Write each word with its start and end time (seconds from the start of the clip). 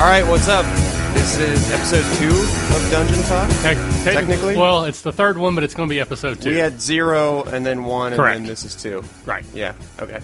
All 0.00 0.06
right, 0.06 0.26
what's 0.26 0.48
up? 0.48 0.64
This 1.12 1.36
is 1.38 1.70
episode 1.70 2.04
two 2.16 2.30
of 2.74 2.90
Dungeon 2.90 3.22
Talk. 3.24 3.50
Tec- 3.60 3.76
tec- 4.02 4.14
Technically? 4.14 4.56
well, 4.56 4.84
it's 4.86 5.02
the 5.02 5.12
third 5.12 5.36
one, 5.36 5.54
but 5.54 5.62
it's 5.62 5.74
going 5.74 5.90
to 5.90 5.94
be 5.94 6.00
episode 6.00 6.40
two. 6.40 6.48
We 6.48 6.56
had 6.56 6.80
zero 6.80 7.42
and 7.44 7.66
then 7.66 7.84
one, 7.84 8.14
Correct. 8.16 8.36
and 8.38 8.46
then 8.46 8.50
this 8.50 8.64
is 8.64 8.74
two. 8.74 9.04
right. 9.26 9.44
Yeah, 9.52 9.74
okay. 10.00 10.20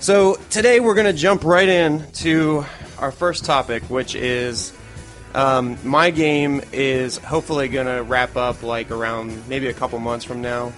So 0.00 0.34
today 0.50 0.80
we're 0.80 0.96
going 0.96 1.06
to 1.06 1.12
jump 1.12 1.44
right 1.44 1.68
in 1.68 2.04
to 2.14 2.66
our 2.98 3.12
first 3.12 3.44
topic, 3.44 3.84
which 3.84 4.16
is 4.16 4.72
um, 5.36 5.78
my 5.84 6.10
game 6.10 6.60
is 6.72 7.18
hopefully 7.18 7.68
going 7.68 7.86
to 7.86 8.02
wrap 8.02 8.36
up 8.36 8.64
like 8.64 8.90
around 8.90 9.48
maybe 9.48 9.68
a 9.68 9.72
couple 9.74 10.00
months 10.00 10.24
from 10.24 10.42
now. 10.42 10.72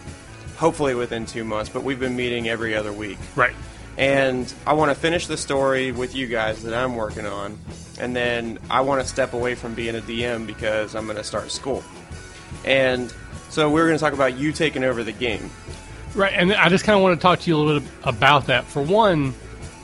Hopefully 0.59 0.95
within 0.95 1.25
two 1.25 1.45
months, 1.45 1.71
but 1.71 1.83
we've 1.83 1.99
been 1.99 2.15
meeting 2.15 2.47
every 2.47 2.75
other 2.75 2.93
week. 2.93 3.19
Right. 3.37 3.55
And 3.97 4.53
I 4.67 4.73
want 4.73 4.91
to 4.91 4.95
finish 4.95 5.27
the 5.27 5.37
story 5.37 5.93
with 5.93 6.15
you 6.15 6.27
guys 6.27 6.63
that 6.63 6.75
I'm 6.75 6.97
working 6.97 7.27
on, 7.27 7.59
and 7.99 8.15
then 8.15 8.59
I 8.71 8.81
want 8.81 9.03
to 9.03 9.07
step 9.07 9.33
away 9.33 9.55
from 9.55 9.75
being 9.75 9.95
a 9.97 10.01
DM 10.01 10.47
because 10.47 10.95
I'm 10.95 11.05
going 11.05 11.17
to 11.17 11.25
start 11.25 11.51
school. 11.51 11.83
And 12.65 13.13
so 13.51 13.71
we're 13.71 13.87
going 13.87 13.97
to 13.97 14.03
talk 14.03 14.15
about 14.15 14.37
you 14.37 14.53
taking 14.53 14.85
over 14.85 15.05
the 15.05 15.13
game. 15.13 15.51
Right. 16.15 16.33
And 16.33 16.53
I 16.53 16.69
just 16.69 16.85
kind 16.85 16.97
of 16.97 17.03
want 17.03 17.19
to 17.19 17.23
talk 17.23 17.41
to 17.41 17.51
you 17.51 17.57
a 17.57 17.59
little 17.59 17.81
bit 17.81 17.91
about 18.05 18.47
that. 18.47 18.65
For 18.65 18.83
one, 18.83 19.35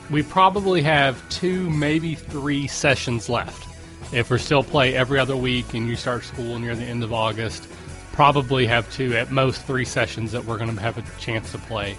we 0.09 0.23
probably 0.23 0.81
have 0.81 1.27
two, 1.29 1.69
maybe 1.69 2.15
three 2.15 2.67
sessions 2.67 3.29
left. 3.29 3.67
If 4.13 4.29
we're 4.29 4.39
still 4.39 4.63
play 4.63 4.95
every 4.95 5.19
other 5.19 5.37
week 5.37 5.73
and 5.73 5.87
you 5.87 5.95
start 5.95 6.23
school 6.23 6.59
near 6.59 6.75
the 6.75 6.83
end 6.83 7.03
of 7.03 7.13
August, 7.13 7.67
probably 8.11 8.65
have 8.65 8.91
two, 8.91 9.15
at 9.15 9.31
most 9.31 9.65
three 9.65 9.85
sessions 9.85 10.31
that 10.33 10.43
we're 10.43 10.57
going 10.57 10.73
to 10.73 10.81
have 10.81 10.97
a 10.97 11.19
chance 11.19 11.51
to 11.53 11.57
play. 11.57 11.97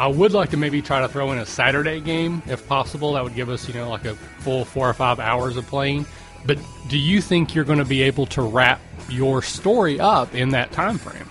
I 0.00 0.06
would 0.06 0.32
like 0.32 0.48
to 0.50 0.56
maybe 0.56 0.80
try 0.80 1.00
to 1.00 1.08
throw 1.08 1.30
in 1.30 1.36
a 1.36 1.44
Saturday 1.44 2.00
game 2.00 2.42
if 2.46 2.66
possible. 2.66 3.12
That 3.12 3.22
would 3.22 3.34
give 3.34 3.50
us, 3.50 3.68
you 3.68 3.74
know, 3.74 3.90
like 3.90 4.06
a 4.06 4.14
full 4.14 4.64
four 4.64 4.88
or 4.88 4.94
five 4.94 5.20
hours 5.20 5.58
of 5.58 5.66
playing. 5.66 6.06
But 6.46 6.58
do 6.88 6.96
you 6.96 7.20
think 7.20 7.54
you're 7.54 7.66
going 7.66 7.80
to 7.80 7.84
be 7.84 8.00
able 8.00 8.24
to 8.28 8.40
wrap 8.40 8.80
your 9.10 9.42
story 9.42 10.00
up 10.00 10.34
in 10.34 10.48
that 10.50 10.72
time 10.72 10.96
frame? 10.96 11.28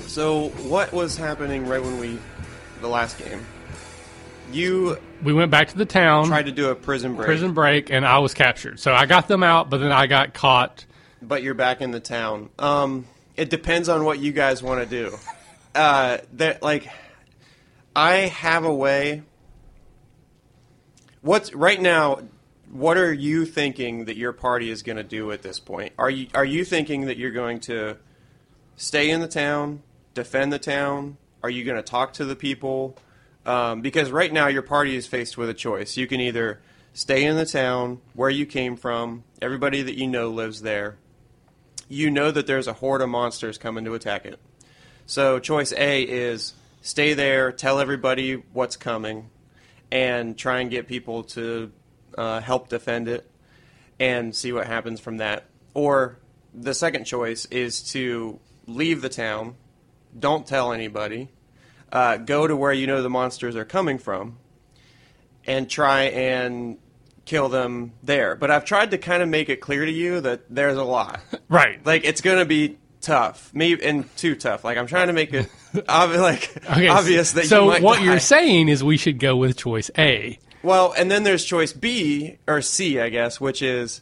So 0.00 0.50
what 0.68 0.92
was 0.92 1.16
happening 1.16 1.66
right 1.66 1.82
when 1.82 1.98
we 1.98 2.18
the 2.82 2.88
last 2.88 3.18
game? 3.18 3.46
You 4.52 4.98
We 5.22 5.32
went 5.32 5.50
back 5.50 5.68
to 5.68 5.78
the 5.78 5.86
town. 5.86 6.26
tried 6.26 6.46
to 6.46 6.52
do 6.52 6.68
a 6.68 6.74
prison 6.74 7.14
break, 7.16 7.24
prison 7.24 7.54
break 7.54 7.90
and 7.90 8.06
I 8.06 8.18
was 8.18 8.34
captured. 8.34 8.78
So 8.78 8.92
I 8.92 9.06
got 9.06 9.26
them 9.26 9.42
out, 9.42 9.70
but 9.70 9.78
then 9.78 9.90
I 9.90 10.06
got 10.06 10.34
caught. 10.34 10.84
but 11.22 11.42
you're 11.42 11.54
back 11.54 11.80
in 11.80 11.92
the 11.92 12.00
town. 12.00 12.50
Um, 12.58 13.06
it 13.36 13.48
depends 13.48 13.88
on 13.88 14.04
what 14.04 14.18
you 14.18 14.32
guys 14.32 14.62
want 14.62 14.80
to 14.82 14.86
do. 14.86 15.16
Uh, 15.74 16.18
that 16.34 16.62
like, 16.62 16.88
I 17.96 18.26
have 18.26 18.66
a 18.66 18.74
way. 18.74 19.22
What's 21.22 21.54
right 21.54 21.80
now? 21.80 22.20
What 22.70 22.98
are 22.98 23.10
you 23.10 23.46
thinking 23.46 24.04
that 24.04 24.18
your 24.18 24.34
party 24.34 24.68
is 24.68 24.82
going 24.82 24.98
to 24.98 25.02
do 25.02 25.32
at 25.32 25.40
this 25.40 25.58
point? 25.58 25.94
Are 25.98 26.10
you 26.10 26.26
are 26.34 26.44
you 26.44 26.62
thinking 26.62 27.06
that 27.06 27.16
you're 27.16 27.30
going 27.30 27.58
to 27.60 27.96
stay 28.76 29.08
in 29.08 29.20
the 29.20 29.28
town, 29.28 29.82
defend 30.12 30.52
the 30.52 30.58
town? 30.58 31.16
Are 31.42 31.48
you 31.48 31.64
going 31.64 31.78
to 31.78 31.82
talk 31.82 32.12
to 32.14 32.26
the 32.26 32.36
people? 32.36 32.98
Um, 33.46 33.80
because 33.80 34.10
right 34.10 34.30
now 34.30 34.48
your 34.48 34.60
party 34.60 34.94
is 34.94 35.06
faced 35.06 35.38
with 35.38 35.48
a 35.48 35.54
choice. 35.54 35.96
You 35.96 36.06
can 36.06 36.20
either 36.20 36.60
stay 36.92 37.24
in 37.24 37.36
the 37.36 37.46
town 37.46 38.02
where 38.12 38.28
you 38.28 38.44
came 38.44 38.76
from. 38.76 39.24
Everybody 39.40 39.80
that 39.80 39.96
you 39.96 40.06
know 40.06 40.28
lives 40.28 40.60
there. 40.60 40.98
You 41.88 42.10
know 42.10 42.30
that 42.30 42.46
there's 42.46 42.66
a 42.66 42.74
horde 42.74 43.00
of 43.00 43.08
monsters 43.08 43.56
coming 43.56 43.86
to 43.86 43.94
attack 43.94 44.26
it. 44.26 44.38
So 45.06 45.38
choice 45.38 45.72
A 45.72 46.02
is 46.02 46.52
stay 46.86 47.14
there, 47.14 47.50
tell 47.50 47.80
everybody 47.80 48.34
what's 48.52 48.76
coming, 48.76 49.28
and 49.90 50.38
try 50.38 50.60
and 50.60 50.70
get 50.70 50.86
people 50.86 51.24
to 51.24 51.72
uh, 52.16 52.40
help 52.40 52.68
defend 52.68 53.08
it, 53.08 53.28
and 53.98 54.34
see 54.34 54.52
what 54.52 54.66
happens 54.68 55.00
from 55.00 55.16
that. 55.16 55.46
Or 55.74 56.18
the 56.54 56.74
second 56.74 57.04
choice 57.04 57.44
is 57.46 57.82
to 57.90 58.38
leave 58.68 59.02
the 59.02 59.08
town, 59.08 59.56
don't 60.16 60.46
tell 60.46 60.72
anybody, 60.72 61.28
uh, 61.90 62.18
go 62.18 62.46
to 62.46 62.54
where 62.54 62.72
you 62.72 62.86
know 62.86 63.02
the 63.02 63.10
monsters 63.10 63.56
are 63.56 63.64
coming 63.64 63.98
from, 63.98 64.38
and 65.44 65.68
try 65.68 66.04
and 66.04 66.78
kill 67.24 67.48
them 67.48 67.94
there. 68.04 68.36
But 68.36 68.52
I've 68.52 68.64
tried 68.64 68.92
to 68.92 68.98
kind 68.98 69.24
of 69.24 69.28
make 69.28 69.48
it 69.48 69.60
clear 69.60 69.84
to 69.84 69.92
you 69.92 70.20
that 70.20 70.42
there's 70.48 70.78
a 70.78 70.84
lot. 70.84 71.20
Right. 71.48 71.84
Like 71.86 72.04
it's 72.04 72.22
gonna 72.22 72.44
be 72.44 72.76
tough, 73.00 73.52
maybe 73.54 73.80
and 73.84 74.14
too 74.16 74.34
tough. 74.34 74.64
Like 74.64 74.76
I'm 74.78 74.88
trying 74.88 75.06
to 75.06 75.12
make 75.12 75.32
it 75.32 75.48
obvi- 75.88 76.20
like 76.20 76.56
Okay, 76.70 76.88
obvious 76.88 77.32
that 77.32 77.46
so 77.46 77.72
you 77.76 77.82
what 77.84 77.98
die. 77.98 78.04
you're 78.04 78.18
saying 78.20 78.68
is 78.68 78.82
we 78.84 78.96
should 78.96 79.18
go 79.18 79.36
with 79.36 79.56
choice 79.56 79.90
A. 79.98 80.38
Well, 80.62 80.94
and 80.96 81.10
then 81.10 81.22
there's 81.22 81.44
choice 81.44 81.72
B 81.72 82.38
or 82.48 82.60
C, 82.60 82.98
I 83.00 83.08
guess, 83.08 83.40
which 83.40 83.62
is 83.62 84.00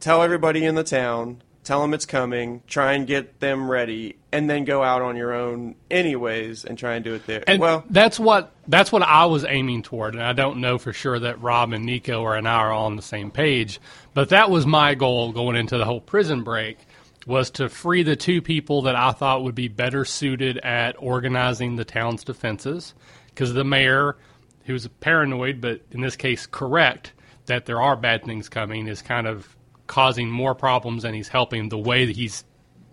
tell 0.00 0.22
everybody 0.22 0.64
in 0.64 0.74
the 0.74 0.84
town, 0.84 1.42
tell 1.62 1.82
them 1.82 1.92
it's 1.92 2.06
coming, 2.06 2.62
try 2.66 2.92
and 2.92 3.06
get 3.06 3.40
them 3.40 3.70
ready, 3.70 4.16
and 4.32 4.48
then 4.48 4.64
go 4.64 4.82
out 4.82 5.02
on 5.02 5.16
your 5.16 5.34
own 5.34 5.74
anyways 5.90 6.64
and 6.64 6.78
try 6.78 6.94
and 6.94 7.04
do 7.04 7.12
it 7.14 7.26
there. 7.26 7.44
And 7.46 7.60
well, 7.60 7.84
that's 7.90 8.18
what 8.18 8.52
that's 8.68 8.90
what 8.92 9.02
I 9.02 9.26
was 9.26 9.44
aiming 9.44 9.82
toward, 9.82 10.14
and 10.14 10.22
I 10.22 10.32
don't 10.32 10.58
know 10.60 10.78
for 10.78 10.92
sure 10.92 11.18
that 11.18 11.40
Rob 11.42 11.72
and 11.72 11.84
Nico 11.84 12.22
or 12.22 12.34
and 12.36 12.48
I 12.48 12.54
are 12.54 12.72
all 12.72 12.86
on 12.86 12.96
the 12.96 13.02
same 13.02 13.30
page, 13.30 13.78
but 14.14 14.30
that 14.30 14.50
was 14.50 14.64
my 14.64 14.94
goal 14.94 15.32
going 15.32 15.56
into 15.56 15.76
the 15.76 15.84
whole 15.84 16.00
prison 16.00 16.42
break 16.44 16.78
was 17.26 17.50
to 17.50 17.68
free 17.68 18.02
the 18.02 18.16
two 18.16 18.40
people 18.40 18.82
that 18.82 18.96
I 18.96 19.10
thought 19.10 19.42
would 19.42 19.54
be 19.54 19.68
better 19.68 20.04
suited 20.04 20.58
at 20.58 20.94
organizing 20.98 21.76
the 21.76 21.84
town's 21.84 22.24
defenses, 22.24 22.94
because 23.26 23.52
the 23.52 23.64
mayor, 23.64 24.16
who's 24.64 24.86
paranoid 25.00 25.60
but 25.60 25.82
in 25.90 26.00
this 26.00 26.16
case 26.16 26.46
correct 26.46 27.12
that 27.46 27.66
there 27.66 27.82
are 27.82 27.96
bad 27.96 28.24
things 28.24 28.48
coming, 28.48 28.86
is 28.86 29.02
kind 29.02 29.26
of 29.26 29.56
causing 29.86 30.30
more 30.30 30.54
problems 30.54 31.02
than 31.02 31.14
he's 31.14 31.28
helping. 31.28 31.68
The 31.68 31.78
way 31.78 32.06
that 32.06 32.16
he's 32.16 32.44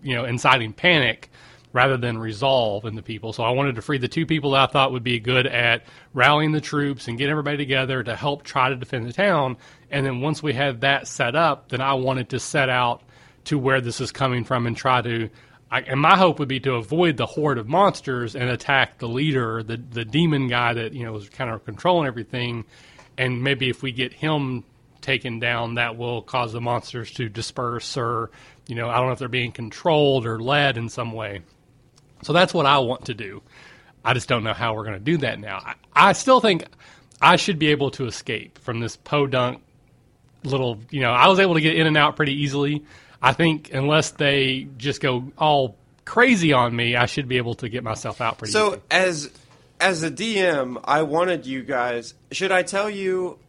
you 0.02 0.16
know, 0.16 0.26
inciting 0.26 0.74
panic 0.74 1.30
rather 1.72 1.98
than 1.98 2.18
resolve 2.20 2.86
in 2.86 2.96
the 2.96 3.02
people. 3.02 3.34
So 3.34 3.44
I 3.44 3.50
wanted 3.50 3.76
to 3.76 3.82
free 3.82 3.98
the 3.98 4.08
two 4.08 4.28
people 4.28 4.52
that 4.52 4.70
I 4.70 4.72
thought 4.72 4.92
would 4.92 5.04
be 5.04 5.20
good 5.20 5.48
at 5.48 5.84
rallying 6.14 6.52
the 6.52 6.62
troops 6.62 7.08
and 7.08 7.18
get 7.18 7.30
everybody 7.30 7.58
together 7.58 8.04
to 8.04 8.16
help 8.16 8.44
try 8.44 8.70
to 8.70 8.76
defend 8.76 9.08
the 9.08 9.14
town. 9.14 9.58
And 9.90 10.06
then 10.06 10.22
once 10.22 10.44
we 10.44 10.54
had 10.54 10.82
that 10.82 11.08
set 11.08 11.36
up, 11.36 11.70
then 11.70 11.82
I 11.82 11.94
wanted 11.96 12.30
to 12.30 12.40
set 12.40 12.70
out 12.70 13.02
to 13.46 13.58
where 13.58 13.81
this 13.81 14.02
is 14.02 14.12
coming 14.12 14.44
from 14.44 14.68
and 14.68 14.76
try 14.76 15.02
to. 15.02 15.30
I, 15.72 15.81
and 15.81 16.00
my 16.00 16.16
hope 16.16 16.38
would 16.38 16.48
be 16.48 16.59
to 16.62 16.74
avoid 16.74 17.18
the 17.18 17.26
horde 17.26 17.58
of 17.58 17.68
monsters 17.68 18.36
and 18.36 18.50
attack 18.50 19.00
the 19.00 19.08
leader, 19.08 19.64
the 19.64 19.78
the 19.78 20.06
demon 20.06 20.48
guy 20.48 20.74
that 20.74 20.94
you 20.94 21.04
know 21.04 21.12
was 21.12 21.30
kind 21.30 21.50
of 21.50 21.66
controlling 21.66 22.08
everything. 22.08 22.66
And 23.18 23.44
maybe 23.44 23.70
if 23.70 23.81
we 23.81 23.92
get 23.92 24.14
him 24.14 24.64
taken 25.02 25.40
down, 25.40 25.76
that 25.76 25.98
will 25.98 26.22
cause 26.22 26.54
the 26.54 26.62
monsters 26.62 27.12
to 27.14 27.30
disperse, 27.30 27.98
or 27.98 28.31
you 28.68 28.76
know, 28.76 28.90
I 28.90 28.98
don't 28.98 29.08
know 29.08 29.14
if 29.14 29.20
they're 29.20 29.28
being 29.28 29.52
controlled 29.52 30.25
or 30.25 30.40
led 30.40 30.78
in 30.78 30.90
some 30.90 31.12
way. 31.12 31.42
So 32.24 32.34
that's 32.34 32.54
what 32.54 32.66
I 32.66 32.80
want 32.80 33.06
to 33.06 33.14
do. 33.14 33.42
I 34.06 34.14
just 34.14 34.28
don't 34.28 34.44
know 34.44 34.54
how 34.54 34.75
we're 34.75 34.86
going 34.86 34.98
to 34.98 35.04
do 35.04 35.18
that 35.18 35.40
now. 35.40 35.58
I, 35.58 36.10
I 36.10 36.14
still 36.14 36.40
think 36.40 36.66
I 37.22 37.36
should 37.36 37.60
be 37.60 37.68
able 37.68 37.92
to 37.92 38.06
escape 38.06 38.58
from 38.60 38.80
this 38.80 38.98
podunk 38.98 39.62
little. 40.44 40.80
You 40.90 41.02
know, 41.02 41.12
I 41.12 41.28
was 41.28 41.40
able 41.40 41.56
to 41.56 41.62
get 41.62 41.75
in 41.75 41.88
and 41.88 41.98
out 41.98 42.16
pretty 42.16 42.42
easily. 42.42 42.84
I 43.24 43.32
think 43.34 43.74
unless 43.74 44.12
they 44.12 44.68
just 44.78 45.02
go 45.02 45.32
all 45.38 45.78
crazy 46.04 46.52
on 46.52 46.76
me, 46.76 46.98
I 46.98 47.06
should 47.06 47.28
be 47.30 47.38
able 47.38 47.56
to 47.56 47.70
get 47.70 47.84
myself 47.84 48.20
out 48.20 48.38
pretty 48.38 48.52
so 48.52 48.68
easily. 48.68 48.82
as 48.92 49.32
as 49.80 50.04
a 50.04 50.12
DM, 50.12 50.80
I 50.84 51.04
wanted 51.04 51.46
you 51.46 51.64
guys. 51.64 52.14
Should 52.32 52.52
I 52.52 52.64
tell 52.64 52.90
you 52.90 53.40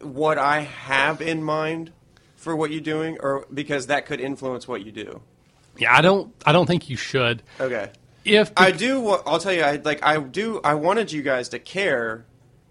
what 0.00 0.38
I 0.38 0.60
have 0.60 1.20
in 1.20 1.42
mind 1.42 1.92
for 2.36 2.54
what 2.54 2.70
you're 2.70 2.80
doing, 2.80 3.18
or 3.20 3.46
because 3.52 3.88
that 3.88 4.06
could 4.06 4.20
influence 4.20 4.66
what 4.66 4.84
you 4.84 4.92
do? 4.92 5.20
Yeah, 5.76 5.96
I 5.96 6.00
don't. 6.00 6.32
I 6.46 6.52
don't 6.52 6.66
think 6.66 6.88
you 6.88 6.96
should. 6.96 7.42
Okay. 7.60 7.90
If 8.24 8.52
I 8.56 8.70
do. 8.70 9.08
I'll 9.08 9.40
tell 9.40 9.52
you. 9.52 9.62
I 9.62 9.76
like. 9.76 10.04
I 10.04 10.20
do. 10.20 10.60
I 10.62 10.74
wanted 10.74 11.10
you 11.10 11.22
guys 11.22 11.48
to 11.50 11.58
care 11.58 12.24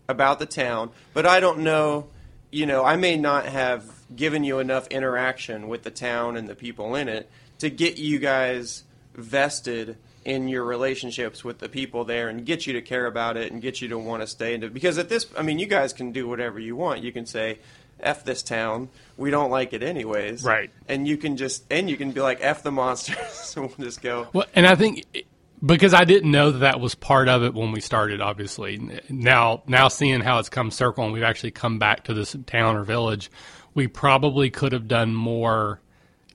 about 0.07 0.39
the 0.39 0.45
town, 0.45 0.91
but 1.13 1.25
I 1.25 1.39
don't 1.41 1.59
know. 1.59 2.07
You 2.49 2.65
know, 2.65 2.83
I 2.83 2.95
may 2.95 3.17
not 3.17 3.45
have 3.45 3.90
given 4.15 4.43
you 4.43 4.59
enough 4.59 4.87
interaction 4.87 5.67
with 5.67 5.83
the 5.83 5.91
town 5.91 6.37
and 6.37 6.47
the 6.47 6.55
people 6.55 6.95
in 6.95 7.07
it 7.07 7.29
to 7.59 7.69
get 7.69 7.97
you 7.97 8.19
guys 8.19 8.83
vested 9.13 9.97
in 10.23 10.47
your 10.47 10.63
relationships 10.63 11.43
with 11.43 11.59
the 11.59 11.69
people 11.69 12.05
there 12.05 12.29
and 12.29 12.45
get 12.45 12.67
you 12.67 12.73
to 12.73 12.81
care 12.81 13.05
about 13.05 13.37
it 13.37 13.51
and 13.51 13.61
get 13.61 13.81
you 13.81 13.87
to 13.87 13.97
want 13.97 14.21
to 14.21 14.27
stay 14.27 14.53
into 14.53 14.69
because 14.69 14.97
at 14.97 15.09
this 15.09 15.25
I 15.37 15.41
mean 15.41 15.59
you 15.59 15.65
guys 15.65 15.93
can 15.93 16.11
do 16.11 16.27
whatever 16.27 16.59
you 16.59 16.75
want. 16.75 17.03
You 17.03 17.11
can 17.11 17.25
say 17.25 17.59
F 17.99 18.23
this 18.23 18.41
town. 18.43 18.89
We 19.17 19.31
don't 19.31 19.51
like 19.51 19.73
it 19.73 19.83
anyways. 19.83 20.43
Right. 20.43 20.71
And 20.87 21.07
you 21.07 21.17
can 21.17 21.37
just 21.37 21.63
and 21.71 21.89
you 21.89 21.97
can 21.97 22.11
be 22.11 22.21
like 22.21 22.39
F 22.41 22.63
the 22.63 22.71
monsters 22.71 23.55
and 23.55 23.67
we'll 23.77 23.87
just 23.87 24.01
go 24.01 24.27
Well, 24.33 24.45
and 24.53 24.67
I 24.67 24.75
think 24.75 25.05
because 25.63 25.93
I 25.93 26.05
didn't 26.05 26.31
know 26.31 26.51
that 26.51 26.59
that 26.59 26.79
was 26.79 26.95
part 26.95 27.27
of 27.27 27.43
it 27.43 27.53
when 27.53 27.71
we 27.71 27.81
started. 27.81 28.21
Obviously, 28.21 29.01
now 29.09 29.63
now 29.67 29.87
seeing 29.87 30.21
how 30.21 30.39
it's 30.39 30.49
come 30.49 30.71
circle 30.71 31.03
and 31.03 31.13
we've 31.13 31.23
actually 31.23 31.51
come 31.51 31.79
back 31.79 32.05
to 32.05 32.13
this 32.13 32.35
town 32.45 32.75
or 32.75 32.83
village, 32.83 33.31
we 33.73 33.87
probably 33.87 34.49
could 34.49 34.71
have 34.71 34.87
done 34.87 35.13
more 35.13 35.81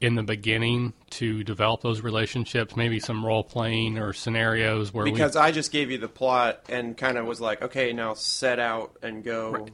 in 0.00 0.14
the 0.14 0.23
beginning 0.23 0.93
to 1.08 1.43
develop 1.43 1.81
those 1.81 2.02
relationships. 2.02 2.76
Maybe 2.76 3.00
some 3.00 3.25
role 3.25 3.43
playing 3.43 3.99
or 3.99 4.12
scenarios 4.12 4.93
where 4.93 5.05
because 5.05 5.37
I 5.37 5.52
just 5.52 5.73
gave 5.73 5.90
you 5.90 5.99
the 5.99 6.08
plot 6.08 6.61
and 6.69 6.96
kind 6.96 7.19
of 7.19 7.26
was 7.26 7.40
like, 7.40 7.62
okay, 7.62 7.93
now 7.93 8.14
set 8.14 8.58
out 8.58 8.96
and 9.02 9.25
go. 9.25 9.67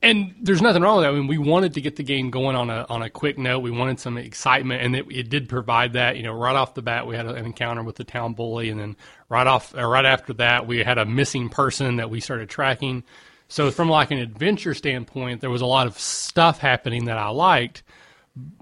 And 0.00 0.34
there's 0.40 0.62
nothing 0.62 0.82
wrong 0.82 0.98
with 0.98 1.04
that. 1.04 1.10
I 1.10 1.12
mean, 1.12 1.26
we 1.26 1.38
wanted 1.38 1.74
to 1.74 1.80
get 1.80 1.96
the 1.96 2.04
game 2.04 2.30
going 2.30 2.54
on 2.54 2.70
a 2.70 2.86
on 2.88 3.02
a 3.02 3.10
quick 3.10 3.36
note. 3.36 3.60
We 3.60 3.70
wanted 3.70 3.98
some 3.98 4.16
excitement, 4.16 4.82
and 4.82 4.94
it, 4.94 5.06
it 5.10 5.28
did 5.28 5.48
provide 5.48 5.94
that. 5.94 6.16
You 6.16 6.22
know, 6.22 6.32
right 6.32 6.54
off 6.54 6.74
the 6.74 6.82
bat, 6.82 7.06
we 7.06 7.16
had 7.16 7.26
an 7.26 7.36
encounter 7.36 7.82
with 7.82 7.96
the 7.96 8.04
town 8.04 8.34
bully, 8.34 8.70
and 8.70 8.78
then 8.78 8.96
right 9.28 9.46
off, 9.46 9.74
uh, 9.74 9.84
right 9.84 10.04
after 10.04 10.32
that, 10.34 10.66
we 10.66 10.78
had 10.84 10.98
a 10.98 11.04
missing 11.04 11.48
person 11.48 11.96
that 11.96 12.10
we 12.10 12.20
started 12.20 12.48
tracking. 12.48 13.02
So, 13.48 13.70
from 13.70 13.88
like 13.88 14.10
an 14.10 14.18
adventure 14.18 14.74
standpoint, 14.74 15.40
there 15.40 15.50
was 15.50 15.62
a 15.62 15.66
lot 15.66 15.86
of 15.86 15.98
stuff 15.98 16.58
happening 16.58 17.06
that 17.06 17.18
I 17.18 17.30
liked, 17.30 17.82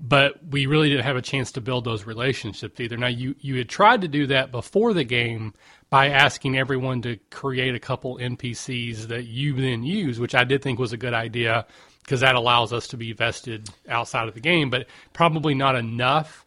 but 0.00 0.44
we 0.50 0.66
really 0.66 0.88
didn't 0.88 1.04
have 1.04 1.16
a 1.16 1.22
chance 1.22 1.52
to 1.52 1.60
build 1.60 1.84
those 1.84 2.04
relationships 2.04 2.80
either. 2.80 2.96
Now, 2.96 3.08
you 3.08 3.34
you 3.40 3.56
had 3.56 3.68
tried 3.68 4.02
to 4.02 4.08
do 4.08 4.26
that 4.28 4.52
before 4.52 4.92
the 4.92 5.04
game 5.04 5.54
by 5.90 6.08
asking 6.08 6.58
everyone 6.58 7.02
to 7.02 7.16
create 7.30 7.74
a 7.74 7.80
couple 7.80 8.18
NPCs 8.18 9.08
that 9.08 9.24
you 9.24 9.54
then 9.54 9.82
use, 9.82 10.18
which 10.18 10.34
I 10.34 10.44
did 10.44 10.62
think 10.62 10.78
was 10.78 10.92
a 10.92 10.96
good 10.96 11.14
idea 11.14 11.66
because 12.02 12.20
that 12.20 12.36
allows 12.36 12.72
us 12.72 12.88
to 12.88 12.96
be 12.96 13.12
vested 13.12 13.68
outside 13.88 14.28
of 14.28 14.34
the 14.34 14.40
game, 14.40 14.70
but 14.70 14.86
probably 15.12 15.54
not 15.54 15.74
enough. 15.74 16.44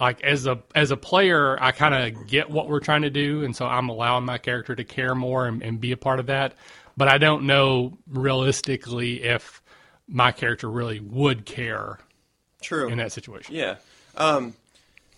Like 0.00 0.22
as 0.22 0.46
a 0.46 0.62
as 0.74 0.90
a 0.90 0.96
player, 0.96 1.62
I 1.62 1.72
kind 1.72 1.94
of 1.94 2.26
get 2.26 2.50
what 2.50 2.68
we're 2.68 2.80
trying 2.80 3.02
to 3.02 3.10
do, 3.10 3.44
and 3.44 3.54
so 3.54 3.66
I'm 3.66 3.90
allowing 3.90 4.24
my 4.24 4.38
character 4.38 4.74
to 4.74 4.84
care 4.84 5.14
more 5.14 5.46
and, 5.46 5.62
and 5.62 5.78
be 5.78 5.92
a 5.92 5.96
part 5.96 6.20
of 6.20 6.26
that. 6.26 6.54
But 6.96 7.08
I 7.08 7.18
don't 7.18 7.44
know 7.44 7.98
realistically 8.08 9.22
if 9.22 9.62
my 10.08 10.32
character 10.32 10.70
really 10.70 11.00
would 11.00 11.44
care 11.44 11.98
True. 12.60 12.88
in 12.88 12.98
that 12.98 13.12
situation. 13.12 13.54
Yeah. 13.54 13.76
Um, 14.16 14.54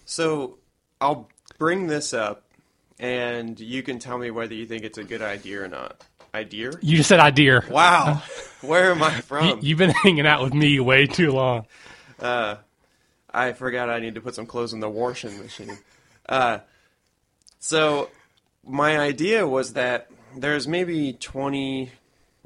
so 0.04 0.58
I'll 1.00 1.28
bring 1.58 1.86
this 1.86 2.12
up, 2.14 2.44
and 2.98 3.58
you 3.58 3.82
can 3.82 3.98
tell 3.98 4.18
me 4.18 4.30
whether 4.30 4.54
you 4.54 4.66
think 4.66 4.84
it's 4.84 4.98
a 4.98 5.04
good 5.04 5.22
idea 5.22 5.62
or 5.64 5.68
not. 5.68 6.04
Idea? 6.34 6.72
You 6.80 6.96
just 6.96 7.08
said 7.10 7.20
idea. 7.20 7.62
Wow. 7.70 8.22
Where 8.62 8.90
am 8.90 9.02
I 9.02 9.10
from? 9.20 9.58
you've 9.60 9.78
been 9.78 9.90
hanging 9.90 10.26
out 10.26 10.42
with 10.42 10.54
me 10.54 10.80
way 10.80 11.06
too 11.06 11.30
long. 11.30 11.66
I 13.34 13.52
forgot 13.54 13.88
I 13.90 13.98
need 13.98 14.14
to 14.14 14.20
put 14.20 14.34
some 14.34 14.46
clothes 14.46 14.72
in 14.72 14.80
the 14.80 14.88
washing 14.90 15.38
machine. 15.38 15.78
Uh, 16.28 16.58
so 17.58 18.10
my 18.66 18.98
idea 18.98 19.46
was 19.46 19.72
that 19.72 20.10
there's 20.36 20.68
maybe 20.68 21.12
20 21.14 21.90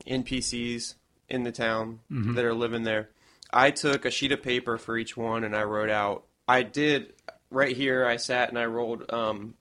NPCs 0.07 0.95
in 1.29 1.43
the 1.43 1.53
town 1.53 2.01
that 2.11 2.45
are 2.45 2.55
living 2.55 2.85
there. 2.85 3.09
I 3.57 3.71
took 3.71 4.05
a 4.05 4.11
sheet 4.11 4.33
of 4.33 4.43
paper 4.43 4.77
for 4.77 4.99
each 4.99 5.17
one 5.17 5.43
and 5.43 5.57
I 5.57 5.63
wrote 5.63 5.89
out. 5.89 6.25
I 6.47 6.63
did 6.63 7.15
right 7.51 7.75
here. 7.75 8.05
I 8.05 8.17
sat 8.17 8.51
and 8.51 8.59
I 8.59 8.67
rolled 8.67 9.11
um, 9.11 9.55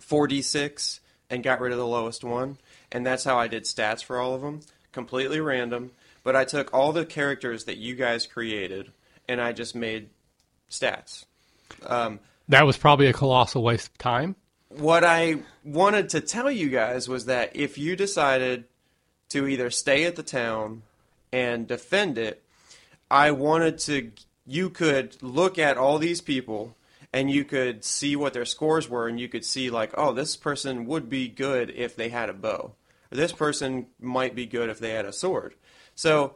4d6 0.00 0.98
and 1.30 1.44
got 1.44 1.60
rid 1.60 1.70
of 1.70 1.78
the 1.78 1.86
lowest 1.86 2.24
one, 2.24 2.58
and 2.90 3.06
that's 3.06 3.22
how 3.22 3.38
I 3.38 3.46
did 3.46 3.62
stats 3.62 4.02
for 4.02 4.18
all 4.18 4.34
of 4.34 4.42
them, 4.42 4.60
completely 4.90 5.38
random. 5.38 5.92
But 6.24 6.34
I 6.34 6.44
took 6.44 6.74
all 6.74 6.92
the 6.92 7.06
characters 7.06 7.64
that 7.64 7.76
you 7.76 7.94
guys 7.94 8.26
created 8.26 8.90
and 9.28 9.40
I 9.40 9.52
just 9.52 9.76
made 9.76 10.08
stats. 10.68 11.26
That 12.48 12.66
was 12.66 12.76
probably 12.76 13.06
a 13.06 13.12
colossal 13.12 13.62
waste 13.62 13.86
of 13.86 13.98
time. 13.98 14.34
What 14.68 15.04
I 15.04 15.36
wanted 15.62 16.08
to 16.08 16.20
tell 16.20 16.50
you 16.50 16.70
guys 16.70 17.08
was 17.08 17.26
that 17.26 17.54
if 17.54 17.78
you 17.78 17.94
decided 17.94 18.64
to 19.28 19.46
either 19.46 19.70
stay 19.70 20.06
at 20.06 20.16
the 20.16 20.24
town 20.24 20.82
and 21.32 21.68
defend 21.68 22.18
it, 22.18 22.42
I 23.10 23.30
wanted 23.30 23.78
to 23.80 24.12
you 24.46 24.70
could 24.70 25.20
look 25.22 25.58
at 25.58 25.76
all 25.76 25.98
these 25.98 26.20
people 26.20 26.76
and 27.12 27.30
you 27.30 27.44
could 27.44 27.84
see 27.84 28.14
what 28.14 28.32
their 28.32 28.44
scores 28.44 28.88
were 28.88 29.08
and 29.08 29.18
you 29.18 29.28
could 29.28 29.44
see 29.44 29.70
like, 29.70 29.92
oh, 29.96 30.12
this 30.12 30.36
person 30.36 30.86
would 30.86 31.08
be 31.08 31.28
good 31.28 31.70
if 31.70 31.96
they 31.96 32.10
had 32.10 32.28
a 32.28 32.34
bow. 32.34 32.72
Or 33.10 33.16
this 33.16 33.32
person 33.32 33.86
might 34.00 34.34
be 34.34 34.46
good 34.46 34.70
if 34.70 34.78
they 34.78 34.90
had 34.90 35.04
a 35.04 35.12
sword. 35.12 35.54
So 35.94 36.34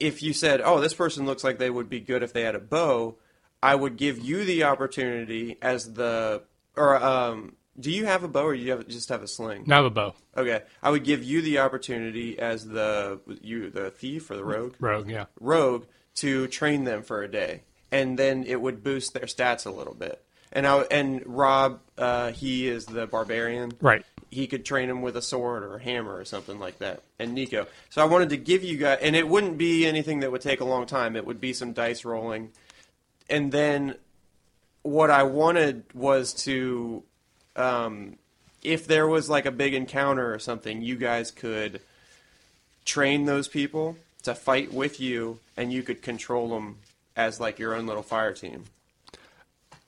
if 0.00 0.22
you 0.22 0.32
said, 0.32 0.60
"Oh, 0.62 0.80
this 0.80 0.94
person 0.94 1.26
looks 1.26 1.44
like 1.44 1.58
they 1.58 1.70
would 1.70 1.88
be 1.88 2.00
good 2.00 2.22
if 2.22 2.32
they 2.32 2.42
had 2.42 2.54
a 2.54 2.60
bow," 2.60 3.16
I 3.62 3.74
would 3.74 3.96
give 3.96 4.18
you 4.18 4.44
the 4.44 4.64
opportunity 4.64 5.56
as 5.60 5.94
the 5.94 6.42
or 6.76 7.02
um, 7.02 7.56
do 7.78 7.90
you 7.90 8.06
have 8.06 8.24
a 8.24 8.28
bow 8.28 8.46
or 8.46 8.56
do 8.56 8.62
you 8.62 8.70
have, 8.72 8.86
just 8.88 9.08
have 9.08 9.22
a 9.22 9.28
sling? 9.28 9.64
Now 9.66 9.84
a 9.84 9.90
bow. 9.90 10.14
Okay, 10.36 10.62
I 10.82 10.90
would 10.90 11.04
give 11.04 11.22
you 11.22 11.42
the 11.42 11.58
opportunity 11.58 12.38
as 12.38 12.66
the 12.66 13.20
you 13.40 13.70
the 13.70 13.90
thief 13.90 14.30
or 14.30 14.36
the 14.36 14.44
rogue 14.44 14.74
Rogue, 14.80 15.10
yeah. 15.10 15.26
rogue 15.40 15.84
to 16.20 16.46
train 16.48 16.84
them 16.84 17.02
for 17.02 17.22
a 17.22 17.28
day, 17.28 17.62
and 17.90 18.18
then 18.18 18.44
it 18.44 18.60
would 18.60 18.82
boost 18.82 19.14
their 19.14 19.26
stats 19.26 19.66
a 19.66 19.70
little 19.70 19.94
bit. 19.94 20.22
And 20.52 20.66
I 20.66 20.80
and 20.90 21.22
Rob, 21.26 21.80
uh, 21.96 22.32
he 22.32 22.68
is 22.68 22.86
the 22.86 23.06
barbarian, 23.06 23.72
Right. 23.80 24.04
he 24.30 24.46
could 24.46 24.64
train 24.64 24.88
him 24.88 25.02
with 25.02 25.16
a 25.16 25.22
sword 25.22 25.62
or 25.62 25.76
a 25.76 25.82
hammer 25.82 26.16
or 26.16 26.24
something 26.24 26.58
like 26.58 26.78
that. 26.78 27.02
And 27.18 27.34
Nico. 27.34 27.66
So 27.90 28.02
I 28.02 28.06
wanted 28.06 28.30
to 28.30 28.36
give 28.36 28.64
you 28.64 28.78
guys, 28.78 28.98
and 29.02 29.14
it 29.14 29.28
wouldn't 29.28 29.58
be 29.58 29.86
anything 29.86 30.20
that 30.20 30.32
would 30.32 30.40
take 30.40 30.60
a 30.60 30.64
long 30.64 30.86
time. 30.86 31.16
It 31.16 31.26
would 31.26 31.40
be 31.40 31.52
some 31.52 31.72
dice 31.72 32.04
rolling. 32.04 32.52
And 33.28 33.52
then 33.52 33.96
what 34.82 35.10
I 35.10 35.24
wanted 35.24 35.84
was 35.92 36.32
to, 36.44 37.02
um, 37.56 38.16
if 38.62 38.86
there 38.86 39.06
was 39.06 39.28
like 39.28 39.44
a 39.44 39.50
big 39.50 39.74
encounter 39.74 40.32
or 40.32 40.38
something, 40.38 40.80
you 40.80 40.96
guys 40.96 41.30
could 41.30 41.80
train 42.86 43.26
those 43.26 43.48
people 43.48 43.96
to 44.28 44.34
fight 44.34 44.72
with 44.72 45.00
you, 45.00 45.40
and 45.56 45.72
you 45.72 45.82
could 45.82 46.02
control 46.02 46.48
them 46.48 46.78
as 47.16 47.40
like 47.40 47.58
your 47.58 47.74
own 47.74 47.86
little 47.86 48.02
fire 48.02 48.32
team. 48.32 48.64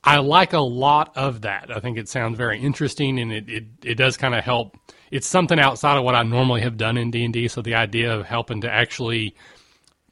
I 0.02 0.18
like 0.18 0.54
a 0.54 0.60
lot 0.60 1.16
of 1.16 1.42
that. 1.42 1.70
I 1.74 1.78
think 1.80 1.98
it 1.98 2.08
sounds 2.08 2.36
very 2.36 2.58
interesting, 2.58 3.18
and 3.18 3.30
it, 3.30 3.48
it, 3.48 3.64
it 3.84 3.94
does 3.96 4.16
kind 4.16 4.34
of 4.34 4.42
help. 4.42 4.76
It's 5.10 5.26
something 5.26 5.60
outside 5.60 5.98
of 5.98 6.04
what 6.04 6.14
I 6.14 6.22
normally 6.22 6.62
have 6.62 6.76
done 6.76 6.96
in 6.96 7.10
D 7.10 7.24
and 7.24 7.32
D. 7.32 7.48
So 7.48 7.62
the 7.62 7.74
idea 7.74 8.14
of 8.14 8.24
helping 8.24 8.62
to 8.62 8.70
actually 8.70 9.34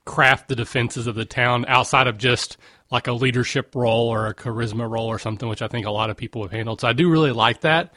craft 0.05 0.49
the 0.49 0.57
defenses 0.57 1.07
of 1.07 1.15
the 1.15 1.25
town 1.25 1.65
outside 1.69 2.07
of 2.07 2.19
just 2.19 2.57
like 2.91 3.07
a 3.07 3.13
leadership 3.13 3.75
role 3.75 4.09
or 4.09 4.27
a 4.27 4.35
charisma 4.35 4.91
role 4.91 5.07
or 5.07 5.19
something, 5.19 5.49
which 5.49 5.63
I 5.63 5.69
think 5.69 5.87
a 5.87 5.91
lot 5.91 6.11
of 6.11 6.17
people 6.17 6.43
have 6.43 6.53
handled. 6.53 6.81
So 6.81 6.89
I 6.89 6.93
do 6.93 7.11
really 7.11 7.33
like 7.33 7.61
that. 7.61 7.93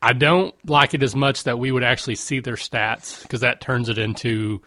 I 0.00 0.12
don't 0.12 0.54
like 0.68 0.94
it 0.94 1.02
as 1.02 1.14
much 1.14 1.44
that 1.44 1.58
we 1.58 1.70
would 1.70 1.84
actually 1.84 2.16
see 2.16 2.40
their 2.40 2.56
stats 2.56 3.22
because 3.22 3.40
that 3.40 3.60
turns 3.60 3.88
it 3.88 3.98
into 3.98 4.62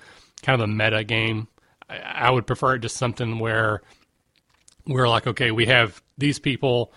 kind 0.46 0.62
of 0.62 0.70
a 0.70 0.72
meta 0.72 1.04
game. 1.04 1.48
I, 1.90 1.98
I 1.98 2.30
would 2.30 2.48
prefer 2.48 2.76
it 2.76 2.80
just 2.80 2.98
something 2.98 3.40
where 3.40 3.82
we're 4.88 5.10
like, 5.10 5.28
okay, 5.28 5.52
we 5.52 5.66
have 5.66 6.02
these 6.18 6.40
people. 6.40 6.94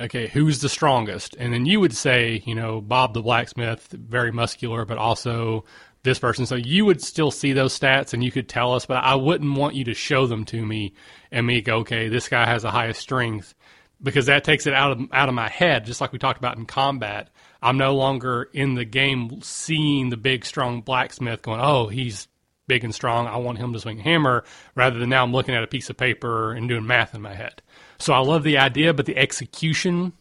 Okay, 0.00 0.26
who's 0.26 0.60
the 0.60 0.68
strongest? 0.68 1.36
And 1.38 1.52
then 1.52 1.66
you 1.66 1.78
would 1.78 1.94
say, 1.94 2.42
you 2.44 2.54
know, 2.54 2.80
Bob 2.80 3.14
the 3.14 3.22
blacksmith, 3.22 3.88
very 3.92 4.32
muscular, 4.32 4.84
but 4.84 4.98
also 4.98 5.64
this 6.02 6.18
person. 6.18 6.46
So 6.46 6.56
you 6.56 6.84
would 6.84 7.02
still 7.02 7.30
see 7.30 7.52
those 7.52 7.78
stats 7.78 8.12
and 8.12 8.24
you 8.24 8.32
could 8.32 8.48
tell 8.48 8.74
us, 8.74 8.86
but 8.86 8.96
I 8.96 9.14
wouldn't 9.14 9.56
want 9.56 9.74
you 9.74 9.84
to 9.84 9.94
show 9.94 10.26
them 10.26 10.44
to 10.46 10.64
me 10.64 10.94
and 11.30 11.46
me 11.46 11.60
go, 11.60 11.78
okay, 11.78 12.08
this 12.08 12.28
guy 12.28 12.46
has 12.46 12.62
the 12.62 12.70
highest 12.70 13.00
strength 13.00 13.54
because 14.02 14.26
that 14.26 14.44
takes 14.44 14.66
it 14.66 14.74
out 14.74 14.92
of 14.92 15.00
out 15.12 15.28
of 15.28 15.34
my 15.34 15.48
head. 15.48 15.84
Just 15.84 16.00
like 16.00 16.12
we 16.12 16.18
talked 16.18 16.38
about 16.38 16.56
in 16.56 16.66
combat, 16.66 17.30
I'm 17.60 17.78
no 17.78 17.94
longer 17.94 18.48
in 18.52 18.74
the 18.74 18.84
game 18.84 19.40
seeing 19.42 20.10
the 20.10 20.16
big 20.16 20.44
strong 20.44 20.80
blacksmith 20.80 21.42
going, 21.42 21.60
oh, 21.60 21.86
he's 21.88 22.26
big 22.66 22.84
and 22.84 22.94
strong. 22.94 23.26
I 23.26 23.36
want 23.36 23.58
him 23.58 23.72
to 23.72 23.80
swing 23.80 24.00
a 24.00 24.02
hammer 24.02 24.44
rather 24.74 24.98
than 24.98 25.10
now 25.10 25.22
I'm 25.22 25.32
looking 25.32 25.54
at 25.54 25.62
a 25.62 25.68
piece 25.68 25.90
of 25.90 25.96
paper 25.96 26.52
and 26.52 26.68
doing 26.68 26.86
math 26.86 27.14
in 27.14 27.22
my 27.22 27.34
head. 27.34 27.62
So 27.98 28.12
I 28.12 28.18
love 28.18 28.42
the 28.42 28.58
idea, 28.58 28.94
but 28.94 29.06
the 29.06 29.16
execution 29.16 30.12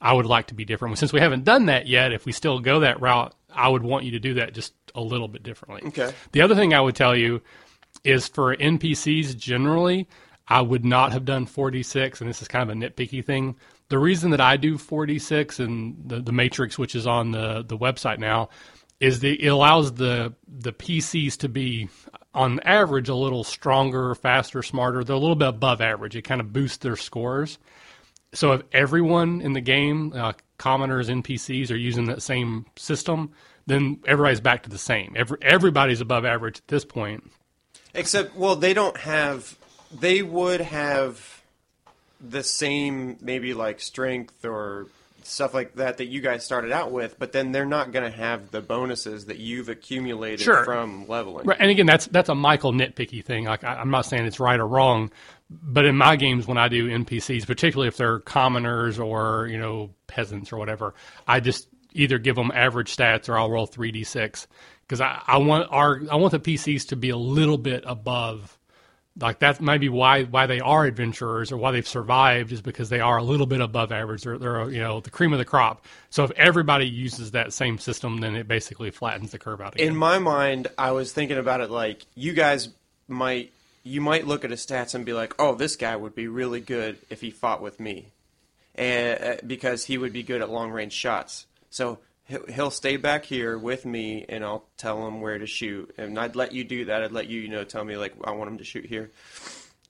I 0.00 0.12
would 0.12 0.26
like 0.26 0.48
to 0.48 0.54
be 0.54 0.64
different. 0.64 0.98
Since 0.98 1.12
we 1.12 1.20
haven't 1.20 1.44
done 1.44 1.66
that 1.66 1.86
yet, 1.86 2.12
if 2.12 2.26
we 2.26 2.32
still 2.32 2.58
go 2.60 2.80
that 2.80 3.00
route, 3.00 3.34
I 3.52 3.68
would 3.68 3.82
want 3.82 4.04
you 4.04 4.12
to 4.12 4.18
do 4.18 4.34
that 4.34 4.52
just 4.52 4.74
a 4.94 5.00
little 5.00 5.28
bit 5.28 5.42
differently. 5.42 5.88
Okay. 5.88 6.12
The 6.32 6.42
other 6.42 6.54
thing 6.54 6.74
I 6.74 6.80
would 6.80 6.94
tell 6.94 7.16
you 7.16 7.40
is 8.04 8.28
for 8.28 8.54
NPCs 8.54 9.36
generally, 9.36 10.06
I 10.48 10.60
would 10.60 10.84
not 10.84 11.12
have 11.12 11.24
done 11.24 11.46
46, 11.46 12.20
and 12.20 12.30
this 12.30 12.42
is 12.42 12.48
kind 12.48 12.68
of 12.68 12.76
a 12.76 12.78
nitpicky 12.78 13.24
thing. 13.24 13.56
The 13.88 13.98
reason 13.98 14.30
that 14.30 14.40
I 14.40 14.56
do 14.56 14.78
46 14.78 15.60
and 15.60 15.96
the, 16.04 16.20
the 16.20 16.32
matrix, 16.32 16.78
which 16.78 16.94
is 16.94 17.06
on 17.06 17.30
the, 17.30 17.64
the 17.66 17.78
website 17.78 18.18
now, 18.18 18.48
is 19.00 19.20
the, 19.20 19.42
it 19.42 19.48
allows 19.48 19.92
the 19.94 20.34
the 20.48 20.72
PCs 20.72 21.38
to 21.38 21.48
be 21.48 21.88
on 22.34 22.60
average 22.60 23.08
a 23.08 23.14
little 23.14 23.44
stronger, 23.44 24.14
faster, 24.14 24.62
smarter. 24.62 25.04
They're 25.04 25.16
a 25.16 25.18
little 25.18 25.36
bit 25.36 25.48
above 25.48 25.80
average. 25.80 26.16
It 26.16 26.22
kind 26.22 26.40
of 26.40 26.52
boosts 26.52 26.78
their 26.78 26.96
scores. 26.96 27.58
So 28.32 28.52
if 28.52 28.62
everyone 28.72 29.40
in 29.40 29.52
the 29.52 29.60
game, 29.60 30.12
uh, 30.14 30.32
commoners, 30.58 31.08
NPCs, 31.08 31.70
are 31.70 31.76
using 31.76 32.06
that 32.06 32.22
same 32.22 32.66
system, 32.76 33.32
then 33.66 34.00
everybody's 34.06 34.40
back 34.40 34.62
to 34.64 34.70
the 34.70 34.78
same. 34.78 35.14
Every, 35.16 35.38
everybody's 35.42 36.00
above 36.00 36.24
average 36.24 36.58
at 36.58 36.68
this 36.68 36.84
point. 36.84 37.30
Except, 37.94 38.36
well, 38.36 38.56
they 38.56 38.74
don't 38.74 38.96
have. 38.98 39.56
They 39.98 40.22
would 40.22 40.60
have 40.60 41.42
the 42.20 42.42
same, 42.42 43.16
maybe 43.20 43.54
like 43.54 43.80
strength 43.80 44.44
or 44.44 44.88
stuff 45.26 45.52
like 45.54 45.74
that 45.74 45.98
that 45.98 46.06
you 46.06 46.20
guys 46.20 46.44
started 46.44 46.72
out 46.72 46.92
with, 46.92 47.18
but 47.18 47.32
then 47.32 47.52
they're 47.52 47.66
not 47.66 47.92
going 47.92 48.10
to 48.10 48.16
have 48.16 48.50
the 48.50 48.60
bonuses 48.60 49.26
that 49.26 49.38
you've 49.38 49.68
accumulated 49.68 50.40
Sure. 50.40 50.64
from 50.64 51.06
leveling. 51.08 51.46
Right, 51.46 51.56
and 51.60 51.70
again, 51.70 51.86
that's 51.86 52.06
that's 52.06 52.28
a 52.28 52.34
Michael 52.34 52.72
nitpicky 52.72 53.24
thing. 53.24 53.44
Like 53.44 53.64
I, 53.64 53.74
I'm 53.74 53.90
not 53.90 54.02
saying 54.02 54.24
it's 54.26 54.40
right 54.40 54.58
or 54.58 54.66
wrong, 54.66 55.10
but 55.50 55.84
in 55.84 55.96
my 55.96 56.16
games 56.16 56.46
when 56.46 56.58
I 56.58 56.68
do 56.68 56.88
NPCs, 56.88 57.46
particularly 57.46 57.88
if 57.88 57.96
they're 57.96 58.20
commoners 58.20 58.98
or 58.98 59.46
you 59.48 59.58
know 59.58 59.90
peasants 60.06 60.52
or 60.52 60.56
whatever, 60.56 60.94
I 61.26 61.40
just 61.40 61.68
either 61.92 62.18
give 62.18 62.36
them 62.36 62.50
average 62.54 62.94
stats 62.94 63.28
or 63.28 63.38
I'll 63.38 63.50
roll 63.50 63.66
three 63.66 63.90
d 63.92 64.04
six 64.04 64.46
because 64.82 65.00
I, 65.00 65.22
I 65.26 65.38
want 65.38 65.68
our 65.70 66.00
I 66.10 66.16
want 66.16 66.32
the 66.32 66.40
PCs 66.40 66.88
to 66.88 66.96
be 66.96 67.10
a 67.10 67.16
little 67.16 67.58
bit 67.58 67.84
above. 67.86 68.55
Like 69.18 69.38
that's 69.38 69.60
maybe 69.60 69.88
why 69.88 70.24
why 70.24 70.46
they 70.46 70.60
are 70.60 70.84
adventurers 70.84 71.50
or 71.50 71.56
why 71.56 71.70
they've 71.70 71.88
survived 71.88 72.52
is 72.52 72.60
because 72.60 72.90
they 72.90 73.00
are 73.00 73.16
a 73.16 73.22
little 73.22 73.46
bit 73.46 73.60
above 73.60 73.90
average. 73.90 74.22
They're, 74.22 74.36
they're 74.36 74.68
you 74.68 74.80
know 74.80 75.00
the 75.00 75.10
cream 75.10 75.32
of 75.32 75.38
the 75.38 75.44
crop. 75.44 75.84
So 76.10 76.24
if 76.24 76.30
everybody 76.32 76.86
uses 76.86 77.30
that 77.30 77.52
same 77.54 77.78
system, 77.78 78.18
then 78.18 78.36
it 78.36 78.46
basically 78.46 78.90
flattens 78.90 79.30
the 79.30 79.38
curve 79.38 79.60
out 79.60 79.74
again. 79.74 79.88
In 79.88 79.96
my 79.96 80.18
mind, 80.18 80.68
I 80.76 80.92
was 80.92 81.12
thinking 81.12 81.38
about 81.38 81.62
it 81.62 81.70
like 81.70 82.04
you 82.14 82.34
guys 82.34 82.68
might 83.08 83.52
you 83.84 84.00
might 84.00 84.26
look 84.26 84.44
at 84.44 84.50
his 84.50 84.66
stats 84.66 84.94
and 84.94 85.06
be 85.06 85.14
like, 85.14 85.34
"Oh, 85.38 85.54
this 85.54 85.76
guy 85.76 85.96
would 85.96 86.14
be 86.14 86.28
really 86.28 86.60
good 86.60 86.98
if 87.08 87.22
he 87.22 87.30
fought 87.30 87.62
with 87.62 87.80
me," 87.80 88.08
and 88.74 89.22
uh, 89.22 89.36
because 89.46 89.86
he 89.86 89.96
would 89.96 90.12
be 90.12 90.24
good 90.24 90.42
at 90.42 90.50
long 90.50 90.70
range 90.70 90.92
shots. 90.92 91.46
So 91.70 92.00
he'll, 92.26 92.70
stay 92.70 92.96
back 92.96 93.24
here 93.24 93.56
with 93.56 93.84
me, 93.84 94.24
and 94.28 94.44
I'll 94.44 94.66
tell 94.76 95.06
him 95.06 95.20
where 95.20 95.38
to 95.38 95.46
shoot, 95.46 95.94
and 95.96 96.18
I'd 96.18 96.36
let 96.36 96.52
you 96.52 96.64
do 96.64 96.86
that. 96.86 97.02
I'd 97.02 97.12
let 97.12 97.28
you, 97.28 97.40
you 97.40 97.48
know, 97.48 97.64
tell 97.64 97.84
me 97.84 97.96
like 97.96 98.14
I 98.24 98.32
want 98.32 98.50
him 98.50 98.58
to 98.58 98.64
shoot 98.64 98.86
here. 98.86 99.10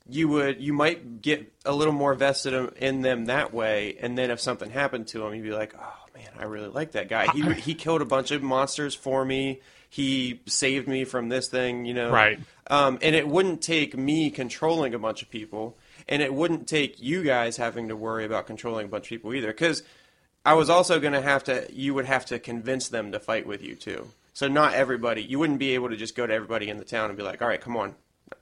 You 0.09 0.29
would, 0.29 0.61
you 0.61 0.73
might 0.73 1.21
get 1.21 1.53
a 1.65 1.73
little 1.75 1.93
more 1.93 2.15
vested 2.15 2.53
in- 2.53 2.73
in 2.77 3.03
them 3.03 3.27
that 3.27 3.53
way, 3.53 3.97
and 4.01 4.17
then 4.17 4.31
if 4.31 4.41
something 4.41 4.71
happened 4.71 5.09
to 5.09 5.27
him, 5.27 5.35
you'd 5.35 5.43
be 5.43 5.51
like, 5.51 5.75
"Oh 5.77 6.05
man, 6.15 6.29
I 6.39 6.45
really 6.45 6.69
like 6.69 6.93
that 6.93 7.09
guy. 7.09 7.27
He 7.33 7.43
he 7.55 7.75
killed 7.75 8.03
a 8.03 8.07
bunch 8.07 8.31
of 8.31 8.43
monsters 8.43 8.95
for 8.95 9.25
me. 9.25 9.61
He 9.89 10.41
saved 10.47 10.87
me 10.87 11.05
from 11.05 11.29
this 11.29 11.49
thing, 11.49 11.87
you 11.87 11.95
know." 11.95 12.11
Right. 12.11 12.39
Um, 12.69 12.99
and 13.03 13.17
it 13.17 13.27
wouldn't 13.27 13.63
take 13.63 13.97
me 13.97 14.31
controlling 14.31 14.95
a 14.95 14.99
bunch 14.99 15.23
of 15.23 15.31
people, 15.31 15.77
and 16.09 16.23
it 16.23 16.33
wouldn't 16.33 16.69
take 16.69 17.03
you 17.03 17.25
guys 17.25 17.57
having 17.57 17.89
to 17.89 17.97
worry 17.97 18.25
about 18.25 18.47
controlling 18.47 18.87
a 18.87 18.89
bunch 18.89 19.07
of 19.07 19.09
people 19.09 19.35
either. 19.35 19.49
Because 19.49 19.83
I 20.47 20.55
was 20.55 20.71
also 20.71 21.01
going 21.01 21.13
to 21.13 21.21
have 21.21 21.45
to, 21.45 21.67
you 21.73 21.93
would 21.95 22.07
have 22.07 22.25
to 22.27 22.39
convince 22.39 22.89
them 22.89 23.11
to 23.13 23.19
fight 23.19 23.47
with 23.47 23.63
you 23.63 23.75
too. 23.75 24.09
So 24.33 24.47
not 24.47 24.75
everybody, 24.75 25.23
you 25.23 25.41
wouldn't 25.41 25.59
be 25.59 25.75
able 25.75 25.89
to 25.89 25.97
just 25.97 26.15
go 26.15 26.25
to 26.25 26.33
everybody 26.33 26.69
in 26.69 26.77
the 26.77 26.85
town 26.85 27.11
and 27.11 27.17
be 27.17 27.25
like, 27.25 27.43
"All 27.43 27.49
right, 27.49 27.61
come 27.61 27.77
on, 27.77 27.95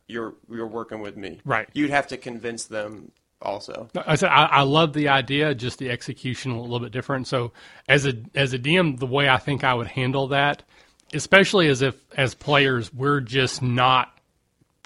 you're 0.09 0.35
you're 0.51 0.67
working 0.67 1.01
with 1.01 1.17
me." 1.17 1.41
Right. 1.45 1.69
You'd 1.73 1.91
have 1.91 2.09
to 2.09 2.17
convince 2.17 2.65
them 2.65 3.13
also. 3.41 3.89
I 4.07 4.17
said 4.17 4.31
I, 4.31 4.47
I 4.47 4.63
love 4.63 4.93
the 4.93 5.09
idea, 5.09 5.55
just 5.55 5.79
the 5.79 5.91
execution 5.91 6.51
a 6.51 6.61
little 6.61 6.81
bit 6.81 6.91
different. 6.91 7.29
So 7.29 7.53
as 7.89 8.07
a 8.07 8.15
as 8.35 8.53
a 8.53 8.59
DM, 8.59 8.99
the 8.99 9.07
way 9.07 9.29
I 9.29 9.39
think 9.39 9.63
I 9.63 9.73
would 9.73 9.87
handle 9.87 10.29
that, 10.29 10.65
especially 11.13 11.69
as 11.69 11.81
if 11.81 11.95
as 12.17 12.35
players 12.35 12.93
we're 12.93 13.21
just 13.21 13.63
not 13.63 14.13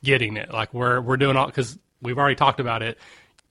getting 0.05 0.37
it, 0.37 0.53
like 0.53 0.75
we're 0.75 1.01
we're 1.01 1.17
doing 1.17 1.37
all 1.37 1.47
because 1.47 1.79
we've 2.03 2.19
already 2.19 2.37
talked 2.37 2.61
about 2.61 2.83
it. 2.83 2.99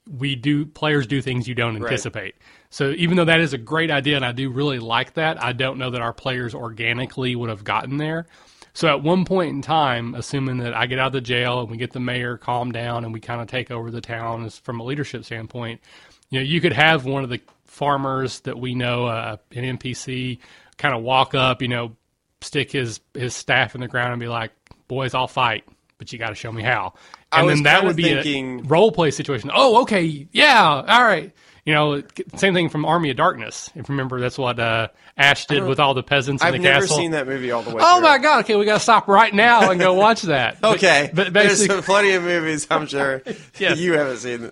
We 0.07 0.35
do 0.35 0.65
players 0.65 1.07
do 1.07 1.21
things 1.21 1.47
you 1.47 1.55
don't 1.55 1.75
anticipate. 1.75 2.35
So 2.69 2.91
even 2.91 3.17
though 3.17 3.25
that 3.25 3.39
is 3.39 3.53
a 3.53 3.57
great 3.57 3.89
idea 3.91 4.15
and 4.15 4.25
I 4.25 4.31
do 4.31 4.49
really 4.49 4.79
like 4.79 5.13
that, 5.13 5.41
I 5.41 5.53
don't 5.53 5.77
know 5.77 5.89
that 5.91 6.01
our 6.01 6.13
players 6.13 6.53
organically 6.53 7.35
would 7.35 7.49
have 7.49 7.63
gotten 7.63 7.97
there. 7.97 8.27
So 8.73 8.87
at 8.89 9.01
one 9.01 9.25
point 9.25 9.49
in 9.55 9.61
time, 9.61 10.13
assuming 10.13 10.57
that 10.57 10.75
I 10.75 10.85
get 10.85 10.99
out 10.99 11.07
of 11.07 11.13
the 11.13 11.21
jail 11.21 11.61
and 11.61 11.69
we 11.71 11.77
get 11.77 11.93
the 11.93 11.99
mayor 11.99 12.37
calmed 12.37 12.73
down 12.73 13.03
and 13.05 13.13
we 13.13 13.19
kind 13.19 13.41
of 13.41 13.47
take 13.47 13.71
over 13.71 13.89
the 13.89 14.01
town 14.01 14.49
from 14.49 14.79
a 14.79 14.83
leadership 14.83 15.25
standpoint, 15.25 15.81
you 16.29 16.39
know, 16.39 16.43
you 16.43 16.61
could 16.61 16.73
have 16.73 17.05
one 17.05 17.23
of 17.23 17.29
the 17.29 17.41
farmers 17.65 18.41
that 18.41 18.59
we 18.59 18.75
know, 18.75 19.07
uh, 19.07 19.37
an 19.55 19.77
NPC, 19.77 20.39
kind 20.77 20.93
of 20.95 21.01
walk 21.01 21.33
up, 21.33 21.61
you 21.61 21.67
know, 21.67 21.95
stick 22.41 22.71
his 22.71 22.99
his 23.13 23.33
staff 23.33 23.73
in 23.75 23.81
the 23.81 23.87
ground 23.87 24.11
and 24.13 24.19
be 24.19 24.27
like, 24.27 24.51
"Boys, 24.87 25.13
I'll 25.15 25.27
fight, 25.27 25.63
but 25.97 26.13
you 26.13 26.19
got 26.19 26.29
to 26.29 26.35
show 26.35 26.51
me 26.51 26.61
how." 26.61 26.93
And 27.31 27.49
then 27.49 27.63
that 27.63 27.83
would 27.83 27.95
be 27.95 28.03
thinking- 28.03 28.59
a 28.59 28.63
role 28.63 28.91
play 28.91 29.09
situation. 29.11 29.49
Oh, 29.53 29.81
okay, 29.81 30.27
yeah, 30.31 30.83
all 30.87 31.03
right. 31.03 31.31
You 31.67 31.73
know, 31.73 32.01
same 32.37 32.53
thing 32.53 32.69
from 32.69 32.85
Army 32.85 33.09
of 33.09 33.17
Darkness. 33.17 33.69
If 33.75 33.89
you 33.89 33.93
remember, 33.93 34.21
that's 34.21 34.37
what 34.37 34.57
uh, 34.57 34.87
Ash 35.17 35.47
did 35.47 35.65
with 35.65 35.81
all 35.81 35.93
the 35.93 36.01
peasants 36.01 36.41
in 36.41 36.53
the 36.53 36.59
castle. 36.59 36.69
I've 36.69 36.73
never 36.75 36.87
seen 36.87 37.11
that 37.11 37.27
movie 37.27 37.51
all 37.51 37.61
the 37.61 37.71
way. 37.75 37.83
Oh 37.85 37.95
through. 37.97 38.03
my 38.07 38.17
god! 38.19 38.45
Okay, 38.45 38.55
we 38.55 38.63
got 38.63 38.75
to 38.75 38.79
stop 38.79 39.09
right 39.09 39.33
now 39.33 39.69
and 39.69 39.77
go 39.77 39.93
watch 39.93 40.21
that. 40.21 40.59
Okay, 40.63 41.09
but 41.13 41.33
there's 41.33 41.59
basically, 41.59 41.81
plenty 41.81 42.13
of 42.13 42.23
movies 42.23 42.67
I'm 42.71 42.87
sure 42.87 43.21
Yes. 43.59 43.79
you 43.79 43.97
haven't 43.97 44.17
seen. 44.19 44.51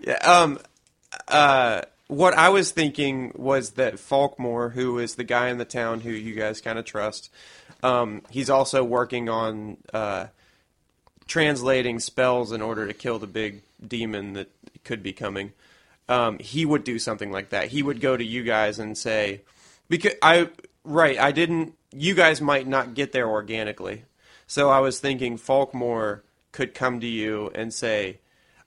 Yeah. 0.00 0.14
Um. 0.14 0.58
Uh. 1.28 1.82
What 2.08 2.34
I 2.34 2.48
was 2.48 2.72
thinking 2.72 3.34
was 3.36 3.70
that 3.72 3.94
Falkmore, 3.94 4.72
who 4.72 4.98
is 4.98 5.14
the 5.14 5.22
guy 5.22 5.50
in 5.50 5.58
the 5.58 5.64
town 5.64 6.00
who 6.00 6.10
you 6.10 6.34
guys 6.34 6.60
kind 6.60 6.76
of 6.76 6.84
trust, 6.84 7.30
um, 7.84 8.22
he's 8.30 8.50
also 8.50 8.82
working 8.82 9.28
on 9.28 9.76
uh, 9.92 10.26
translating 11.28 12.00
spells 12.00 12.50
in 12.50 12.62
order 12.62 12.84
to 12.88 12.94
kill 12.94 13.20
the 13.20 13.28
big 13.28 13.62
demon 13.86 14.32
that 14.32 14.48
could 14.82 15.04
be 15.04 15.12
coming. 15.12 15.52
Um, 16.08 16.38
he 16.38 16.64
would 16.64 16.84
do 16.84 16.98
something 16.98 17.30
like 17.30 17.50
that. 17.50 17.68
He 17.68 17.82
would 17.82 18.00
go 18.00 18.16
to 18.16 18.24
you 18.24 18.42
guys 18.42 18.78
and 18.78 18.96
say, 18.96 19.42
because 19.88 20.14
I 20.22 20.50
right, 20.84 21.18
I 21.18 21.32
didn't. 21.32 21.74
You 21.92 22.14
guys 22.14 22.40
might 22.40 22.66
not 22.66 22.94
get 22.94 23.12
there 23.12 23.28
organically, 23.28 24.04
so 24.46 24.70
I 24.70 24.80
was 24.80 25.00
thinking 25.00 25.38
Falkmore 25.38 26.20
could 26.52 26.74
come 26.74 27.00
to 27.00 27.06
you 27.06 27.50
and 27.54 27.72
say, 27.72 28.18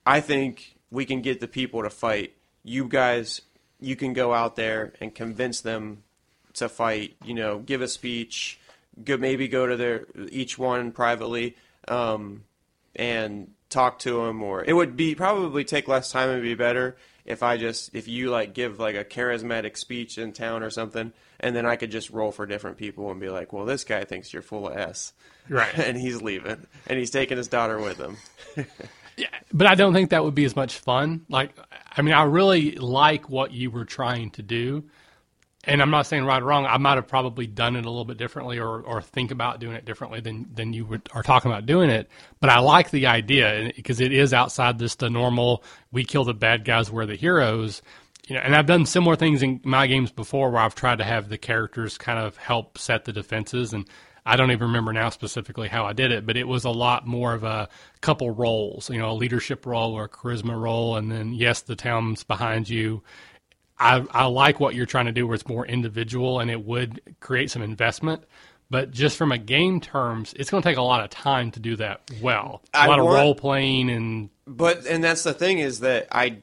"I 0.04 0.20
think 0.20 0.76
we 0.90 1.04
can 1.04 1.22
get 1.22 1.40
the 1.40 1.48
people 1.48 1.82
to 1.82 1.90
fight. 1.90 2.34
You 2.64 2.86
guys, 2.86 3.42
you 3.80 3.96
can 3.96 4.12
go 4.12 4.34
out 4.34 4.56
there 4.56 4.92
and 5.00 5.14
convince 5.14 5.60
them 5.60 6.02
to 6.54 6.68
fight. 6.68 7.16
You 7.24 7.34
know, 7.34 7.58
give 7.58 7.82
a 7.82 7.88
speech, 7.88 8.58
go, 9.04 9.16
maybe 9.16 9.48
go 9.48 9.66
to 9.66 9.76
their 9.76 10.06
each 10.30 10.58
one 10.58 10.90
privately, 10.90 11.56
um, 11.86 12.44
and 12.96 13.52
talk 13.70 14.00
to 14.00 14.24
them. 14.24 14.42
Or 14.42 14.64
it 14.64 14.72
would 14.72 14.96
be 14.96 15.14
probably 15.14 15.64
take 15.64 15.86
less 15.86 16.10
time 16.10 16.30
and 16.30 16.42
be 16.42 16.54
better 16.54 16.96
if 17.24 17.42
I 17.42 17.56
just 17.56 17.94
if 17.94 18.08
you 18.08 18.30
like 18.30 18.54
give 18.54 18.78
like 18.78 18.96
a 18.96 19.04
charismatic 19.04 19.76
speech 19.76 20.18
in 20.18 20.32
town 20.32 20.62
or 20.62 20.70
something, 20.70 21.12
and 21.40 21.54
then 21.54 21.66
I 21.66 21.76
could 21.76 21.90
just 21.90 22.10
roll 22.10 22.32
for 22.32 22.46
different 22.46 22.76
people 22.76 23.10
and 23.10 23.20
be 23.20 23.28
like, 23.28 23.52
well, 23.52 23.64
this 23.64 23.84
guy 23.84 24.04
thinks 24.04 24.32
you're 24.32 24.42
full 24.42 24.68
of 24.68 24.76
s, 24.76 25.12
Right. 25.48 25.76
and 25.78 25.96
he's 25.96 26.22
leaving, 26.22 26.66
and 26.86 26.98
he's 26.98 27.10
taking 27.10 27.36
his 27.36 27.48
daughter 27.48 27.78
with 27.78 27.98
him. 27.98 28.16
yeah, 29.16 29.28
but 29.52 29.66
I 29.66 29.74
don't 29.74 29.92
think 29.92 30.10
that 30.10 30.24
would 30.24 30.34
be 30.34 30.44
as 30.44 30.56
much 30.56 30.78
fun. 30.78 31.24
Like, 31.28 31.56
I 31.96 32.02
mean, 32.02 32.14
I 32.14 32.24
really 32.24 32.72
like 32.72 33.28
what 33.28 33.52
you 33.52 33.70
were 33.70 33.84
trying 33.84 34.30
to 34.32 34.42
do, 34.42 34.84
and 35.64 35.80
I'm 35.80 35.90
not 35.90 36.06
saying 36.06 36.24
right 36.24 36.42
or 36.42 36.46
wrong. 36.46 36.66
I 36.66 36.76
might 36.78 36.96
have 36.96 37.06
probably 37.06 37.46
done 37.46 37.76
it 37.76 37.84
a 37.84 37.90
little 37.90 38.04
bit 38.04 38.16
differently, 38.18 38.58
or 38.58 38.80
or 38.80 39.00
think 39.00 39.30
about 39.30 39.60
doing 39.60 39.76
it 39.76 39.84
differently 39.84 40.20
than 40.20 40.48
than 40.52 40.72
you 40.72 40.84
would, 40.86 41.08
are 41.14 41.22
talking 41.22 41.50
about 41.50 41.66
doing 41.66 41.90
it. 41.90 42.08
But 42.40 42.50
I 42.50 42.58
like 42.58 42.90
the 42.90 43.06
idea 43.06 43.72
because 43.76 44.00
it 44.00 44.12
is 44.12 44.34
outside 44.34 44.78
this 44.78 44.96
the 44.96 45.08
normal. 45.08 45.62
We 45.92 46.04
kill 46.04 46.24
the 46.24 46.34
bad 46.34 46.64
guys, 46.64 46.90
we're 46.90 47.06
the 47.06 47.14
heroes. 47.14 47.82
You 48.28 48.36
know, 48.36 48.42
and 48.42 48.54
I've 48.54 48.66
done 48.66 48.86
similar 48.86 49.16
things 49.16 49.42
in 49.42 49.60
my 49.64 49.86
games 49.86 50.12
before 50.12 50.50
where 50.50 50.62
I've 50.62 50.76
tried 50.76 50.98
to 50.98 51.04
have 51.04 51.28
the 51.28 51.38
characters 51.38 51.98
kind 51.98 52.18
of 52.18 52.36
help 52.36 52.78
set 52.78 53.04
the 53.04 53.12
defenses 53.12 53.72
and. 53.72 53.88
I 54.24 54.36
don't 54.36 54.52
even 54.52 54.68
remember 54.68 54.92
now 54.92 55.08
specifically 55.08 55.66
how 55.66 55.84
I 55.84 55.94
did 55.94 56.12
it, 56.12 56.24
but 56.24 56.36
it 56.36 56.46
was 56.46 56.64
a 56.64 56.70
lot 56.70 57.08
more 57.08 57.34
of 57.34 57.42
a 57.42 57.68
couple 58.02 58.30
roles, 58.30 58.88
you 58.88 59.00
know, 59.00 59.10
a 59.10 59.14
leadership 59.14 59.66
role 59.66 59.94
or 59.94 60.04
a 60.04 60.08
charisma 60.08 60.56
role, 60.56 60.94
and 60.94 61.10
then 61.10 61.32
yes, 61.32 61.62
the 61.62 61.74
town's 61.74 62.22
behind 62.22 62.68
you. 62.68 63.02
I, 63.82 64.04
I 64.10 64.24
like 64.26 64.60
what 64.60 64.74
you're 64.74 64.86
trying 64.86 65.06
to 65.06 65.12
do 65.12 65.26
where 65.26 65.34
it's 65.34 65.46
more 65.46 65.66
individual 65.66 66.40
and 66.40 66.50
it 66.50 66.64
would 66.64 67.00
create 67.20 67.50
some 67.50 67.62
investment. 67.62 68.24
But 68.70 68.90
just 68.90 69.16
from 69.18 69.32
a 69.32 69.38
game 69.38 69.80
terms, 69.80 70.32
it's 70.38 70.50
going 70.50 70.62
to 70.62 70.68
take 70.68 70.78
a 70.78 70.82
lot 70.82 71.04
of 71.04 71.10
time 71.10 71.50
to 71.50 71.60
do 71.60 71.76
that 71.76 72.10
well. 72.22 72.62
A 72.72 72.78
I 72.78 72.86
lot 72.86 72.98
want- 73.00 73.10
of 73.10 73.14
role 73.14 73.34
playing 73.34 73.90
and 73.90 74.30
But 74.46 74.86
and 74.86 75.04
that's 75.04 75.24
the 75.24 75.34
thing 75.34 75.58
is 75.58 75.80
that 75.80 76.08
I 76.10 76.38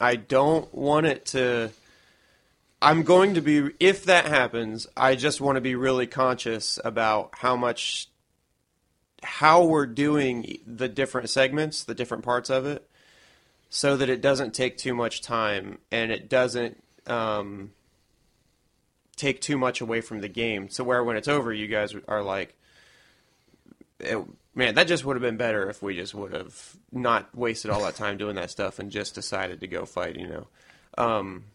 I 0.00 0.16
don't 0.16 0.72
want 0.74 1.06
it 1.06 1.26
to 1.26 1.70
I'm 2.80 3.02
going 3.02 3.34
to 3.34 3.40
be 3.40 3.70
if 3.80 4.04
that 4.04 4.26
happens, 4.26 4.86
I 4.96 5.14
just 5.16 5.40
want 5.40 5.56
to 5.56 5.60
be 5.60 5.74
really 5.74 6.06
conscious 6.06 6.78
about 6.84 7.30
how 7.38 7.56
much 7.56 8.08
how 9.22 9.64
we're 9.64 9.86
doing 9.86 10.58
the 10.66 10.86
different 10.88 11.30
segments, 11.30 11.82
the 11.84 11.94
different 11.94 12.24
parts 12.24 12.50
of 12.50 12.66
it 12.66 12.88
so 13.74 13.96
that 13.96 14.08
it 14.08 14.20
doesn't 14.20 14.54
take 14.54 14.78
too 14.78 14.94
much 14.94 15.20
time 15.20 15.78
and 15.90 16.12
it 16.12 16.28
doesn't 16.28 16.80
um, 17.08 17.72
take 19.16 19.40
too 19.40 19.58
much 19.58 19.80
away 19.80 20.00
from 20.00 20.20
the 20.20 20.28
game. 20.28 20.68
So 20.68 20.84
where 20.84 21.02
when 21.02 21.16
it's 21.16 21.26
over, 21.26 21.52
you 21.52 21.66
guys 21.66 21.92
are 22.06 22.22
like, 22.22 22.54
man, 24.54 24.76
that 24.76 24.86
just 24.86 25.04
would 25.04 25.16
have 25.16 25.22
been 25.22 25.36
better 25.36 25.68
if 25.68 25.82
we 25.82 25.96
just 25.96 26.14
would 26.14 26.32
have 26.32 26.76
not 26.92 27.34
wasted 27.34 27.72
all 27.72 27.82
that 27.82 27.96
time 27.96 28.16
doing 28.16 28.36
that 28.36 28.52
stuff 28.52 28.78
and 28.78 28.92
just 28.92 29.16
decided 29.16 29.60
to 29.60 29.66
go 29.66 29.84
fight. 29.84 30.14
You 30.14 30.28
know, 30.28 30.46
um, 30.96 31.46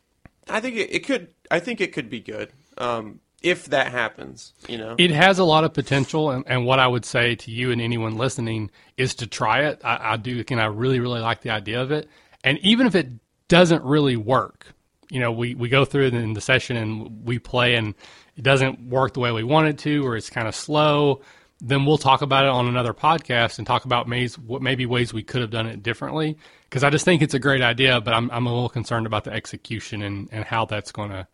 I 0.50 0.60
think 0.60 0.76
it, 0.76 0.94
it 0.94 1.06
could. 1.06 1.30
I 1.50 1.62
think 1.62 1.80
it 1.80 1.94
could 1.94 2.10
be 2.10 2.20
good 2.20 2.52
um, 2.78 3.22
if 3.42 3.66
that 3.66 3.92
happens. 3.92 4.54
You 4.68 4.78
know, 4.78 4.96
It 4.98 5.12
has 5.12 5.40
a 5.40 5.44
lot 5.44 5.64
of 5.64 5.74
potential, 5.74 6.32
and, 6.32 6.44
and 6.48 6.66
what 6.66 6.80
I 6.80 6.88
would 6.88 7.06
say 7.06 7.36
to 7.36 7.52
you 7.52 7.72
and 7.72 7.82
anyone 7.82 8.18
listening 8.18 8.72
is 8.98 9.16
to 9.16 9.28
try 9.28 9.64
it. 9.64 9.82
I, 9.84 10.14
I 10.14 10.18
do, 10.18 10.44
and 10.50 10.62
I 10.62 10.66
really, 10.66 11.00
really 11.00 11.22
like 11.22 11.42
the 11.42 11.52
idea 11.52 11.82
of 11.82 11.92
it. 11.92 12.10
And 12.44 12.58
even 12.60 12.88
if 12.88 12.96
it 12.96 13.08
doesn't 13.48 13.84
really 13.84 14.16
work, 14.16 14.68
you 15.10 15.20
know, 15.20 15.32
we, 15.32 15.56
we 15.56 15.70
go 15.70 15.86
through 15.86 16.08
in 16.08 16.34
the 16.34 16.42
session 16.42 16.78
and 16.78 17.26
we 17.26 17.40
play, 17.40 17.76
and 17.76 17.96
it 18.36 18.44
doesn't 18.44 18.82
work 18.82 19.14
the 19.14 19.20
way 19.20 19.32
we 19.32 19.44
want 19.44 19.68
it 19.68 19.78
to, 19.80 20.06
or 20.06 20.16
it's 20.16 20.30
kind 20.30 20.48
of 20.48 20.56
slow. 20.56 21.22
Then 21.62 21.86
we'll 21.86 21.98
talk 21.98 22.22
about 22.22 22.46
it 22.46 22.52
on 22.52 22.68
another 22.68 22.94
podcast 22.94 23.58
and 23.58 23.68
talk 23.68 23.84
about 23.84 24.08
ways, 24.08 24.38
what 24.38 24.62
maybe 24.62 24.86
ways 24.86 25.14
we 25.14 25.24
could 25.24 25.42
have 25.42 25.50
done 25.50 25.68
it 25.68 25.84
differently. 25.84 26.38
Because 26.64 26.86
I 26.86 26.90
just 26.90 27.04
think 27.04 27.22
it's 27.22 27.34
a 27.34 27.40
great 27.40 27.62
idea, 27.62 28.00
but 28.00 28.14
I'm 28.14 28.30
I'm 28.32 28.46
a 28.46 28.54
little 28.54 28.70
concerned 28.70 29.06
about 29.06 29.26
the 29.26 29.32
execution 29.32 30.02
and, 30.02 30.30
and 30.32 30.46
how 30.46 30.66
that's 30.66 30.94
going 30.94 31.10
to 31.10 31.28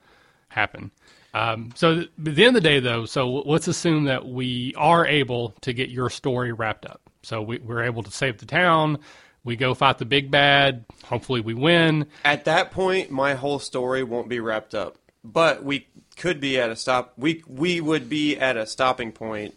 happen. 0.48 0.90
Um, 1.36 1.72
so 1.75 1.96
th- 1.96 2.12
at 2.25 2.36
the 2.36 2.46
end 2.46 2.56
of 2.56 2.63
the 2.63 2.70
day, 2.70 2.80
though, 2.80 3.06
so 3.06 3.30
let's 3.30 3.68
assume 3.68 4.06
that 4.06 4.25
we 4.25 4.74
are 4.77 5.06
able 5.06 5.50
to 5.62 5.74
get 5.74 5.89
your 5.89 6.10
story 6.10 6.54
wrapped 6.54 6.86
up. 6.86 7.01
So 7.24 7.42
we, 7.42 7.58
we're 7.60 7.84
able 7.84 8.04
to 8.04 8.12
save 8.12 8.38
the 8.38 8.46
town. 8.46 9.00
We 9.44 9.58
go 9.58 9.74
fight 9.74 9.98
the 9.98 10.06
big 10.06 10.32
bad. 10.32 10.86
Hopefully, 11.04 11.42
we 11.42 11.54
win. 11.54 12.08
At 12.24 12.46
that 12.46 12.72
point, 12.72 13.12
my 13.12 13.34
whole 13.34 13.60
story 13.60 14.01
won't 14.01 14.30
be 14.30 14.39
wrapped 14.39 14.74
up, 14.74 14.98
but 15.25 15.62
we 15.62 15.88
could 16.15 16.39
be 16.39 16.58
at 16.58 16.70
a 16.70 16.75
stop. 16.77 17.13
We 17.18 17.44
we 17.48 17.82
would 17.82 18.08
be 18.08 18.38
at 18.38 18.56
a 18.56 18.65
stopping 18.65 19.12
point 19.12 19.56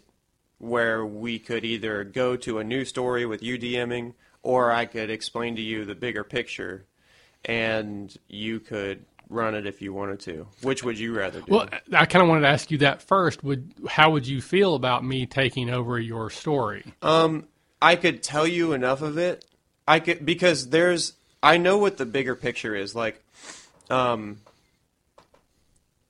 where 0.57 1.05
we 1.05 1.39
could 1.39 1.63
either 1.63 2.03
go 2.03 2.35
to 2.35 2.59
a 2.59 2.63
new 2.63 2.83
story 2.83 3.25
with 3.25 3.41
you 3.41 3.57
DMing, 3.57 4.15
or 4.43 4.69
I 4.69 4.85
could 4.85 5.09
explain 5.09 5.55
to 5.55 5.61
you 5.61 5.85
the 5.85 5.95
bigger 5.95 6.25
picture, 6.25 6.85
and 7.45 8.15
you 8.27 8.59
could 8.59 9.05
run 9.29 9.55
it 9.55 9.65
if 9.65 9.81
you 9.81 9.93
wanted 9.93 10.19
to. 10.21 10.47
Which 10.61 10.83
would 10.83 10.99
you 10.99 11.15
rather 11.15 11.41
do? 11.41 11.45
Well, 11.53 11.69
I 11.93 12.05
kind 12.05 12.23
of 12.23 12.29
wanted 12.29 12.41
to 12.41 12.47
ask 12.47 12.71
you 12.71 12.79
that 12.79 13.01
first. 13.01 13.43
Would 13.43 13.73
how 13.87 14.11
would 14.11 14.27
you 14.27 14.41
feel 14.41 14.75
about 14.75 15.05
me 15.05 15.25
taking 15.25 15.69
over 15.69 15.99
your 15.99 16.29
story? 16.29 16.83
Um, 17.01 17.47
I 17.81 17.95
could 17.95 18.23
tell 18.23 18.47
you 18.47 18.73
enough 18.73 19.01
of 19.01 19.17
it. 19.17 19.45
I 19.87 19.99
could 19.99 20.25
because 20.25 20.69
there's 20.69 21.13
I 21.41 21.57
know 21.57 21.77
what 21.77 21.97
the 21.97 22.05
bigger 22.05 22.35
picture 22.35 22.75
is 22.75 22.95
like. 22.95 23.23
Um, 23.89 24.39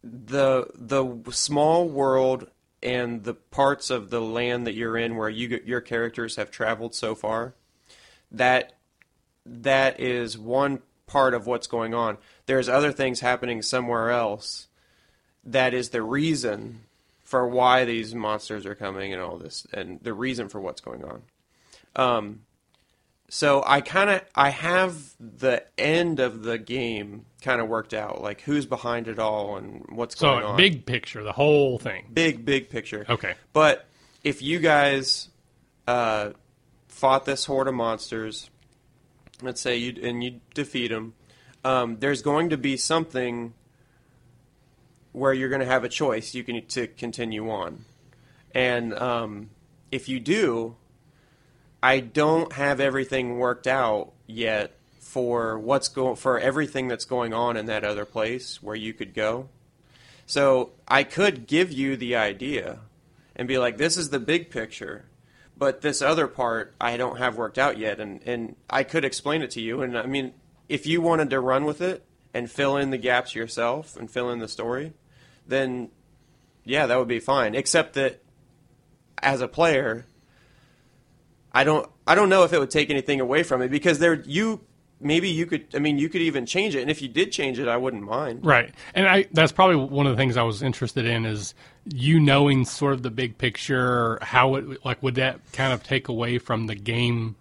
the 0.03 0.67
the 0.75 1.31
small 1.31 1.88
world 1.88 2.49
and 2.81 3.23
the 3.23 3.33
parts 3.33 3.89
of 3.89 4.09
the 4.09 4.21
land 4.21 4.65
that 4.65 4.73
you're 4.73 4.97
in 4.97 5.17
where 5.17 5.29
you 5.29 5.61
your 5.65 5.81
characters 5.81 6.38
have 6.38 6.49
traveled 6.49 6.95
so 6.95 7.15
far 7.15 7.53
that 8.31 8.73
that 9.45 9.99
is 9.99 10.38
one 10.38 10.81
part 11.07 11.33
of 11.33 11.47
what's 11.47 11.67
going 11.67 11.93
on 11.93 12.17
there's 12.49 12.67
other 12.67 12.91
things 12.91 13.19
happening 13.19 13.61
somewhere 13.61 14.09
else 14.09 14.67
that 15.45 15.73
is 15.73 15.89
the 15.89 16.01
reason 16.01 16.81
for 17.23 17.47
why 17.47 17.85
these 17.85 18.13
monsters 18.15 18.65
are 18.65 18.75
coming 18.75 19.13
and 19.13 19.21
all 19.21 19.37
this 19.37 19.65
and 19.71 19.99
the 20.01 20.13
reason 20.13 20.49
for 20.49 20.59
what's 20.59 20.81
going 20.81 21.03
on 21.03 21.21
um, 21.95 22.41
so 23.29 23.63
I 23.65 23.81
kind 23.81 24.09
of 24.09 24.21
I 24.35 24.49
have 24.49 25.13
the 25.19 25.63
end 25.77 26.19
of 26.19 26.43
the 26.43 26.57
game 26.57 27.25
kind 27.41 27.61
of 27.61 27.67
worked 27.67 27.93
out, 27.93 28.21
like 28.21 28.41
who's 28.41 28.65
behind 28.65 29.07
it 29.07 29.19
all 29.19 29.55
and 29.57 29.85
what's 29.89 30.17
So 30.17 30.31
going 30.31 30.43
on. 30.43 30.53
So 30.53 30.57
big 30.57 30.85
picture, 30.85 31.23
the 31.23 31.31
whole 31.31 31.77
thing. 31.77 32.07
big, 32.11 32.43
big 32.43 32.69
picture. 32.69 33.05
Okay. 33.07 33.35
But 33.53 33.85
if 34.23 34.41
you 34.41 34.59
guys 34.59 35.29
uh, 35.87 36.31
fought 36.87 37.25
this 37.25 37.45
horde 37.45 37.67
of 37.67 37.75
monsters, 37.75 38.49
let's 39.41 39.61
say 39.61 39.77
you 39.77 39.95
and 40.01 40.23
you 40.23 40.41
defeat 40.55 40.87
them, 40.87 41.13
um, 41.63 41.97
there's 41.99 42.21
going 42.21 42.49
to 42.49 42.57
be 42.57 42.77
something 42.77 43.53
where 45.11 45.33
you're 45.33 45.49
going 45.49 45.61
to 45.61 45.65
have 45.65 45.83
a 45.83 45.89
choice. 45.89 46.33
You 46.33 46.43
can 46.43 46.65
to 46.67 46.87
continue 46.87 47.49
on, 47.49 47.85
and 48.53 48.93
um, 48.93 49.49
if 49.91 50.07
you 50.09 50.19
do, 50.19 50.75
I 51.81 51.99
don't 51.99 52.53
have 52.53 52.79
everything 52.79 53.37
worked 53.37 53.67
out 53.67 54.11
yet 54.27 54.73
for 54.99 55.57
what's 55.57 55.87
going 55.87 56.15
for 56.15 56.37
everything 56.39 56.87
that's 56.87 57.05
going 57.05 57.33
on 57.33 57.57
in 57.57 57.65
that 57.65 57.83
other 57.83 58.05
place 58.05 58.61
where 58.61 58.75
you 58.75 58.93
could 58.93 59.13
go. 59.13 59.49
So 60.27 60.71
I 60.87 61.03
could 61.03 61.47
give 61.47 61.71
you 61.71 61.97
the 61.97 62.15
idea 62.15 62.79
and 63.35 63.47
be 63.47 63.57
like, 63.57 63.77
this 63.77 63.97
is 63.97 64.11
the 64.11 64.19
big 64.19 64.51
picture, 64.51 65.05
but 65.57 65.81
this 65.81 66.03
other 66.03 66.27
part 66.27 66.75
I 66.79 66.97
don't 66.97 67.17
have 67.17 67.37
worked 67.37 67.57
out 67.57 67.79
yet, 67.79 67.99
and 67.99 68.21
and 68.25 68.55
I 68.69 68.83
could 68.83 69.03
explain 69.03 69.41
it 69.41 69.49
to 69.51 69.61
you. 69.61 69.81
And 69.81 69.97
I 69.97 70.05
mean, 70.05 70.33
if 70.69 70.85
you 70.85 71.01
wanted 71.01 71.31
to 71.31 71.39
run 71.39 71.65
with 71.65 71.81
it 71.81 72.05
and 72.33 72.49
fill 72.49 72.77
in 72.77 72.91
the 72.91 72.97
gaps 72.97 73.35
yourself 73.35 73.97
and 73.97 74.09
fill 74.09 74.29
in 74.29 74.39
the 74.39 74.47
story, 74.47 74.93
then 75.47 75.89
yeah, 76.63 76.85
that 76.85 76.97
would 76.97 77.07
be 77.07 77.19
fine. 77.19 77.55
Except 77.55 77.95
that 77.95 78.21
as 79.21 79.41
a 79.41 79.47
player, 79.47 80.05
I 81.51 81.63
don't 81.63 81.89
I 82.05 82.15
don't 82.15 82.29
know 82.29 82.43
if 82.43 82.53
it 82.53 82.60
would 82.60 82.69
take 82.69 82.89
anything 82.89 83.19
away 83.19 83.43
from 83.43 83.62
it 83.62 83.69
because 83.69 83.99
there 83.99 84.13
you 84.13 84.62
maybe 85.01 85.29
you 85.29 85.47
could 85.47 85.65
I 85.73 85.79
mean 85.79 85.97
you 85.97 86.08
could 86.10 86.21
even 86.21 86.45
change 86.45 86.75
it 86.75 86.82
and 86.82 86.91
if 86.91 87.01
you 87.01 87.08
did 87.08 87.32
change 87.32 87.58
it 87.58 87.67
I 87.67 87.77
wouldn't 87.77 88.03
mind. 88.03 88.45
Right. 88.45 88.73
And 88.93 89.08
I 89.08 89.27
that's 89.34 89.51
probably 89.51 89.77
one 89.77 90.05
of 90.05 90.15
the 90.15 90.17
things 90.17 90.38
I 90.38 90.43
was 90.43 90.62
interested 90.62 91.05
in 91.05 91.25
is 91.25 91.55
you 91.86 92.19
knowing 92.19 92.65
sort 92.65 92.93
of 92.93 93.01
the 93.01 93.10
big 93.10 93.39
picture, 93.39 94.19
how 94.21 94.55
it 94.55 94.86
like 94.86 95.01
would 95.01 95.15
that 95.15 95.39
kind 95.53 95.73
of 95.73 95.84
take 95.84 96.08
away 96.08 96.38
from 96.38 96.67
the 96.67 96.75
game 96.75 97.36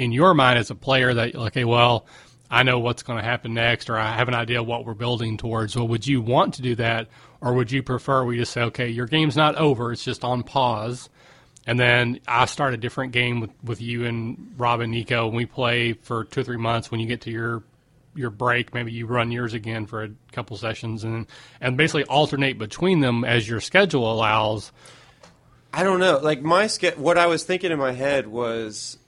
in 0.00 0.12
your 0.12 0.34
mind 0.34 0.58
as 0.58 0.70
a 0.70 0.74
player 0.74 1.14
that 1.14 1.34
okay, 1.36 1.64
well, 1.64 2.06
I 2.50 2.64
know 2.64 2.78
what's 2.80 3.02
going 3.02 3.18
to 3.18 3.24
happen 3.24 3.54
next 3.54 3.88
or 3.88 3.96
I 3.96 4.12
have 4.14 4.28
an 4.28 4.34
idea 4.34 4.62
what 4.62 4.84
we're 4.84 4.94
building 4.94 5.36
towards. 5.36 5.76
Well, 5.76 5.86
would 5.88 6.06
you 6.06 6.20
want 6.20 6.54
to 6.54 6.62
do 6.62 6.74
that 6.76 7.08
or 7.40 7.54
would 7.54 7.70
you 7.70 7.82
prefer 7.82 8.24
we 8.24 8.36
just 8.36 8.52
say 8.52 8.62
okay, 8.62 8.88
your 8.88 9.06
game's 9.06 9.36
not 9.36 9.54
over, 9.56 9.92
it's 9.92 10.04
just 10.04 10.24
on 10.24 10.42
pause. 10.42 11.08
And 11.66 11.78
then 11.78 12.20
I 12.26 12.46
start 12.46 12.74
a 12.74 12.76
different 12.76 13.12
game 13.12 13.40
with, 13.40 13.50
with 13.62 13.80
you 13.80 14.06
and 14.06 14.54
Rob 14.56 14.80
and 14.80 14.90
Nico, 14.90 15.28
and 15.28 15.36
we 15.36 15.46
play 15.46 15.92
for 15.92 16.24
two 16.24 16.40
or 16.40 16.42
three 16.42 16.56
months. 16.56 16.90
When 16.90 17.00
you 17.00 17.06
get 17.06 17.20
to 17.22 17.30
your 17.30 17.62
your 18.14 18.30
break, 18.30 18.74
maybe 18.74 18.92
you 18.92 19.06
run 19.06 19.30
yours 19.30 19.54
again 19.54 19.86
for 19.86 20.02
a 20.02 20.10
couple 20.32 20.56
sessions, 20.56 21.04
and 21.04 21.26
and 21.60 21.76
basically 21.76 22.04
alternate 22.04 22.58
between 22.58 23.00
them 23.00 23.24
as 23.24 23.48
your 23.48 23.60
schedule 23.60 24.10
allows. 24.10 24.72
I 25.72 25.84
don't 25.84 26.00
know. 26.00 26.18
Like 26.18 26.42
my 26.42 26.66
ske- 26.66 26.96
what 26.96 27.18
I 27.18 27.26
was 27.26 27.44
thinking 27.44 27.70
in 27.70 27.78
my 27.78 27.92
head 27.92 28.26
was 28.26 28.98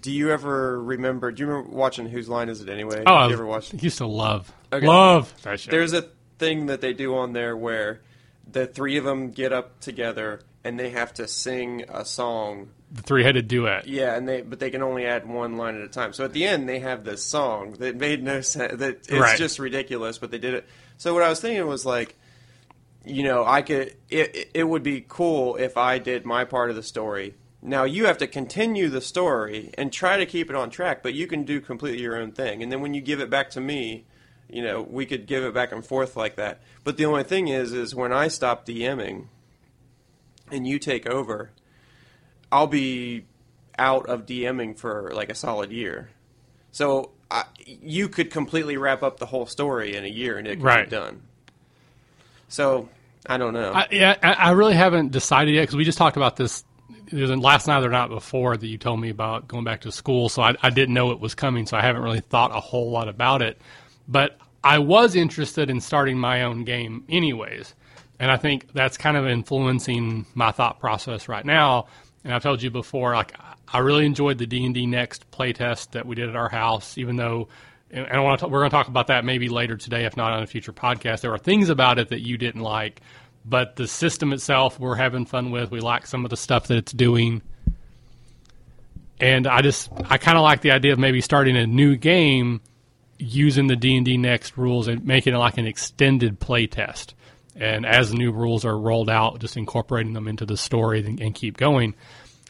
do 0.00 0.10
you 0.10 0.30
ever 0.30 0.82
remember 0.82 1.30
do 1.32 1.42
you 1.42 1.48
remember 1.48 1.70
watching 1.76 2.06
Whose 2.06 2.28
Line 2.28 2.48
Is 2.48 2.60
It 2.60 2.68
Anyway? 2.68 3.04
Oh, 3.06 3.12
you 3.14 3.30
I 3.30 3.32
ever 3.32 3.46
watched 3.46 3.74
used 3.82 3.98
to 3.98 4.06
love 4.06 4.52
Okay. 4.72 4.86
love 4.86 5.32
that 5.42 5.60
show. 5.60 5.70
There's 5.70 5.92
a 5.92 6.08
thing 6.38 6.66
that 6.66 6.80
they 6.80 6.92
do 6.92 7.16
on 7.16 7.32
there 7.32 7.56
where 7.56 8.00
the 8.50 8.66
three 8.66 8.96
of 8.96 9.04
them 9.04 9.30
get 9.30 9.52
up 9.52 9.80
together 9.80 10.40
and 10.64 10.78
they 10.78 10.90
have 10.90 11.12
to 11.14 11.28
sing 11.28 11.84
a 11.88 12.04
song 12.04 12.70
the 12.90 13.02
three 13.02 13.22
headed 13.24 13.48
duet. 13.48 13.86
Yeah, 13.86 14.14
and 14.16 14.28
they 14.28 14.42
but 14.42 14.58
they 14.60 14.70
can 14.70 14.82
only 14.82 15.06
add 15.06 15.26
one 15.26 15.56
line 15.56 15.76
at 15.76 15.80
a 15.82 15.88
time. 15.88 16.12
So 16.12 16.24
at 16.24 16.32
the 16.34 16.44
end, 16.46 16.68
they 16.68 16.80
have 16.80 17.04
this 17.04 17.24
song 17.24 17.72
that 17.78 17.96
made 17.96 18.22
no 18.22 18.40
sense. 18.42 18.78
That 18.80 18.98
it's 19.08 19.10
Right. 19.12 19.38
just 19.38 19.58
ridiculous, 19.58 20.18
but 20.18 20.30
they 20.30 20.38
did 20.38 20.54
it. 20.54 20.66
So 20.98 21.14
what 21.14 21.22
I 21.22 21.28
was 21.30 21.40
thinking 21.40 21.66
was 21.66 21.86
like, 21.86 22.16
you 23.04 23.22
know, 23.22 23.44
I 23.46 23.62
could. 23.62 23.94
It 24.10 24.50
it 24.54 24.64
would 24.64 24.82
be 24.82 25.04
cool 25.08 25.56
if 25.56 25.76
I 25.78 25.98
did 25.98 26.26
my 26.26 26.44
part 26.44 26.68
of 26.70 26.76
the 26.76 26.82
story. 26.82 27.34
Now 27.64 27.84
you 27.84 28.06
have 28.06 28.18
to 28.18 28.26
continue 28.26 28.88
the 28.88 29.00
story 29.00 29.70
and 29.78 29.92
try 29.92 30.16
to 30.16 30.26
keep 30.26 30.50
it 30.50 30.56
on 30.56 30.68
track, 30.68 31.02
but 31.02 31.14
you 31.14 31.28
can 31.28 31.44
do 31.44 31.60
completely 31.60 32.02
your 32.02 32.16
own 32.16 32.32
thing. 32.32 32.62
And 32.62 32.72
then 32.72 32.80
when 32.80 32.92
you 32.92 33.00
give 33.00 33.20
it 33.20 33.30
back 33.30 33.50
to 33.50 33.60
me, 33.60 34.04
you 34.48 34.62
know, 34.62 34.82
we 34.82 35.06
could 35.06 35.26
give 35.26 35.44
it 35.44 35.54
back 35.54 35.70
and 35.70 35.84
forth 35.86 36.16
like 36.16 36.34
that. 36.36 36.60
But 36.82 36.96
the 36.96 37.04
only 37.04 37.22
thing 37.22 37.46
is, 37.48 37.72
is 37.72 37.94
when 37.94 38.12
I 38.12 38.26
stop 38.28 38.66
DMing 38.66 39.26
and 40.50 40.66
you 40.66 40.80
take 40.80 41.06
over, 41.06 41.52
I'll 42.50 42.66
be 42.66 43.26
out 43.78 44.06
of 44.06 44.26
DMing 44.26 44.76
for 44.76 45.12
like 45.14 45.30
a 45.30 45.34
solid 45.34 45.70
year. 45.70 46.10
So 46.72 47.12
I, 47.30 47.44
you 47.64 48.08
could 48.08 48.30
completely 48.32 48.76
wrap 48.76 49.02
up 49.04 49.18
the 49.18 49.26
whole 49.26 49.46
story 49.46 49.94
in 49.94 50.04
a 50.04 50.08
year 50.08 50.36
and 50.36 50.48
it 50.48 50.56
could 50.56 50.64
Right. 50.64 50.90
be 50.90 50.96
done. 50.96 51.22
So 52.48 52.88
I 53.24 53.38
don't 53.38 53.54
know. 53.54 53.72
I, 53.72 53.86
yeah, 53.92 54.16
I, 54.22 54.32
I 54.32 54.50
really 54.50 54.74
haven't 54.74 55.12
decided 55.12 55.54
yet 55.54 55.62
because 55.62 55.76
we 55.76 55.84
just 55.84 55.96
talked 55.98 56.16
about 56.16 56.36
this 56.36 56.64
was 57.10 57.30
last 57.30 57.66
night 57.66 57.84
or 57.84 57.88
not 57.90 58.10
before 58.10 58.56
that 58.56 58.66
you 58.66 58.78
told 58.78 59.00
me 59.00 59.10
about 59.10 59.48
going 59.48 59.64
back 59.64 59.80
to 59.82 59.92
school. 59.92 60.28
So 60.28 60.42
I, 60.42 60.54
I 60.62 60.70
didn't 60.70 60.94
know 60.94 61.10
it 61.10 61.20
was 61.20 61.34
coming, 61.34 61.66
so 61.66 61.76
I 61.76 61.80
haven't 61.80 62.02
really 62.02 62.20
thought 62.20 62.54
a 62.54 62.60
whole 62.60 62.90
lot 62.90 63.08
about 63.08 63.42
it. 63.42 63.60
But 64.06 64.38
I 64.62 64.78
was 64.78 65.16
interested 65.16 65.70
in 65.70 65.80
starting 65.80 66.18
my 66.18 66.42
own 66.42 66.64
game, 66.64 67.04
anyways, 67.08 67.74
and 68.20 68.30
I 68.30 68.36
think 68.36 68.72
that's 68.72 68.96
kind 68.96 69.16
of 69.16 69.26
influencing 69.26 70.26
my 70.34 70.52
thought 70.52 70.78
process 70.78 71.28
right 71.28 71.44
now. 71.44 71.86
And 72.24 72.32
I've 72.32 72.42
told 72.42 72.62
you 72.62 72.70
before, 72.70 73.14
like 73.14 73.34
I 73.72 73.78
really 73.78 74.06
enjoyed 74.06 74.38
the 74.38 74.46
D 74.46 74.64
and 74.64 74.74
D 74.74 74.86
Next 74.86 75.30
playtest 75.30 75.92
that 75.92 76.06
we 76.06 76.14
did 76.14 76.28
at 76.28 76.36
our 76.36 76.48
house, 76.48 76.98
even 76.98 77.16
though. 77.16 77.48
And 77.90 78.06
I 78.06 78.20
want 78.20 78.40
to. 78.40 78.48
We're 78.48 78.60
going 78.60 78.70
to 78.70 78.76
talk 78.76 78.88
about 78.88 79.08
that 79.08 79.24
maybe 79.24 79.50
later 79.50 79.76
today, 79.76 80.06
if 80.06 80.16
not 80.16 80.32
on 80.32 80.42
a 80.42 80.46
future 80.46 80.72
podcast. 80.72 81.20
There 81.20 81.32
are 81.32 81.38
things 81.38 81.68
about 81.68 81.98
it 81.98 82.08
that 82.08 82.20
you 82.20 82.38
didn't 82.38 82.62
like, 82.62 83.02
but 83.44 83.76
the 83.76 83.86
system 83.86 84.32
itself 84.32 84.78
we're 84.78 84.96
having 84.96 85.26
fun 85.26 85.50
with. 85.50 85.70
We 85.70 85.80
like 85.80 86.06
some 86.06 86.24
of 86.24 86.30
the 86.30 86.36
stuff 86.36 86.68
that 86.68 86.76
it's 86.76 86.92
doing, 86.92 87.42
and 89.20 89.46
I 89.46 89.62
just 89.62 89.90
I 90.04 90.18
kind 90.18 90.36
of 90.36 90.42
like 90.42 90.60
the 90.60 90.72
idea 90.72 90.92
of 90.92 90.98
maybe 90.98 91.20
starting 91.20 91.56
a 91.56 91.66
new 91.66 91.96
game 91.96 92.60
using 93.18 93.66
the 93.66 93.76
D 93.76 93.96
and 93.96 94.04
D 94.04 94.16
Next 94.16 94.56
rules 94.56 94.88
and 94.88 95.04
making 95.04 95.34
it 95.34 95.38
like 95.38 95.58
an 95.58 95.66
extended 95.66 96.40
play 96.40 96.66
test. 96.66 97.14
And 97.54 97.84
as 97.84 98.14
new 98.14 98.32
rules 98.32 98.64
are 98.64 98.76
rolled 98.76 99.10
out, 99.10 99.38
just 99.38 99.56
incorporating 99.56 100.14
them 100.14 100.26
into 100.26 100.46
the 100.46 100.56
story 100.56 101.04
and, 101.04 101.20
and 101.20 101.34
keep 101.34 101.58
going. 101.58 101.94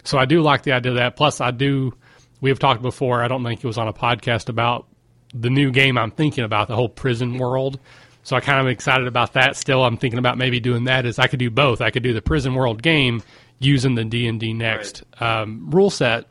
So 0.05 0.17
I 0.17 0.27
do 0.27 0.41
like 0.41 0.63
the 0.63 0.73
idea 0.73 0.93
of 0.93 0.99
that. 0.99 1.17
Plus, 1.17 1.41
I 1.41 1.51
do. 1.51 1.93
We 2.41 2.51
have 2.51 2.59
talked 2.59 2.83
before. 2.83 3.23
I 3.23 3.29
don't 3.29 3.45
think 3.45 3.63
it 3.63 3.67
was 3.67 3.79
on 3.79 3.89
a 3.89 3.93
podcast 3.93 4.49
about 4.49 4.87
the 5.35 5.51
new 5.51 5.71
game 5.71 5.99
I'm 5.99 6.11
thinking 6.11 6.45
about, 6.45 6.69
the 6.69 6.77
whole 6.77 6.89
prison 6.89 7.39
world. 7.39 7.81
So 8.25 8.37
I 8.37 8.41
kind 8.41 8.61
of 8.61 8.69
excited 8.69 9.07
about 9.07 9.33
that. 9.33 9.57
Still, 9.57 9.85
I'm 9.85 9.97
thinking 9.97 10.19
about 10.19 10.39
maybe 10.39 10.61
doing 10.61 10.85
that. 10.85 11.07
Is 11.07 11.19
I 11.19 11.27
could 11.27 11.39
do 11.41 11.51
both. 11.51 11.81
I 11.81 11.91
could 11.91 12.03
do 12.03 12.13
the 12.13 12.23
prison 12.23 12.55
world 12.55 12.83
game 12.83 13.23
using 13.59 13.95
the 13.95 14.05
D 14.05 14.27
and 14.29 14.39
D 14.39 14.53
Next 14.53 15.03
um, 15.21 15.71
rule 15.71 15.91
set. 15.91 16.27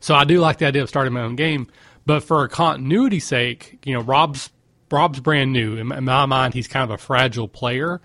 So 0.00 0.14
I 0.14 0.24
do 0.24 0.40
like 0.40 0.58
the 0.58 0.66
idea 0.66 0.82
of 0.82 0.88
starting 0.88 1.12
my 1.12 1.22
own 1.22 1.36
game, 1.36 1.68
but 2.06 2.22
for 2.22 2.44
a 2.44 2.48
continuity 2.48 3.20
sake, 3.20 3.78
you 3.84 3.94
know, 3.94 4.00
Rob's 4.00 4.50
Rob's 4.90 5.20
brand 5.20 5.52
new. 5.52 5.76
In 5.76 5.88
my- 5.88 5.98
in 5.98 6.04
my 6.04 6.26
mind, 6.26 6.54
he's 6.54 6.68
kind 6.68 6.84
of 6.84 6.90
a 6.90 6.98
fragile 6.98 7.48
player, 7.48 8.00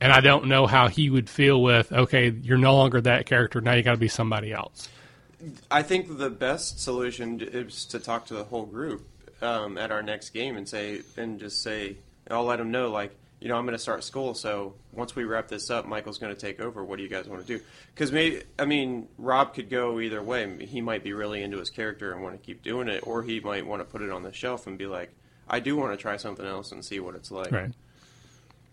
and 0.00 0.12
I 0.12 0.20
don't 0.20 0.46
know 0.46 0.66
how 0.66 0.88
he 0.88 1.10
would 1.10 1.28
feel 1.28 1.60
with. 1.62 1.92
Okay, 1.92 2.30
you're 2.30 2.58
no 2.58 2.76
longer 2.76 3.00
that 3.00 3.26
character. 3.26 3.60
Now 3.60 3.72
you 3.74 3.82
got 3.82 3.92
to 3.92 3.96
be 3.96 4.08
somebody 4.08 4.52
else. 4.52 4.88
I 5.70 5.82
think 5.82 6.18
the 6.18 6.30
best 6.30 6.80
solution 6.80 7.40
is 7.40 7.84
to 7.86 7.98
talk 7.98 8.26
to 8.26 8.34
the 8.34 8.44
whole 8.44 8.64
group 8.66 9.04
um, 9.42 9.76
at 9.76 9.90
our 9.90 10.02
next 10.02 10.30
game 10.30 10.56
and 10.56 10.68
say 10.68 11.00
and 11.16 11.40
just 11.40 11.62
say 11.62 11.96
I'll 12.30 12.44
let 12.44 12.56
them 12.56 12.70
know 12.70 12.90
like 12.90 13.16
you 13.40 13.48
know 13.48 13.56
I'm 13.56 13.64
going 13.64 13.76
to 13.76 13.82
start 13.82 14.04
school 14.04 14.34
so 14.34 14.74
once 14.92 15.16
we 15.16 15.24
wrap 15.24 15.48
this 15.48 15.70
up 15.70 15.86
Michael's 15.86 16.18
going 16.18 16.34
to 16.34 16.40
take 16.40 16.60
over. 16.60 16.84
What 16.84 16.96
do 16.96 17.02
you 17.02 17.08
guys 17.08 17.28
want 17.28 17.46
to 17.46 17.58
do? 17.58 17.62
Because 17.94 18.12
maybe 18.12 18.42
I 18.58 18.64
mean 18.64 19.08
Rob 19.18 19.54
could 19.54 19.68
go 19.68 20.00
either 20.00 20.22
way. 20.22 20.66
He 20.66 20.80
might 20.80 21.02
be 21.02 21.12
really 21.12 21.42
into 21.42 21.58
his 21.58 21.70
character 21.70 22.12
and 22.12 22.22
want 22.22 22.40
to 22.40 22.44
keep 22.44 22.62
doing 22.62 22.88
it 22.88 23.06
or 23.06 23.22
he 23.22 23.40
might 23.40 23.66
want 23.66 23.80
to 23.80 23.84
put 23.84 24.02
it 24.02 24.10
on 24.10 24.22
the 24.22 24.32
shelf 24.32 24.66
and 24.66 24.78
be 24.78 24.86
like 24.86 25.12
I 25.48 25.60
do 25.60 25.76
want 25.76 25.92
to 25.92 25.96
try 25.96 26.16
something 26.16 26.46
else 26.46 26.72
and 26.72 26.84
see 26.84 27.00
what 27.00 27.14
it's 27.14 27.30
like. 27.30 27.50
Right. 27.50 27.72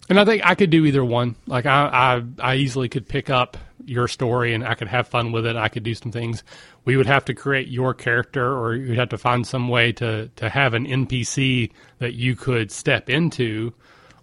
And 0.09 0.19
I 0.19 0.25
think 0.25 0.43
I 0.43 0.55
could 0.55 0.71
do 0.71 0.85
either 0.85 1.05
one. 1.05 1.35
Like 1.45 1.65
I, 1.65 2.21
I, 2.41 2.51
I 2.51 2.55
easily 2.55 2.89
could 2.89 3.07
pick 3.07 3.29
up 3.29 3.57
your 3.85 4.07
story 4.07 4.53
and 4.53 4.65
I 4.65 4.73
could 4.73 4.87
have 4.87 5.07
fun 5.07 5.31
with 5.31 5.45
it. 5.45 5.55
I 5.55 5.67
could 5.69 5.83
do 5.83 5.93
some 5.95 6.11
things. 6.11 6.43
We 6.85 6.97
would 6.97 7.05
have 7.05 7.25
to 7.25 7.33
create 7.33 7.67
your 7.67 7.93
character, 7.93 8.57
or 8.57 8.75
you'd 8.75 8.97
have 8.97 9.09
to 9.09 9.17
find 9.17 9.45
some 9.45 9.67
way 9.67 9.91
to 9.93 10.29
to 10.35 10.49
have 10.49 10.73
an 10.73 10.85
NPC 10.85 11.71
that 11.99 12.13
you 12.13 12.35
could 12.35 12.71
step 12.71 13.09
into, 13.09 13.73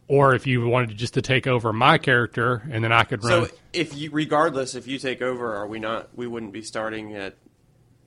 or 0.09 0.35
if 0.35 0.47
you 0.47 0.67
wanted 0.67 0.97
just 0.97 1.15
to 1.15 1.23
take 1.23 1.47
over 1.47 1.73
my 1.73 1.99
character 1.99 2.63
and 2.71 2.83
then 2.83 2.93
I 2.93 3.05
could 3.05 3.23
run. 3.25 3.47
So 3.47 3.55
if 3.73 3.97
you, 3.97 4.11
regardless, 4.11 4.75
if 4.75 4.87
you 4.89 4.99
take 4.99 5.23
over, 5.23 5.55
are 5.55 5.67
we 5.67 5.79
not? 5.79 6.09
We 6.17 6.27
wouldn't 6.27 6.53
be 6.53 6.63
starting 6.63 7.15
at 7.15 7.37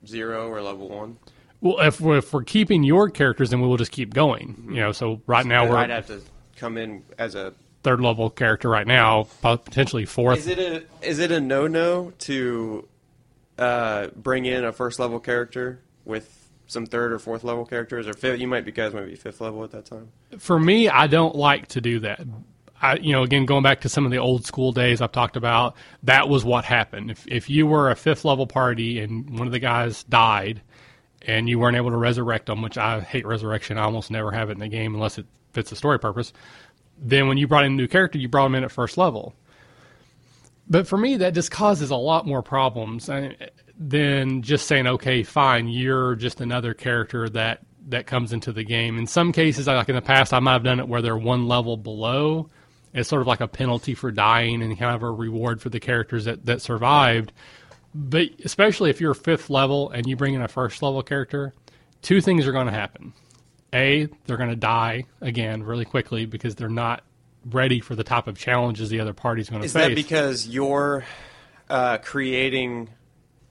zero 0.06 0.48
or 0.48 0.60
level 0.62 0.88
one. 0.88 1.18
well, 1.60 1.78
if 1.80 2.00
we're, 2.00 2.18
if 2.18 2.32
we're 2.32 2.42
keeping 2.42 2.82
your 2.82 3.10
characters, 3.10 3.50
then 3.50 3.60
we 3.60 3.68
will 3.68 3.76
just 3.76 3.92
keep 3.92 4.12
going. 4.12 4.48
Mm-hmm. 4.48 4.74
You 4.74 4.80
know, 4.80 4.92
so 4.92 5.22
right 5.26 5.46
now 5.46 5.68
we're 5.68 5.76
I'd 5.76 5.90
have 5.90 6.06
to 6.08 6.20
come 6.56 6.76
in 6.76 7.04
as 7.18 7.34
a. 7.34 7.54
third 7.82 8.00
level 8.00 8.30
character 8.30 8.68
right 8.68 8.86
now, 8.86 9.26
potentially 9.42 10.04
fourth. 10.04 10.38
Is 10.38 10.46
it 10.46 10.58
a 10.58 10.84
is 11.06 11.18
it 11.18 11.30
a 11.30 11.40
no 11.40 11.66
no 11.66 12.12
to 12.20 12.88
uh, 13.58 14.08
bring 14.16 14.46
in 14.46 14.64
a 14.64 14.72
first 14.72 14.98
level 14.98 15.20
character 15.20 15.80
with 16.04 16.48
some 16.66 16.86
third 16.86 17.12
or 17.12 17.18
fourth 17.18 17.44
level 17.44 17.64
characters 17.64 18.06
or 18.06 18.12
fifth? 18.12 18.40
You 18.40 18.48
might 18.48 18.64
be 18.64 18.72
guys 18.72 18.92
might 18.92 19.06
be 19.06 19.16
fifth 19.16 19.40
level 19.40 19.64
at 19.64 19.70
that 19.72 19.86
time. 19.86 20.08
for 20.38 20.58
me, 20.58 20.88
I 20.88 21.06
don't 21.06 21.34
like 21.34 21.68
to 21.68 21.80
do 21.80 22.00
that. 22.00 22.20
I, 22.82 22.96
you 22.96 23.12
know, 23.12 23.22
again, 23.22 23.44
going 23.44 23.62
back 23.62 23.82
to 23.82 23.88
some 23.90 24.06
of 24.06 24.10
the 24.10 24.18
old 24.18 24.46
school 24.46 24.72
days 24.72 25.02
I've 25.02 25.12
talked 25.12 25.36
about, 25.36 25.76
that 26.04 26.28
was 26.28 26.44
what 26.44 26.64
happened. 26.64 27.10
If, 27.10 27.26
if 27.28 27.50
you 27.50 27.66
were 27.66 27.90
a 27.90 27.96
fifth 27.96 28.24
level 28.24 28.46
party 28.46 29.00
and 29.00 29.38
one 29.38 29.46
of 29.46 29.52
the 29.52 29.58
guys 29.58 30.02
died 30.04 30.62
and 31.22 31.46
you 31.46 31.58
weren't 31.58 31.76
able 31.76 31.90
to 31.90 31.98
resurrect 31.98 32.46
them, 32.46 32.62
which 32.62 32.78
I 32.78 33.00
hate 33.00 33.26
resurrection, 33.26 33.76
I 33.76 33.82
almost 33.82 34.10
never 34.10 34.30
have 34.30 34.48
it 34.48 34.52
in 34.54 34.60
the 34.60 34.68
game 34.68 34.94
unless 34.94 35.18
it 35.18 35.26
fits 35.52 35.68
the 35.68 35.76
story 35.76 35.98
purpose. 35.98 36.32
Then 37.00 37.28
when 37.28 37.38
you 37.38 37.48
brought 37.48 37.64
in 37.64 37.72
a 37.72 37.76
new 37.76 37.88
character, 37.88 38.18
you 38.18 38.28
brought 38.28 38.44
them 38.44 38.54
in 38.54 38.64
at 38.64 38.70
first 38.70 38.98
level. 38.98 39.34
But 40.68 40.86
for 40.86 40.96
me, 40.96 41.16
that 41.16 41.34
just 41.34 41.50
causes 41.50 41.90
a 41.90 41.96
lot 41.96 42.26
more 42.26 42.42
problems 42.42 43.08
uh, 43.08 43.32
than 43.76 44.42
just 44.42 44.66
saying, 44.66 44.86
okay, 44.86 45.22
fine, 45.22 45.66
you're 45.66 46.14
just 46.14 46.40
another 46.40 46.74
character 46.74 47.28
that 47.30 47.60
that 47.88 48.06
comes 48.06 48.32
into 48.32 48.52
the 48.52 48.62
game. 48.62 48.98
In 48.98 49.06
some 49.06 49.32
cases, 49.32 49.66
like 49.66 49.88
in 49.88 49.96
the 49.96 50.02
past, 50.02 50.32
I 50.32 50.38
might 50.38 50.52
have 50.52 50.62
done 50.62 50.78
it 50.78 50.86
where 50.86 51.02
they're 51.02 51.16
one 51.16 51.48
level 51.48 51.76
below. 51.76 52.48
It's 52.92 53.08
sort 53.08 53.22
of 53.22 53.26
like 53.26 53.40
a 53.40 53.48
penalty 53.48 53.94
for 53.94 54.12
dying 54.12 54.62
and 54.62 54.78
kind 54.78 54.94
of 54.94 55.02
a 55.02 55.10
reward 55.10 55.60
for 55.60 55.70
the 55.70 55.80
characters 55.80 56.26
that, 56.26 56.44
that 56.46 56.62
survived. 56.62 57.32
But 57.94 58.28
especially 58.44 58.90
if 58.90 59.00
you're 59.00 59.14
fifth 59.14 59.50
level 59.50 59.90
and 59.90 60.06
you 60.06 60.14
bring 60.14 60.34
in 60.34 60.42
a 60.42 60.48
first 60.48 60.82
level 60.82 61.02
character, 61.02 61.54
two 62.02 62.20
things 62.20 62.46
are 62.46 62.52
going 62.52 62.66
to 62.66 62.72
happen. 62.72 63.12
A, 63.72 64.08
they're 64.26 64.36
going 64.36 64.50
to 64.50 64.56
die 64.56 65.04
again 65.20 65.62
really 65.62 65.84
quickly 65.84 66.26
because 66.26 66.54
they're 66.54 66.68
not 66.68 67.02
ready 67.44 67.80
for 67.80 67.94
the 67.94 68.04
type 68.04 68.26
of 68.26 68.36
challenges 68.36 68.90
the 68.90 69.00
other 69.00 69.14
party's 69.14 69.48
going 69.48 69.62
to 69.62 69.68
face. 69.68 69.82
Is 69.82 69.88
that 69.88 69.94
because 69.94 70.48
you're 70.48 71.04
uh, 71.68 71.98
creating 71.98 72.90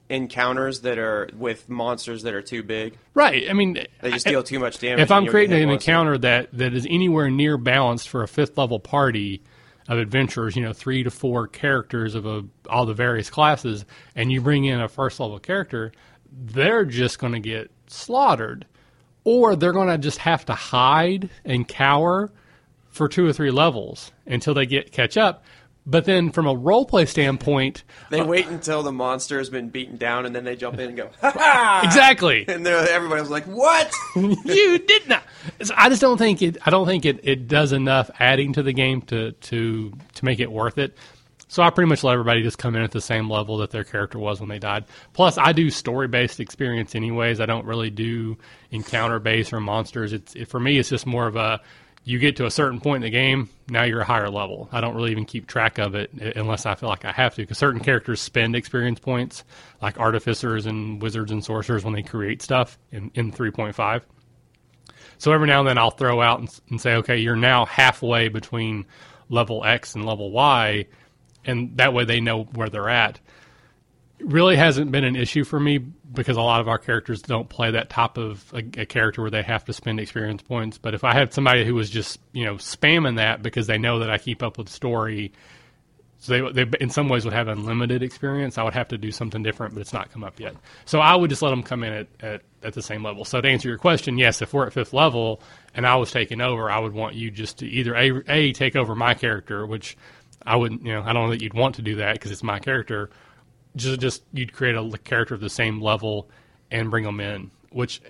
encounters 0.08 0.80
that 0.80 0.98
are 0.98 1.30
with 1.34 1.68
monsters 1.68 2.24
that 2.24 2.34
are 2.34 2.42
too 2.42 2.62
big? 2.62 2.98
right. 3.14 3.48
I 3.48 3.52
mean, 3.52 3.86
They 4.00 4.10
just 4.10 4.26
deal 4.26 4.42
too 4.42 4.58
much 4.58 4.78
damage. 4.78 5.02
if 5.02 5.10
I'm 5.10 5.26
creating 5.26 5.62
an 5.62 5.70
encounter 5.70 6.18
that, 6.18 6.48
that 6.52 6.74
is 6.74 6.86
anywhere 6.90 7.30
near 7.30 7.56
balanced 7.56 8.08
for 8.08 8.22
a 8.22 8.28
fifth 8.28 8.58
level 8.58 8.80
party 8.80 9.42
of 9.88 9.98
adventurers, 9.98 10.54
you 10.56 10.62
know, 10.62 10.72
three 10.72 11.02
to 11.02 11.10
four 11.10 11.46
characters 11.48 12.14
of 12.14 12.26
a, 12.26 12.44
all 12.68 12.86
the 12.86 12.94
various 12.94 13.30
classes, 13.30 13.84
and 14.14 14.30
you 14.30 14.40
bring 14.40 14.64
in 14.64 14.80
a 14.80 14.88
first 14.88 15.18
level 15.18 15.38
character, 15.38 15.92
they're 16.30 16.84
just 16.84 17.18
going 17.18 17.32
to 17.32 17.40
get 17.40 17.70
slaughtered. 17.86 18.66
Or 19.30 19.54
they're 19.54 19.72
going 19.72 19.86
to 19.86 19.96
just 19.96 20.18
have 20.18 20.44
to 20.46 20.54
hide 20.54 21.30
and 21.44 21.68
cower 21.68 22.32
for 22.88 23.08
two 23.08 23.24
or 23.24 23.32
three 23.32 23.52
levels 23.52 24.10
until 24.26 24.54
they 24.54 24.66
get 24.66 24.90
catch 24.90 25.16
up. 25.16 25.44
But 25.86 26.04
then, 26.04 26.32
from 26.32 26.48
a 26.48 26.54
roleplay 26.54 27.06
standpoint, 27.06 27.84
They 28.10 28.20
uh, 28.20 28.26
wait 28.26 28.48
until 28.48 28.82
the 28.82 28.90
monster 28.90 29.38
has 29.38 29.48
been 29.48 29.68
beaten 29.68 29.96
down, 29.96 30.26
and 30.26 30.34
then 30.34 30.42
they 30.42 30.56
jump 30.56 30.80
in 30.80 30.88
and 30.88 30.96
go, 30.96 31.10
ha 31.20 31.30
ha! 31.30 31.80
exactly, 31.84 32.44
And 32.48 32.66
everybody's 32.66 33.30
like, 33.30 33.44
"What?" 33.44 33.92
you 34.16 34.78
did 34.78 35.08
not. 35.08 35.22
So 35.62 35.72
I 35.76 35.88
just 35.88 36.00
don't 36.00 36.18
think 36.18 36.42
it. 36.42 36.58
I 36.66 36.70
don't 36.70 36.86
think 36.86 37.06
it, 37.06 37.20
it 37.22 37.46
does 37.46 37.72
enough 37.72 38.10
adding 38.18 38.52
to 38.54 38.64
the 38.64 38.72
game 38.72 39.00
to 39.02 39.30
to 39.30 39.92
to 40.14 40.24
make 40.24 40.40
it 40.40 40.50
worth 40.50 40.76
it. 40.76 40.96
So 41.50 41.64
I 41.64 41.70
pretty 41.70 41.88
much 41.88 42.04
let 42.04 42.12
everybody 42.12 42.44
just 42.44 42.58
come 42.58 42.76
in 42.76 42.82
at 42.82 42.92
the 42.92 43.00
same 43.00 43.28
level 43.28 43.56
that 43.56 43.72
their 43.72 43.82
character 43.82 44.20
was 44.20 44.38
when 44.38 44.48
they 44.48 44.60
died. 44.60 44.84
Plus, 45.14 45.36
I 45.36 45.52
do 45.52 45.68
story 45.68 46.06
based 46.06 46.38
experience 46.38 46.94
anyways. 46.94 47.40
I 47.40 47.46
don't 47.46 47.66
really 47.66 47.90
do 47.90 48.38
encounter 48.70 49.18
based 49.18 49.52
or 49.52 49.58
monsters. 49.58 50.12
It's 50.12 50.36
it, 50.36 50.46
for 50.46 50.60
me. 50.60 50.78
It's 50.78 50.90
just 50.90 51.06
more 51.06 51.26
of 51.26 51.34
a 51.34 51.60
you 52.04 52.20
get 52.20 52.36
to 52.36 52.46
a 52.46 52.52
certain 52.52 52.80
point 52.80 53.04
in 53.04 53.10
the 53.10 53.10
game, 53.10 53.50
now 53.68 53.82
you're 53.82 54.00
a 54.00 54.04
higher 54.04 54.30
level. 54.30 54.68
I 54.70 54.80
don't 54.80 54.94
really 54.94 55.10
even 55.10 55.24
keep 55.24 55.48
track 55.48 55.78
of 55.78 55.96
it 55.96 56.12
unless 56.36 56.66
I 56.66 56.76
feel 56.76 56.88
like 56.88 57.04
I 57.04 57.10
have 57.10 57.34
to, 57.34 57.42
because 57.42 57.58
certain 57.58 57.80
characters 57.80 58.20
spend 58.20 58.54
experience 58.54 59.00
points, 59.00 59.42
like 59.82 59.98
artificers 59.98 60.66
and 60.66 61.02
wizards 61.02 61.32
and 61.32 61.44
sorcerers 61.44 61.84
when 61.84 61.94
they 61.94 62.02
create 62.02 62.42
stuff 62.42 62.78
in, 62.92 63.10
in 63.14 63.32
3.5. 63.32 64.02
So 65.18 65.32
every 65.32 65.48
now 65.48 65.58
and 65.58 65.68
then 65.68 65.78
I'll 65.78 65.90
throw 65.90 66.22
out 66.22 66.38
and, 66.38 66.60
and 66.70 66.80
say, 66.80 66.94
okay, 66.94 67.18
you're 67.18 67.34
now 67.36 67.66
halfway 67.66 68.28
between 68.28 68.86
level 69.28 69.64
X 69.64 69.94
and 69.94 70.06
level 70.06 70.30
Y, 70.30 70.86
and 71.44 71.76
that 71.76 71.92
way 71.92 72.04
they 72.04 72.20
know 72.20 72.44
where 72.44 72.68
they're 72.68 72.88
at. 72.88 73.20
Really 74.20 74.56
hasn't 74.56 74.92
been 74.92 75.04
an 75.04 75.16
issue 75.16 75.44
for 75.44 75.58
me 75.58 75.78
because 75.78 76.36
a 76.36 76.42
lot 76.42 76.60
of 76.60 76.68
our 76.68 76.78
characters 76.78 77.22
don't 77.22 77.48
play 77.48 77.70
that 77.70 77.88
type 77.88 78.18
of 78.18 78.52
a, 78.52 78.58
a 78.82 78.86
character 78.86 79.22
where 79.22 79.30
they 79.30 79.42
have 79.42 79.64
to 79.64 79.72
spend 79.72 80.00
experience 80.00 80.42
points. 80.42 80.78
But 80.78 80.94
if 80.94 81.04
I 81.04 81.14
had 81.14 81.32
somebody 81.32 81.64
who 81.64 81.74
was 81.74 81.88
just 81.88 82.20
you 82.32 82.44
know 82.44 82.56
spamming 82.56 83.16
that 83.16 83.42
because 83.42 83.66
they 83.66 83.78
know 83.78 84.00
that 84.00 84.10
I 84.10 84.18
keep 84.18 84.42
up 84.42 84.58
with 84.58 84.66
the 84.66 84.72
story, 84.72 85.32
so 86.20 86.50
they, 86.52 86.64
they 86.64 86.78
in 86.80 86.90
some 86.90 87.08
ways 87.08 87.24
would 87.24 87.32
have 87.32 87.48
unlimited 87.48 88.02
experience. 88.02 88.58
I 88.58 88.62
would 88.62 88.74
have 88.74 88.88
to 88.88 88.98
do 88.98 89.10
something 89.10 89.42
different, 89.42 89.74
but 89.74 89.80
it's 89.80 89.94
not 89.94 90.12
come 90.12 90.22
up 90.22 90.38
yet. 90.38 90.54
So 90.84 91.00
I 91.00 91.14
would 91.16 91.30
just 91.30 91.40
let 91.40 91.50
them 91.50 91.62
come 91.62 91.82
in 91.82 91.92
at, 91.94 92.06
at, 92.20 92.42
at 92.62 92.74
the 92.74 92.82
same 92.82 93.02
level. 93.02 93.24
So 93.24 93.40
to 93.40 93.48
answer 93.48 93.68
your 93.68 93.78
question, 93.78 94.18
yes, 94.18 94.42
if 94.42 94.52
we're 94.52 94.66
at 94.66 94.74
fifth 94.74 94.92
level 94.92 95.40
and 95.74 95.86
I 95.86 95.96
was 95.96 96.10
taking 96.10 96.42
over, 96.42 96.70
I 96.70 96.78
would 96.78 96.92
want 96.92 97.14
you 97.14 97.30
just 97.30 97.58
to 97.60 97.66
either 97.66 97.94
a, 97.94 98.22
a 98.28 98.52
take 98.52 98.76
over 98.76 98.94
my 98.94 99.14
character, 99.14 99.64
which 99.64 99.96
I 100.46 100.56
wouldn't, 100.56 100.84
you 100.84 100.92
know, 100.92 101.02
I 101.02 101.12
don't 101.12 101.24
know 101.24 101.30
that 101.30 101.42
you'd 101.42 101.54
want 101.54 101.76
to 101.76 101.82
do 101.82 101.96
that 101.96 102.14
because 102.14 102.30
it's 102.30 102.42
my 102.42 102.58
character. 102.58 103.10
Just 103.76 104.00
just 104.00 104.22
you'd 104.32 104.52
create 104.52 104.74
a 104.74 104.98
character 105.04 105.34
of 105.34 105.40
the 105.40 105.50
same 105.50 105.80
level 105.80 106.28
and 106.70 106.90
bring 106.90 107.04
them 107.04 107.20
in. 107.20 107.50
Which, 107.70 108.00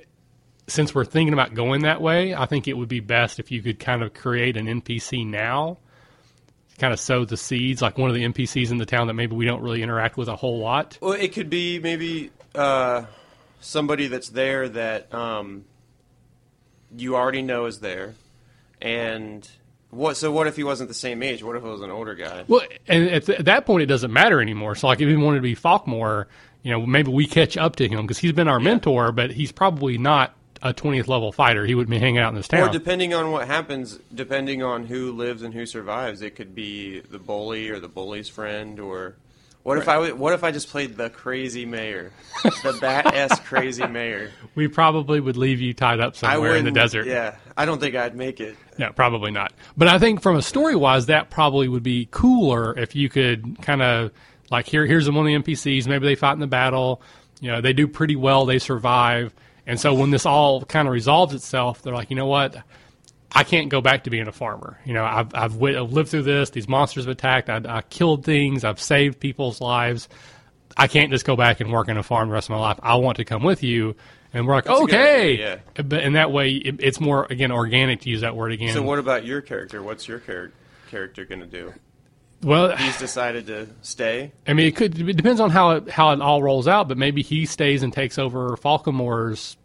since 0.69 0.95
we're 0.95 1.05
thinking 1.05 1.35
about 1.35 1.55
going 1.55 1.83
that 1.83 2.01
way, 2.01 2.35
I 2.35 2.47
think 2.47 2.67
it 2.69 2.75
would 2.75 2.89
be 2.89 3.01
best 3.01 3.39
if 3.39 3.51
you 3.51 3.63
could 3.63 3.79
kind 3.79 4.03
of 4.03 4.15
create 4.15 4.57
an 4.57 4.67
NPC 4.67 5.27
now 5.27 5.79
kind 6.81 6.93
of 6.95 6.99
sow 6.99 7.25
the 7.25 7.37
seeds, 7.37 7.83
like 7.83 7.99
one 7.99 8.09
of 8.09 8.17
the 8.17 8.25
NPCs 8.25 8.71
in 8.71 8.79
the 8.79 8.87
town 8.87 9.07
that 9.07 9.15
maybe 9.15 9.37
we 9.37 9.45
don't 9.45 9.63
really 9.63 9.83
interact 9.83 10.17
with 10.17 10.29
a 10.29 10.35
whole 10.35 10.59
lot. 10.59 10.99
Well, 11.01 11.13
it 11.13 11.35
could 11.35 11.51
be 11.51 11.79
maybe 11.79 12.31
uh, 12.55 13.05
somebody 13.61 14.09
that's 14.09 14.31
there 14.31 14.69
that 14.71 15.13
um, 15.15 15.67
you 16.97 17.15
already 17.15 17.43
know 17.43 17.67
is 17.67 17.81
there, 17.81 18.15
and 18.81 19.49
what? 19.91 20.17
So 20.17 20.31
what 20.31 20.47
if 20.47 20.57
he 20.57 20.65
wasn't 20.65 20.89
the 20.89 20.95
same 20.95 21.23
age? 21.23 21.43
What 21.43 21.57
if 21.57 21.65
it 21.65 21.69
was 21.69 21.83
an 21.83 21.91
older 21.91 22.15
guy? 22.15 22.45
Well, 22.47 22.63
and 22.87 23.09
at, 23.09 23.27
th- 23.27 23.41
at 23.41 23.45
that 23.47 23.67
point, 23.67 23.83
it 23.83 23.87
doesn't 23.87 24.13
matter 24.13 24.41
anymore. 24.41 24.75
So, 24.75 24.87
like, 24.87 25.01
if 25.01 25.09
he 25.09 25.17
wanted 25.17 25.39
to 25.39 25.43
be 25.43 25.57
Falkmore, 25.57 26.27
you 26.63 26.71
know, 26.71 26.87
maybe 26.87 27.11
we 27.11 27.27
catch 27.27 27.57
up 27.57 27.77
to 27.77 27.89
him 27.89 28.03
because 28.03 28.19
he's 28.19 28.33
been 28.33 28.49
our 28.49 28.61
mentor, 28.61 29.13
but 29.13 29.31
he's 29.31 29.53
probably 29.53 29.99
not 29.99 30.35
a 30.63 30.75
20th 30.75 31.09
level 31.09 31.33
fighter. 31.33 31.65
He 31.65 31.75
would 31.75 31.89
be 31.89 31.99
hanging 31.99 32.19
out 32.19 32.29
in 32.29 32.35
this 32.35 32.49
town. 32.49 32.69
Or 32.69 32.73
depending 32.73 33.15
on 33.15 33.33
what 33.33 33.47
happens, 33.47 33.99
depending 34.15 34.63
on 34.63 34.87
who 34.87 35.13
lives 35.13 35.43
and 35.43 35.55
who 35.55 35.67
survives, 35.67 36.23
it 36.23 36.37
could 36.37 36.55
be 36.55 37.01
the 37.01 37.19
bully 37.19 37.71
or 37.71 37.81
the 37.81 37.89
bully's 37.89 38.29
friend. 38.29 38.79
Or 38.79 39.17
what 39.63 39.79
if 39.79 39.89
I 39.89 39.95
w- 39.95 40.15
what 40.15 40.33
if 40.33 40.43
I 40.45 40.51
just 40.51 40.69
played 40.69 40.97
the 40.97 41.11
crazy 41.11 41.67
mayor, 41.67 42.13
the 42.43 42.77
bat 42.81 43.15
ass 43.15 43.39
crazy 43.41 43.87
mayor? 43.87 44.31
we 44.55 44.69
probably 44.69 45.21
would 45.21 45.37
leave 45.37 45.61
you 45.61 45.75
tied 45.75 46.01
up 46.01 46.17
somewhere 46.17 46.57
in 46.57 46.65
the 46.65 46.71
desert. 46.71 47.07
Yeah, 47.07 47.37
I 47.57 47.67
don't 47.67 47.81
think 47.81 47.95
I'd 47.95 48.17
make 48.17 48.41
it. 48.41 48.57
No, 48.79 48.93
probably 48.93 49.31
not. 49.31 49.53
But 49.77 49.89
I 49.89 49.99
think 49.99 50.23
from 50.23 50.37
a 50.37 50.43
story 50.43 50.77
wise, 50.77 51.07
that 51.07 51.31
probably 51.31 51.69
would 51.69 51.83
be 51.83 52.09
cooler 52.11 52.79
if 52.79 52.95
you 52.97 53.09
could 53.09 53.61
kind 53.63 53.83
of 53.83 54.13
like 54.51 54.67
here, 54.67 54.87
here's 54.87 55.11
one 55.11 55.27
of 55.27 55.45
the 55.45 55.53
NPCs. 55.53 55.87
Maybe 55.87 56.07
they 56.07 56.15
fight 56.15 56.33
in 56.33 56.41
the 56.41 56.47
battle. 56.47 57.03
You 57.41 57.53
know, 57.53 57.61
they 57.61 57.73
do 57.73 57.87
pretty 57.87 58.17
well. 58.17 58.47
They 58.47 58.59
survive. 58.59 59.33
And 59.67 59.79
so 59.79 59.95
when 59.95 60.11
this 60.11 60.27
all 60.27 60.63
kind 60.63 60.89
of 60.89 60.93
resolves 60.93 61.35
itself, 61.35 61.83
they're 61.83 61.95
like, 61.95 62.11
you 62.11 62.17
know 62.17 62.27
what? 62.27 62.57
I 63.33 63.45
can't 63.45 63.69
go 63.69 63.81
back 63.81 64.05
to 64.05 64.11
being 64.11 64.27
a 64.27 64.33
farmer. 64.33 64.79
You 64.85 64.95
know, 64.95 65.05
I've 65.05 65.35
I've, 65.35 65.57
lived 65.57 66.09
through 66.09 66.23
this. 66.25 66.51
These 66.51 66.69
monsters 66.69 67.05
have 67.05 67.13
attacked. 67.13 67.49
I, 67.49 67.61
I 67.67 67.83
killed 67.83 68.25
things. 68.25 68.65
I've 68.65 68.81
saved 68.81 69.21
people's 69.21 69.61
lives. 69.61 70.09
I 70.77 70.89
can't 70.89 71.11
just 71.11 71.25
go 71.25 71.37
back 71.37 71.61
and 71.61 71.71
work 71.73 71.89
in 71.89 71.97
a 71.97 72.03
farm 72.03 72.29
the 72.29 72.35
rest 72.35 72.49
of 72.49 72.53
my 72.53 72.61
life. 72.61 72.81
I 72.83 72.97
want 72.97 73.17
to 73.19 73.25
come 73.25 73.43
with 73.43 73.63
you. 73.63 73.97
And 74.33 74.47
we're 74.47 74.55
like, 74.55 74.67
good 74.67 74.85
okay. 74.85 75.33
idea, 75.33 75.63
But 75.75 76.05
in 76.05 76.13
that 76.13 76.31
way, 76.31 76.53
it, 76.53 76.77
it's 76.79 77.01
more 77.01 77.27
again 77.31 77.51
organic 77.51 78.03
to 78.03 78.11
use 78.11 78.21
that 78.21 78.37
word 78.37 78.53
again. 78.53 78.73
So 78.73 78.83
what 78.83 78.99
about 78.99 79.25
your 79.25 79.41
character? 79.41 79.83
What's 79.83 80.07
your 80.07 80.21
char- 80.21 80.53
character 80.89 81.25
going 81.25 81.41
to 81.41 81.47
do? 81.47 81.75
well, 82.43 82.77
He's 82.77 82.97
decided 82.99 83.47
to 83.49 83.69
stay. 83.83 84.33
I 84.47 84.55
mean, 84.55 84.67
it 84.67 84.77
could 84.77 84.99
it 84.99 85.17
depends 85.17 85.41
on 85.41 85.51
how 85.51 85.73
it, 85.73 85.91
how 85.91 86.13
it 86.13 86.21
all 86.21 86.43
rolls 86.43 86.69
out, 86.69 86.89
but 86.89 86.97
maybe 86.97 87.23
he 87.23 87.45
stays 87.45 87.83
and 87.83 87.93
takes 87.93 88.19
over 88.19 88.57
Falkmore's 88.57 89.57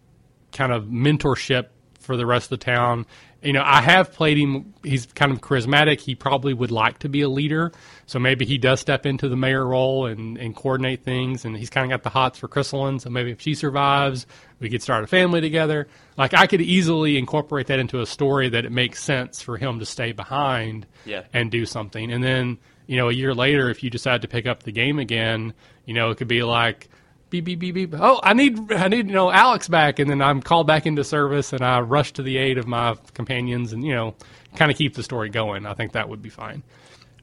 kind 0.52 0.72
of 0.72 0.86
mentorship 0.86 1.68
for 2.00 2.18
the 2.18 2.26
rest 2.26 2.52
of 2.52 2.60
the 2.60 2.66
town. 2.66 3.06
You 3.46 3.54
know, 3.54 3.62
I 3.64 3.82
have 3.82 4.12
played 4.12 4.38
him. 4.38 4.74
He's 4.84 5.06
kind 5.06 5.32
of 5.32 5.40
charismatic. 5.40 6.00
He 6.02 6.16
probably 6.16 6.54
would 6.54 6.72
like 6.72 7.00
to 7.00 7.10
be 7.10 7.22
a 7.22 7.30
leader, 7.30 7.72
so 8.08 8.18
maybe 8.20 8.44
he 8.44 8.58
does 8.58 8.80
step 8.80 9.06
into 9.06 9.30
the 9.30 9.36
mayor 9.36 9.66
role 9.66 10.08
and, 10.08 10.38
and 10.38 10.56
coordinate 10.56 11.04
things. 11.04 11.46
And 11.46 11.56
he's 11.56 11.70
kind 11.70 11.86
of 11.86 11.96
got 11.96 12.04
the 12.04 12.10
hots 12.10 12.40
for 12.40 12.48
Chrysaline, 12.48 13.00
so 13.00 13.10
maybe 13.10 13.32
if 13.32 13.40
she 13.42 13.54
survives, 13.54 14.26
we 14.60 14.70
could 14.70 14.82
start 14.82 15.04
a 15.04 15.08
family 15.08 15.42
together. 15.42 15.88
Like 16.18 16.34
I 16.34 16.48
could 16.48 16.62
easily 16.62 17.18
incorporate 17.18 17.68
that 17.68 17.80
into 17.80 18.02
a 18.02 18.06
story 18.06 18.50
that 18.50 18.66
it 18.66 18.72
makes 18.72 19.02
sense 19.04 19.42
for 19.42 19.58
him 19.58 19.80
to 19.80 19.86
stay 19.86 20.12
behind 20.12 20.88
Yeah. 21.06 21.24
and 21.32 21.52
do 21.52 21.66
something. 21.66 22.12
And 22.12 22.24
then, 22.24 22.58
you 22.88 22.98
know, 22.98 23.10
a 23.10 23.14
year 23.14 23.34
later, 23.36 23.70
if 23.70 23.84
you 23.84 23.90
decide 23.92 24.24
to 24.24 24.28
pick 24.28 24.48
up 24.48 24.64
the 24.64 24.72
game 24.72 24.98
again, 24.98 25.54
you 25.86 25.94
know, 25.94 26.10
it 26.10 26.18
could 26.18 26.28
be 26.28 26.42
like, 26.44 26.90
beep, 27.30 27.46
beep, 27.46 27.60
beep, 27.60 27.74
beep. 27.76 27.94
Oh, 28.00 28.20
I 28.24 28.34
need, 28.34 28.72
I 28.72 28.88
need, 28.88 29.08
you 29.08 29.14
know, 29.14 29.32
Alex 29.32 29.68
back. 29.68 30.00
And 30.00 30.10
then 30.10 30.22
I'm 30.22 30.42
called 30.42 30.68
back 30.68 30.86
into 30.86 31.04
service 31.04 31.54
and 31.54 31.62
I 31.62 31.80
rush 31.82 32.14
to 32.14 32.24
the 32.24 32.38
aid 32.38 32.58
of 32.58 32.68
my 32.68 32.96
companions 33.14 33.74
and, 33.74 33.84
you 33.84 33.94
know, 33.94 34.16
kind 34.56 34.72
of 34.72 34.78
keep 34.78 34.94
the 34.96 35.04
story 35.04 35.30
going. 35.30 35.66
I 35.66 35.74
think 35.74 35.94
that 35.94 36.08
would 36.10 36.22
be 36.22 36.30
fine. 36.30 36.64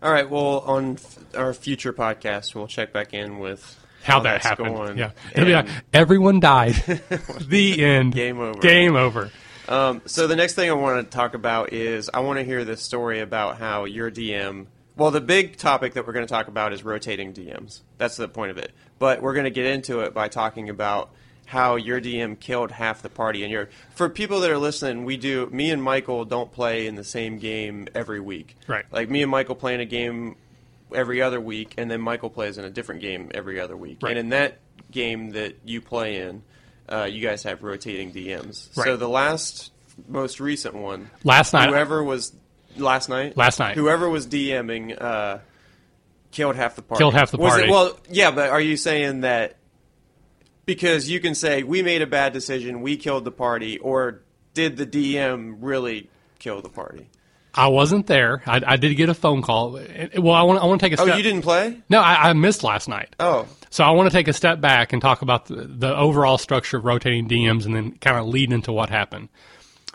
All 0.03 0.13
right. 0.13 0.29
Well, 0.29 0.61
on 0.61 0.95
f- 0.95 1.19
our 1.37 1.55
future 1.55 1.93
podcast, 1.93 2.55
we'll 2.55 2.67
check 2.67 2.93
back 2.93 3.15
in 3.15 3.39
with 3.39 3.79
How, 4.03 4.21
that 4.21 4.33
that's 4.33 4.47
happened. 4.47 4.75
going. 4.77 4.99
Yeah. 4.99 5.13
It'll 5.33 5.47
be 5.47 5.53
like, 5.53 5.69
everyone 5.93 6.41
died. 6.41 6.75
the 7.41 7.83
end. 7.85 8.13
Game 8.13 8.41
over. 8.41 8.61
Game 8.61 8.97
over. 8.97 9.31
um, 9.69 10.03
so 10.07 10.27
the 10.27 10.35
next 10.37 10.55
thing 10.55 10.69
I 10.69 10.75
want 10.75 11.09
to 11.09 11.17
talk 11.17 11.35
about 11.35 11.73
is 11.73 12.11
I 12.13 12.21
want 12.21 12.39
to 12.41 12.45
hear 12.45 12.65
this 12.65 12.83
story 12.83 13.21
about 13.21 13.59
how 13.59 13.85
your 13.85 14.11
DM. 14.11 14.67
Well, 14.97 15.11
the 15.11 15.21
big 15.23 15.57
topic 15.57 15.95
that 15.95 16.07
we're 16.07 16.13
going 16.13 16.27
to 16.27 16.31
talk 16.33 16.49
about 16.49 16.73
is 16.75 16.85
rotating 16.85 17.33
DMs. 17.33 17.81
That's 17.97 18.17
the 18.17 18.29
point 18.29 18.51
of 18.51 18.59
it. 18.59 18.73
But 19.03 19.21
we're 19.21 19.35
going 19.35 19.47
to 19.47 19.51
get 19.51 19.67
into 19.67 20.03
it 20.03 20.15
by 20.15 20.29
talking 20.29 20.69
about 20.71 21.11
how 21.45 21.75
your 21.75 22.01
DM 22.01 22.39
killed 22.39 22.71
half 22.71 23.03
the 23.03 23.09
party. 23.09 23.43
And 23.43 23.51
your 23.51 23.69
for 23.97 24.09
people 24.09 24.39
that 24.43 24.51
are 24.53 24.59
listening, 24.59 25.05
we 25.05 25.17
do. 25.17 25.47
Me 25.47 25.73
and 25.73 25.83
Michael 25.83 26.25
don't 26.25 26.53
play 26.53 26.87
in 26.87 26.95
the 26.95 27.03
same 27.03 27.39
game 27.39 27.89
every 27.97 28.21
week. 28.21 28.55
Right. 28.69 28.85
Like 28.93 29.11
me 29.11 29.23
and 29.23 29.29
Michael 29.29 29.57
playing 29.57 29.81
a 29.81 29.87
game 29.87 30.37
every 30.95 31.21
other 31.21 31.41
week, 31.41 31.75
and 31.79 31.91
then 31.91 32.01
Michael 32.01 32.31
plays 32.31 32.59
in 32.59 32.65
a 32.65 32.71
different 32.71 33.01
game 33.01 33.33
every 33.35 33.59
other 33.59 33.77
week. 33.77 33.99
Right. 34.05 34.11
And 34.11 34.21
in 34.21 34.29
that 34.29 34.59
game 34.93 35.31
that 35.31 35.57
you 35.65 35.81
play 35.81 36.19
in, 36.19 36.45
uh, 36.89 37.09
you 37.11 37.21
guys 37.27 37.43
have 37.43 37.65
rotating 37.65 38.13
DMs. 38.13 38.77
Right. 38.77 38.85
So 38.85 38.97
the 38.97 39.09
last, 39.09 39.73
most 40.07 40.39
recent 40.39 40.77
one, 40.77 41.11
Last 41.25 41.55
night, 41.55 41.71
whoever 41.71 42.05
was 42.05 42.33
last 42.77 43.09
night, 43.09 43.37
Last 43.37 43.59
night. 43.59 43.75
whoever 43.75 44.09
was 44.09 44.29
DMing 44.29 44.97
uh, 45.03 45.39
killed 46.33 46.57
half 46.57 46.75
the 46.77 46.83
party. 46.83 47.01
Killed 47.01 47.15
half 47.15 47.31
the 47.31 47.37
Was 47.37 47.53
party. 47.53 47.69
it, 47.69 47.71
well, 47.71 47.97
yeah, 48.11 48.31
but 48.31 48.51
are 48.51 48.61
you 48.61 48.77
saying 48.77 49.21
that 49.21 49.57
because 50.67 51.09
you 51.09 51.21
can 51.21 51.35
say 51.35 51.63
we 51.63 51.83
made 51.83 52.03
a 52.03 52.07
bad 52.07 52.33
decision, 52.33 52.81
we 52.83 52.97
killed 52.97 53.25
the 53.25 53.31
party, 53.31 53.79
or 53.79 54.23
did 54.55 54.77
the 54.77 54.87
DM 54.87 55.57
really 55.61 56.09
kill 56.39 56.61
the 56.61 56.69
party? 56.69 57.09
I 57.55 57.69
wasn't 57.69 58.07
there. 58.07 58.43
I, 58.47 58.63
I 58.67 58.77
did 58.77 58.95
get 58.95 59.11
a 59.11 59.15
phone 59.15 59.43
call. 59.43 59.73
Well, 59.73 60.33
I 60.35 60.43
want, 60.43 60.63
I 60.63 60.65
want 60.65 60.81
to 60.81 60.89
take 60.89 60.99
a 60.99 61.03
Oh, 61.03 61.17
you 61.17 61.23
didn't 61.23 61.43
play? 61.43 61.83
No, 61.91 62.01
I, 62.01 62.31
I 62.31 62.33
missed 62.33 62.65
last 62.65 62.89
night. 62.89 63.15
Oh, 63.21 63.47
So 63.69 63.85
I 63.85 63.91
want 63.91 64.11
to 64.11 64.13
take 64.13 64.27
a 64.29 64.33
step 64.33 64.61
back 64.63 64.95
and 64.95 65.03
talk 65.03 65.21
about 65.21 65.47
the, 65.47 65.57
the 65.57 65.95
overall 65.95 66.39
structure 66.39 66.79
of 66.79 66.87
rotating 66.87 67.29
DMs 67.29 67.67
and 67.67 67.77
then 67.77 67.93
kind 67.99 68.17
of 68.17 68.27
lead 68.27 68.53
into 68.53 68.73
what 68.73 68.89
happened. 68.89 69.29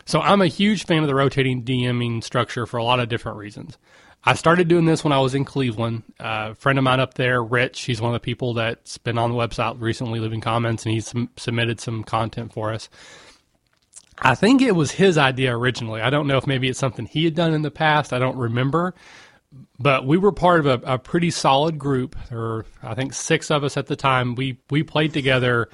So 0.08 0.22
I'm 0.22 0.40
a 0.40 0.46
huge 0.46 0.86
fan 0.86 1.02
of 1.02 1.06
the 1.06 1.14
rotating 1.14 1.64
DMing 1.64 2.24
structure 2.24 2.64
for 2.64 2.78
a 2.78 2.82
lot 2.82 2.98
of 2.98 3.10
different 3.10 3.36
reasons. 3.36 3.76
I 4.24 4.32
started 4.32 4.66
doing 4.66 4.86
this 4.86 5.04
when 5.04 5.12
I 5.12 5.18
was 5.18 5.34
in 5.34 5.44
Cleveland. 5.44 6.02
Uh, 6.18 6.48
a 6.52 6.54
friend 6.54 6.78
of 6.78 6.82
mine 6.82 6.98
up 6.98 7.12
there, 7.12 7.44
Rich, 7.44 7.82
he's 7.82 8.00
one 8.00 8.14
of 8.14 8.14
the 8.14 8.24
people 8.24 8.54
that's 8.54 8.96
been 8.96 9.18
on 9.18 9.30
the 9.30 9.36
website 9.36 9.78
recently 9.82 10.18
leaving 10.18 10.40
comments 10.40 10.86
and 10.86 10.94
he's 10.94 11.12
submitted 11.36 11.78
some 11.78 12.04
content 12.04 12.54
for 12.54 12.72
us. 12.72 12.88
I 14.18 14.34
think 14.34 14.62
it 14.62 14.74
was 14.74 14.92
his 14.92 15.18
idea 15.18 15.54
originally. 15.54 16.00
I 16.00 16.08
don't 16.08 16.26
know 16.26 16.38
if 16.38 16.46
maybe 16.46 16.70
it's 16.70 16.78
something 16.78 17.04
he 17.04 17.26
had 17.26 17.34
done 17.34 17.52
in 17.52 17.60
the 17.60 17.70
past. 17.70 18.14
I 18.14 18.18
don't 18.18 18.38
remember. 18.38 18.94
But 19.78 20.06
we 20.06 20.16
were 20.16 20.32
part 20.32 20.60
of 20.60 20.66
a, 20.66 20.94
a 20.94 20.98
pretty 20.98 21.30
solid 21.30 21.78
group. 21.78 22.16
There 22.30 22.38
were, 22.38 22.66
I 22.82 22.94
think, 22.94 23.12
six 23.12 23.50
of 23.50 23.62
us 23.62 23.76
at 23.76 23.88
the 23.88 23.96
time. 23.96 24.36
We 24.36 24.58
we 24.70 24.82
played 24.82 25.12
together 25.12 25.68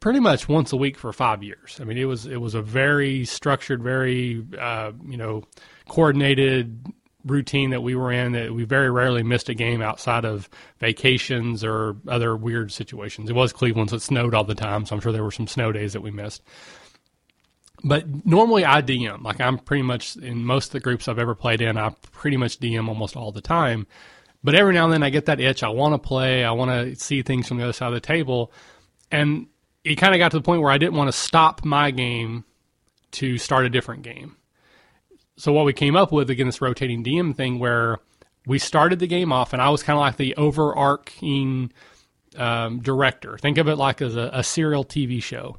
pretty 0.00 0.20
much 0.20 0.48
once 0.48 0.72
a 0.72 0.76
week 0.76 0.98
for 0.98 1.12
five 1.12 1.42
years. 1.42 1.78
I 1.80 1.84
mean, 1.84 1.98
it 1.98 2.06
was 2.06 2.26
it 2.26 2.40
was 2.40 2.54
a 2.54 2.62
very 2.62 3.24
structured, 3.24 3.82
very 3.82 4.44
uh, 4.58 4.92
you 5.06 5.16
know 5.16 5.44
coordinated 5.88 6.86
routine 7.24 7.70
that 7.70 7.82
we 7.82 7.94
were 7.94 8.10
in. 8.10 8.32
That 8.32 8.52
we 8.52 8.64
very 8.64 8.90
rarely 8.90 9.22
missed 9.22 9.48
a 9.48 9.54
game 9.54 9.82
outside 9.82 10.24
of 10.24 10.48
vacations 10.78 11.62
or 11.62 11.96
other 12.08 12.34
weird 12.34 12.72
situations. 12.72 13.30
It 13.30 13.36
was 13.36 13.52
Cleveland, 13.52 13.90
so 13.90 13.96
it 13.96 14.02
snowed 14.02 14.34
all 14.34 14.44
the 14.44 14.54
time. 14.54 14.86
So 14.86 14.96
I'm 14.96 15.00
sure 15.00 15.12
there 15.12 15.24
were 15.24 15.30
some 15.30 15.46
snow 15.46 15.70
days 15.70 15.92
that 15.92 16.00
we 16.00 16.10
missed. 16.10 16.42
But 17.82 18.26
normally 18.26 18.64
I 18.64 18.82
DM. 18.82 19.22
Like 19.22 19.40
I'm 19.40 19.58
pretty 19.58 19.82
much 19.82 20.16
in 20.16 20.44
most 20.44 20.66
of 20.66 20.72
the 20.72 20.80
groups 20.80 21.08
I've 21.08 21.18
ever 21.18 21.34
played 21.34 21.60
in, 21.60 21.78
I 21.78 21.94
pretty 22.12 22.36
much 22.36 22.58
DM 22.58 22.88
almost 22.88 23.16
all 23.16 23.32
the 23.32 23.40
time. 23.40 23.86
But 24.42 24.54
every 24.54 24.72
now 24.72 24.84
and 24.84 24.92
then 24.92 25.02
I 25.02 25.10
get 25.10 25.26
that 25.26 25.40
itch. 25.40 25.62
I 25.62 25.68
want 25.68 25.94
to 25.94 25.98
play. 25.98 26.44
I 26.44 26.52
want 26.52 26.70
to 26.70 26.96
see 26.96 27.20
things 27.20 27.46
from 27.46 27.58
the 27.58 27.64
other 27.64 27.74
side 27.74 27.88
of 27.88 27.94
the 27.94 28.00
table. 28.00 28.52
And 29.10 29.48
it 29.84 29.96
kind 29.96 30.14
of 30.14 30.18
got 30.18 30.30
to 30.32 30.38
the 30.38 30.42
point 30.42 30.62
where 30.62 30.70
I 30.70 30.78
didn't 30.78 30.94
want 30.94 31.08
to 31.08 31.16
stop 31.16 31.64
my 31.64 31.90
game 31.90 32.44
to 33.12 33.38
start 33.38 33.66
a 33.66 33.70
different 33.70 34.02
game. 34.02 34.36
So 35.36 35.52
what 35.52 35.64
we 35.64 35.72
came 35.72 35.96
up 35.96 36.12
with 36.12 36.28
again 36.30 36.46
this 36.46 36.60
rotating 36.60 37.02
DM 37.02 37.34
thing 37.34 37.58
where 37.58 37.98
we 38.46 38.58
started 38.58 38.98
the 38.98 39.06
game 39.06 39.32
off 39.32 39.52
and 39.52 39.62
I 39.62 39.70
was 39.70 39.82
kind 39.82 39.96
of 39.96 40.00
like 40.00 40.16
the 40.16 40.36
overarching 40.36 41.72
um, 42.36 42.80
director. 42.80 43.38
Think 43.38 43.58
of 43.58 43.68
it 43.68 43.76
like 43.76 44.02
as 44.02 44.16
a, 44.16 44.30
a 44.32 44.44
serial 44.44 44.84
TV 44.84 45.22
show. 45.22 45.56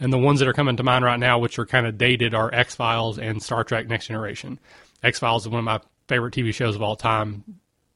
And 0.00 0.12
the 0.12 0.18
ones 0.18 0.40
that 0.40 0.48
are 0.48 0.52
coming 0.52 0.76
to 0.76 0.82
mind 0.82 1.04
right 1.04 1.18
now, 1.18 1.38
which 1.38 1.58
are 1.58 1.66
kind 1.66 1.86
of 1.86 1.96
dated, 1.96 2.34
are 2.34 2.52
X 2.52 2.74
Files 2.74 3.18
and 3.18 3.40
Star 3.40 3.62
Trek 3.62 3.86
Next 3.86 4.08
Generation. 4.08 4.58
X 5.04 5.20
Files 5.20 5.44
is 5.44 5.48
one 5.48 5.60
of 5.60 5.64
my 5.64 5.80
favorite 6.08 6.34
TV 6.34 6.52
shows 6.52 6.74
of 6.74 6.82
all 6.82 6.96
time. 6.96 7.44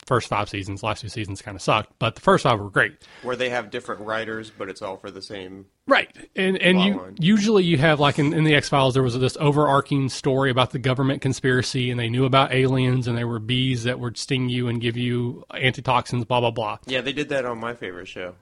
First 0.08 0.28
five 0.28 0.48
seasons, 0.48 0.82
last 0.82 1.02
two 1.02 1.10
seasons 1.10 1.42
kind 1.42 1.54
of 1.54 1.60
sucked, 1.60 1.92
but 1.98 2.14
the 2.14 2.22
first 2.22 2.44
five 2.44 2.58
were 2.58 2.70
great. 2.70 2.94
where 3.22 3.36
they 3.36 3.50
have 3.50 3.70
different 3.70 4.00
writers, 4.00 4.50
but 4.56 4.70
it's 4.70 4.80
all 4.80 4.96
for 4.96 5.10
the 5.10 5.20
same. 5.20 5.66
Right, 5.86 6.08
and 6.34 6.56
and 6.56 6.80
you 6.80 6.94
Plotline. 6.94 7.16
usually 7.20 7.64
you 7.64 7.76
have 7.76 8.00
like 8.00 8.18
in, 8.18 8.32
in 8.32 8.44
the 8.44 8.54
X 8.54 8.70
Files 8.70 8.94
there 8.94 9.02
was 9.02 9.18
this 9.18 9.36
overarching 9.38 10.08
story 10.08 10.50
about 10.50 10.70
the 10.70 10.78
government 10.78 11.20
conspiracy, 11.20 11.90
and 11.90 12.00
they 12.00 12.08
knew 12.08 12.24
about 12.24 12.54
aliens, 12.54 13.06
and 13.06 13.18
there 13.18 13.28
were 13.28 13.38
bees 13.38 13.84
that 13.84 14.00
would 14.00 14.16
sting 14.16 14.48
you 14.48 14.66
and 14.68 14.80
give 14.80 14.96
you 14.96 15.44
antitoxins, 15.52 16.24
blah 16.24 16.40
blah 16.40 16.50
blah. 16.52 16.78
Yeah, 16.86 17.02
they 17.02 17.12
did 17.12 17.28
that 17.28 17.44
on 17.44 17.58
my 17.60 17.74
favorite 17.74 18.08
show, 18.08 18.34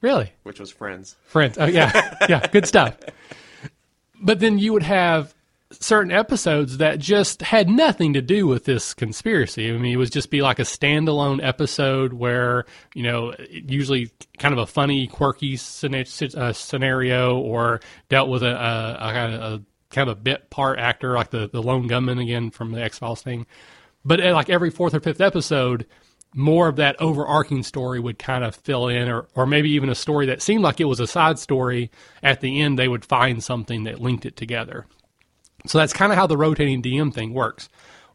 Really, 0.00 0.32
which 0.42 0.58
was 0.58 0.72
Friends. 0.72 1.14
friends? 1.26 1.56
Oh 1.60 1.66
yeah, 1.66 2.16
yeah, 2.28 2.44
good 2.48 2.66
stuff. 2.66 2.96
But 4.20 4.40
then 4.40 4.58
you 4.58 4.72
would 4.72 4.82
have 4.82 5.32
certain 5.70 6.10
episodes 6.10 6.78
that 6.78 6.98
just 6.98 7.42
had 7.42 7.68
nothing 7.68 8.14
to 8.14 8.22
do 8.22 8.46
with 8.46 8.64
this 8.64 8.94
conspiracy. 8.94 9.70
I 9.70 9.76
mean, 9.76 9.92
it 9.92 9.96
would 9.96 10.10
just 10.10 10.30
be 10.30 10.40
like 10.40 10.58
a 10.58 10.62
standalone 10.62 11.44
episode 11.44 12.12
where 12.12 12.64
you 12.94 13.02
know 13.02 13.34
usually 13.50 14.10
kind 14.38 14.52
of 14.52 14.58
a 14.58 14.66
funny, 14.66 15.06
quirky 15.06 15.54
uh, 15.54 16.52
scenario, 16.52 17.38
or 17.38 17.80
dealt 18.08 18.28
with 18.28 18.42
a, 18.42 18.50
a, 18.50 19.08
a, 19.08 19.12
kind 19.12 19.34
of 19.34 19.40
a 19.40 19.62
kind 19.90 20.08
of 20.08 20.18
a 20.18 20.20
bit 20.20 20.50
part 20.50 20.78
actor 20.78 21.14
like 21.14 21.30
the 21.30 21.48
the 21.48 21.62
lone 21.62 21.86
gunman 21.86 22.18
again 22.18 22.50
from 22.50 22.72
the 22.72 22.82
X 22.82 22.98
Files 22.98 23.22
thing. 23.22 23.46
But 24.04 24.24
uh, 24.24 24.32
like 24.32 24.48
every 24.48 24.70
fourth 24.70 24.94
or 24.94 25.00
fifth 25.00 25.20
episode, 25.20 25.86
more 26.34 26.68
of 26.68 26.76
that 26.76 27.00
overarching 27.00 27.62
story 27.62 28.00
would 28.00 28.18
kind 28.18 28.44
of 28.44 28.54
fill 28.54 28.88
in, 28.88 29.08
or, 29.08 29.28
or 29.34 29.46
maybe 29.46 29.70
even 29.70 29.88
a 29.90 29.94
story 29.94 30.26
that 30.26 30.40
seemed 30.40 30.62
like 30.62 30.80
it 30.80 30.84
was 30.84 31.00
a 31.00 31.06
side 31.06 31.38
story. 31.38 31.90
At 32.22 32.40
the 32.40 32.60
end, 32.60 32.78
they 32.78 32.88
would 32.88 33.04
find 33.04 33.42
something 33.42 33.84
that 33.84 34.00
linked 34.00 34.24
it 34.24 34.36
together. 34.36 34.86
So 35.66 35.78
that's 35.78 35.92
kind 35.92 36.12
of 36.12 36.18
how 36.18 36.26
the 36.26 36.36
rotating 36.36 36.82
DM 36.82 37.12
thing 37.12 37.34
works. 37.34 37.68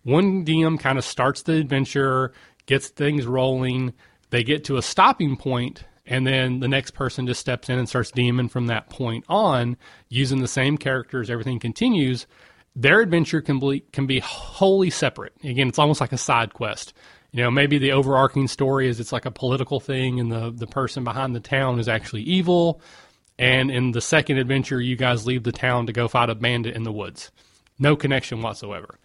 One 0.04 0.46
DM 0.46 0.80
kind 0.80 0.98
of 0.98 1.06
starts 1.06 1.44
the 1.44 1.54
adventure, 1.54 2.34
gets 2.66 2.90
things 2.90 3.26
rolling, 3.26 3.94
they 4.30 4.44
get 4.44 4.64
to 4.66 4.78
a 4.78 4.82
stopping 4.82 5.38
point, 5.38 5.84
and 6.06 6.26
then 6.28 6.60
the 6.60 6.68
next 6.68 6.92
person 6.92 7.28
just 7.28 7.40
steps 7.40 7.70
in 7.70 7.78
and 7.78 7.88
starts 7.88 8.12
DMing 8.12 8.50
from 8.50 8.68
that 8.68 8.90
point 8.90 9.26
on 9.30 9.78
using 10.10 10.40
the 10.42 10.48
same 10.48 10.78
characters. 10.78 11.30
Everything 11.30 11.60
continues. 11.60 12.28
Their 12.76 13.02
adventure 13.02 13.42
can 13.42 13.60
be, 13.60 13.82
can 13.92 14.08
be 14.08 14.20
wholly 14.20 14.90
separate. 14.90 15.34
Again, 15.44 15.68
it's 15.68 15.80
almost 15.80 16.02
like 16.02 16.12
a 16.12 16.18
side 16.18 16.54
quest. 16.54 16.94
You 17.32 17.44
know, 17.44 17.52
maybe 17.52 17.78
the 17.78 17.92
overarching 17.92 18.48
story 18.48 18.88
is 18.90 19.00
it's 19.00 19.14
like 19.14 19.26
a 19.26 19.32
political 19.32 19.80
thing, 19.80 20.20
and 20.20 20.32
the, 20.32 20.52
the 20.52 20.68
person 20.68 21.04
behind 21.04 21.36
the 21.36 21.40
town 21.40 21.80
is 21.80 21.88
actually 21.88 22.24
evil. 22.24 22.82
And 23.40 23.72
in 23.72 23.92
the 23.92 24.02
second 24.02 24.38
adventure, 24.38 24.80
you 24.80 24.96
guys 24.96 25.26
leave 25.26 25.44
the 25.44 25.52
town 25.52 25.88
to 25.88 25.94
go 25.94 26.08
fight 26.08 26.30
a 26.30 26.36
bandit 26.36 26.76
in 26.76 26.84
the 26.84 26.92
woods. 26.92 27.32
no 27.80 27.96
connection 27.96 28.42
whatsoever. 28.42 29.00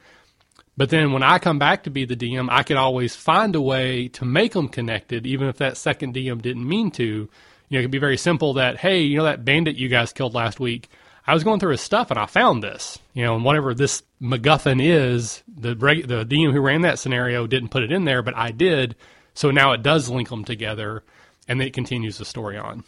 But 0.77 0.91
then 0.91 1.13
when 1.13 1.25
I 1.25 1.39
come 1.39 1.59
back 1.59 1.83
to 1.85 1.91
be 1.91 2.05
the 2.05 2.15
DM, 2.15 2.49
I 2.51 2.63
can 2.63 2.77
always 2.77 3.17
find 3.17 3.57
a 3.57 3.61
way 3.61 4.09
to 4.09 4.25
make 4.25 4.53
them 4.53 4.69
connected, 4.69 5.27
even 5.27 5.49
if 5.49 5.57
that 5.57 5.77
second 5.77 6.15
DM 6.15 6.41
didn't 6.41 6.69
mean 6.69 6.91
to. 6.93 7.05
You 7.05 7.29
know, 7.71 7.81
it 7.81 7.83
could 7.83 7.91
be 7.91 7.99
very 7.99 8.17
simple 8.17 8.55
that, 8.55 8.77
hey, 8.77 9.01
you 9.01 9.17
know, 9.17 9.25
that 9.25 9.45
bandit 9.45 9.77
you 9.77 9.89
guys 9.89 10.13
killed 10.13 10.35
last 10.35 10.61
week, 10.61 10.89
I 11.27 11.35
was 11.35 11.45
going 11.45 11.61
through 11.61 11.73
his 11.73 11.81
stuff 11.81 12.11
and 12.11 12.19
I 12.19 12.27
found 12.27 12.63
this, 12.63 12.99
you 13.13 13.25
know, 13.25 13.35
and 13.35 13.45
whatever 13.45 13.75
this 13.75 14.03
MacGuffin 14.23 14.81
is, 14.83 15.43
the 15.47 15.75
the 15.75 16.25
DM 16.25 16.53
who 16.53 16.61
ran 16.61 16.83
that 16.83 16.99
scenario 16.99 17.47
didn't 17.47 17.71
put 17.71 17.83
it 17.83 17.93
in 17.93 18.05
there, 18.05 18.23
but 18.23 18.37
I 18.37 18.51
did. 18.51 18.95
So 19.35 19.51
now 19.51 19.73
it 19.73 19.83
does 19.83 20.09
link 20.09 20.31
them 20.31 20.45
together, 20.45 21.03
and 21.47 21.61
it 21.61 21.73
continues 21.73 22.19
the 22.19 22.25
story 22.25 22.57
on. 22.57 22.85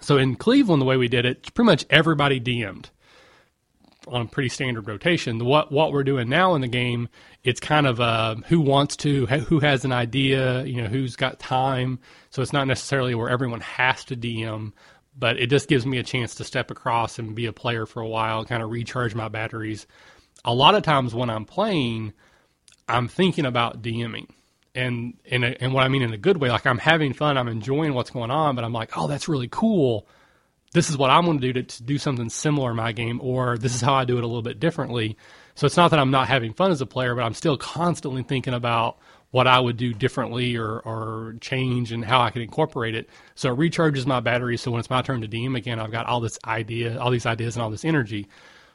So 0.00 0.16
in 0.16 0.36
Cleveland, 0.36 0.80
the 0.80 0.86
way 0.86 0.96
we 0.96 1.08
did 1.08 1.26
it, 1.26 1.54
pretty 1.54 1.66
much 1.66 1.84
everybody 1.90 2.40
DM'd 2.40 2.90
on 4.06 4.22
a 4.22 4.26
pretty 4.26 4.48
standard 4.48 4.88
rotation. 4.88 5.44
What 5.44 5.70
what 5.70 5.92
we're 5.92 6.04
doing 6.04 6.28
now 6.28 6.54
in 6.54 6.60
the 6.60 6.68
game, 6.68 7.08
it's 7.44 7.60
kind 7.60 7.86
of 7.86 8.00
uh, 8.00 8.36
who 8.46 8.60
wants 8.60 8.96
to, 8.98 9.26
who 9.26 9.60
has 9.60 9.84
an 9.84 9.92
idea, 9.92 10.64
you 10.64 10.82
know, 10.82 10.88
who's 10.88 11.16
got 11.16 11.38
time. 11.38 11.98
So 12.30 12.42
it's 12.42 12.52
not 12.52 12.66
necessarily 12.66 13.14
where 13.14 13.28
everyone 13.28 13.60
has 13.60 14.04
to 14.04 14.16
DM, 14.16 14.72
but 15.16 15.38
it 15.38 15.48
just 15.50 15.68
gives 15.68 15.86
me 15.86 15.98
a 15.98 16.02
chance 16.02 16.34
to 16.36 16.44
step 16.44 16.70
across 16.70 17.18
and 17.18 17.34
be 17.34 17.46
a 17.46 17.52
player 17.52 17.86
for 17.86 18.00
a 18.00 18.08
while, 18.08 18.44
kind 18.44 18.62
of 18.62 18.70
recharge 18.70 19.14
my 19.14 19.28
batteries. 19.28 19.86
A 20.44 20.54
lot 20.54 20.74
of 20.74 20.82
times 20.82 21.14
when 21.14 21.30
I'm 21.30 21.44
playing, 21.44 22.12
I'm 22.88 23.08
thinking 23.08 23.44
about 23.44 23.82
DMing. 23.82 24.28
And, 24.74 25.14
and 25.28 25.44
and 25.44 25.72
what 25.72 25.84
I 25.84 25.88
mean 25.88 26.02
in 26.02 26.12
a 26.12 26.18
good 26.18 26.36
way, 26.36 26.50
like 26.50 26.66
I'm 26.66 26.78
having 26.78 27.12
fun, 27.12 27.36
I'm 27.36 27.48
enjoying 27.48 27.94
what's 27.94 28.10
going 28.10 28.30
on, 28.30 28.54
but 28.54 28.64
I'm 28.64 28.72
like, 28.72 28.96
oh, 28.96 29.08
that's 29.08 29.28
really 29.28 29.48
cool. 29.48 30.06
This 30.72 30.90
is 30.90 30.96
what 30.96 31.10
I'm 31.10 31.24
going 31.24 31.40
to 31.40 31.52
do 31.52 31.62
to, 31.62 31.82
do 31.82 31.98
something 31.98 32.28
similar 32.28 32.70
in 32.70 32.76
my 32.76 32.92
game, 32.92 33.20
or 33.22 33.56
this 33.56 33.74
is 33.74 33.80
how 33.80 33.94
I 33.94 34.04
do 34.04 34.18
it 34.18 34.24
a 34.24 34.26
little 34.26 34.42
bit 34.42 34.60
differently. 34.60 35.16
So 35.54 35.66
it's 35.66 35.76
not 35.76 35.90
that 35.90 35.98
I'm 35.98 36.10
not 36.10 36.28
having 36.28 36.52
fun 36.52 36.70
as 36.70 36.80
a 36.80 36.86
player, 36.86 37.14
but 37.14 37.24
I'm 37.24 37.34
still 37.34 37.56
constantly 37.56 38.22
thinking 38.22 38.54
about 38.54 38.98
what 39.30 39.46
I 39.46 39.58
would 39.60 39.76
do 39.76 39.92
differently 39.92 40.56
or, 40.56 40.78
or 40.80 41.34
change 41.40 41.92
and 41.92 42.04
how 42.04 42.20
I 42.20 42.30
can 42.30 42.42
incorporate 42.42 42.94
it. 42.94 43.08
So 43.34 43.52
it 43.52 43.58
recharges 43.58 44.06
my 44.06 44.20
battery. 44.20 44.56
So 44.56 44.70
when 44.70 44.80
it's 44.80 44.90
my 44.90 45.02
turn 45.02 45.20
to 45.20 45.28
DM 45.28 45.56
again, 45.56 45.80
I've 45.80 45.90
got 45.90 46.06
all 46.06 46.20
this 46.20 46.38
idea, 46.44 46.98
all 46.98 47.10
these 47.10 47.26
ideas 47.26 47.56
and 47.56 47.62
all 47.62 47.70
this 47.70 47.84
energy. 47.84 48.28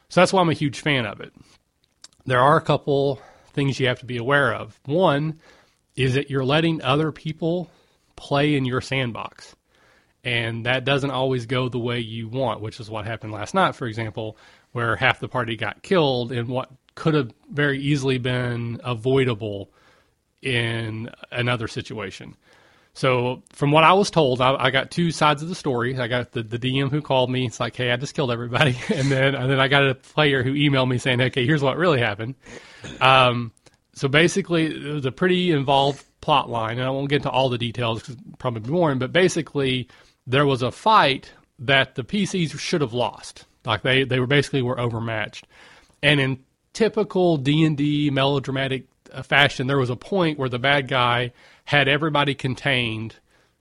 So 0.08 0.20
that's 0.20 0.32
why 0.32 0.40
I'm 0.40 0.50
a 0.50 0.54
huge 0.54 0.80
fan 0.80 1.06
of 1.06 1.20
it. 1.20 1.32
There 2.26 2.40
are 2.40 2.56
a 2.56 2.62
couple 2.62 3.20
things 3.52 3.80
you 3.80 3.86
have 3.88 4.00
to 4.00 4.06
be 4.06 4.16
aware 4.16 4.54
of. 4.54 4.78
One 4.84 5.40
is 5.96 6.14
that 6.14 6.30
you're 6.30 6.44
letting 6.44 6.82
other 6.82 7.12
people 7.12 7.70
play 8.16 8.54
in 8.54 8.64
your 8.64 8.80
sandbox. 8.80 9.54
And 10.24 10.64
that 10.66 10.84
doesn't 10.84 11.10
always 11.10 11.46
go 11.46 11.68
the 11.68 11.78
way 11.78 12.00
you 12.00 12.28
want, 12.28 12.60
which 12.60 12.80
is 12.80 12.88
what 12.88 13.04
happened 13.04 13.32
last 13.32 13.52
night, 13.54 13.74
for 13.74 13.86
example, 13.86 14.38
where 14.72 14.96
half 14.96 15.20
the 15.20 15.28
party 15.28 15.56
got 15.56 15.82
killed 15.82 16.32
in 16.32 16.48
what 16.48 16.70
could 16.94 17.14
have 17.14 17.32
very 17.50 17.78
easily 17.78 18.18
been 18.18 18.80
avoidable 18.82 19.70
in 20.40 21.10
another 21.30 21.68
situation. 21.68 22.36
So, 22.96 23.42
from 23.50 23.72
what 23.72 23.82
I 23.82 23.94
was 23.94 24.10
told, 24.10 24.40
I, 24.40 24.54
I, 24.54 24.70
got 24.70 24.92
two 24.92 25.10
sides 25.10 25.42
of 25.42 25.48
the 25.48 25.56
story. 25.56 25.98
I 25.98 26.06
got 26.06 26.30
the, 26.30 26.44
the 26.44 26.60
DM 26.60 26.90
who 26.90 27.02
called 27.02 27.28
me. 27.28 27.44
It's 27.44 27.58
like, 27.58 27.74
hey, 27.74 27.90
I 27.90 27.96
just 27.96 28.14
killed 28.14 28.30
everybody, 28.30 28.78
and 28.94 29.10
then 29.10 29.34
and 29.34 29.50
then 29.50 29.58
I 29.58 29.66
got 29.66 29.88
a 29.88 29.96
player 29.96 30.44
who 30.44 30.54
emailed 30.54 30.88
me 30.88 30.98
saying, 30.98 31.20
okay, 31.20 31.44
here's 31.44 31.62
what 31.62 31.76
really 31.76 31.98
happened. 31.98 32.36
Um, 33.00 33.50
so 33.94 34.08
basically, 34.08 34.66
it 34.66 34.92
was 34.92 35.06
a 35.06 35.12
pretty 35.12 35.52
involved 35.52 36.04
plot 36.20 36.50
line, 36.50 36.78
and 36.78 36.86
I 36.86 36.90
won't 36.90 37.08
get 37.08 37.16
into 37.16 37.30
all 37.30 37.48
the 37.48 37.58
details 37.58 38.00
because 38.00 38.16
probably 38.38 38.60
boring. 38.60 38.98
But 38.98 39.12
basically, 39.12 39.88
there 40.26 40.46
was 40.46 40.62
a 40.62 40.70
fight 40.70 41.32
that 41.60 41.94
the 41.94 42.04
PCs 42.04 42.58
should 42.58 42.80
have 42.80 42.92
lost. 42.92 43.44
Like 43.64 43.82
they 43.82 44.04
they 44.04 44.20
were 44.20 44.26
basically 44.26 44.62
were 44.62 44.78
overmatched, 44.78 45.46
and 46.02 46.20
in 46.20 46.38
typical 46.72 47.36
D 47.36 47.64
and 47.64 47.76
D 47.76 48.10
melodramatic 48.10 48.86
uh, 49.12 49.22
fashion, 49.22 49.66
there 49.66 49.78
was 49.78 49.90
a 49.90 49.96
point 49.96 50.38
where 50.38 50.48
the 50.48 50.58
bad 50.58 50.88
guy 50.88 51.32
had 51.64 51.88
everybody 51.88 52.34
contained 52.34 53.16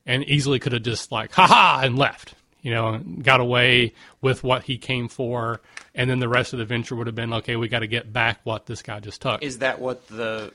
and 0.06 0.24
easily 0.26 0.60
could 0.60 0.74
have 0.74 0.84
just 0.84 1.12
like 1.12 1.32
ha 1.32 1.48
ha 1.48 1.82
and 1.84 1.98
left 1.98 2.34
you 2.64 2.74
know 2.74 3.00
got 3.22 3.40
away 3.40 3.94
with 4.22 4.44
what 4.44 4.64
he 4.64 4.80
came 4.80 5.08
for 5.08 5.62
and 5.94 6.10
then 6.10 6.18
the 6.20 6.30
rest 6.30 6.54
of 6.54 6.58
the 6.58 6.64
adventure 6.64 6.96
would 6.96 7.06
have 7.06 7.16
been 7.16 7.34
okay 7.34 7.56
we 7.56 7.68
got 7.68 7.80
to 7.80 7.88
get 7.88 8.12
back 8.12 8.40
what 8.44 8.66
this 8.66 8.82
guy 8.82 9.00
just 9.00 9.22
took. 9.22 9.44
Is 9.44 9.60
that 9.60 9.80
what 9.80 10.08
the 10.08 10.52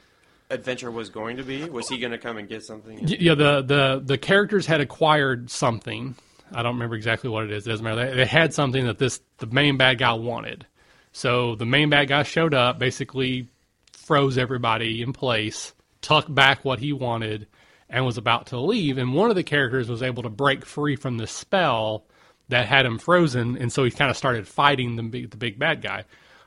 adventure 0.50 0.90
was 0.90 1.10
going 1.10 1.36
to 1.36 1.44
be? 1.44 1.68
Was 1.68 1.88
he 1.88 1.98
going 1.98 2.10
to 2.10 2.18
come 2.18 2.38
and 2.38 2.48
get 2.48 2.64
something? 2.64 2.98
Yeah 3.06 3.34
the 3.34 3.62
the 3.62 4.02
the 4.04 4.18
characters 4.18 4.66
had 4.66 4.80
acquired 4.80 5.50
something. 5.50 6.16
I 6.50 6.62
don't 6.62 6.74
remember 6.74 6.96
exactly 6.96 7.30
what 7.30 7.44
it 7.44 7.52
is. 7.52 7.66
It 7.66 7.70
doesn't 7.70 7.84
matter. 7.84 8.10
They, 8.10 8.16
they 8.16 8.26
had 8.26 8.54
something 8.54 8.86
that 8.86 8.98
this 8.98 9.20
the 9.36 9.46
main 9.46 9.76
bad 9.76 9.98
guy 9.98 10.14
wanted. 10.14 10.66
So 11.12 11.54
the 11.54 11.66
main 11.66 11.90
bad 11.90 12.08
guy 12.08 12.22
showed 12.22 12.54
up 12.54 12.78
basically 12.78 13.48
froze 13.92 14.38
everybody 14.38 15.02
in 15.02 15.12
place, 15.12 15.74
tucked 16.00 16.34
back 16.34 16.64
what 16.64 16.78
he 16.78 16.94
wanted, 16.94 17.46
and 17.90 18.04
was 18.04 18.18
about 18.18 18.46
to 18.48 18.60
leave. 18.60 18.98
And 18.98 19.14
one 19.14 19.30
of 19.30 19.36
the 19.36 19.42
characters 19.42 19.88
was 19.88 20.02
able 20.02 20.22
to 20.22 20.28
break 20.28 20.64
free 20.64 20.96
from 20.96 21.16
the 21.16 21.26
spell 21.26 22.04
that 22.48 22.66
had 22.66 22.86
him 22.86 22.98
frozen, 22.98 23.56
and 23.56 23.72
so 23.72 23.84
he 23.84 23.90
kind 23.90 24.10
of 24.10 24.16
started 24.16 24.48
fighting 24.48 24.96
the 24.96 25.02
big, 25.02 25.30
the 25.30 25.36
big 25.36 25.58
bad 25.58 25.82
guy. 25.82 26.04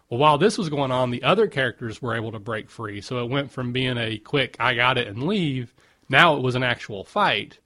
Well, 0.09 0.19
while 0.19 0.37
this 0.37 0.57
was 0.57 0.69
going 0.69 0.91
on, 0.91 1.11
the 1.11 1.23
other 1.23 1.47
characters 1.47 2.01
were 2.01 2.15
able 2.15 2.31
to 2.33 2.39
break 2.39 2.69
free. 2.69 3.01
So 3.01 3.23
it 3.23 3.29
went 3.29 3.51
from 3.51 3.71
being 3.71 3.97
a 3.97 4.17
quick 4.17 4.57
"I 4.59 4.73
got 4.73 4.97
it" 4.97 5.07
and 5.07 5.23
leave. 5.23 5.73
Now 6.09 6.35
it 6.35 6.41
was 6.41 6.55
an 6.55 6.63
actual 6.63 7.03
fight, 7.03 7.59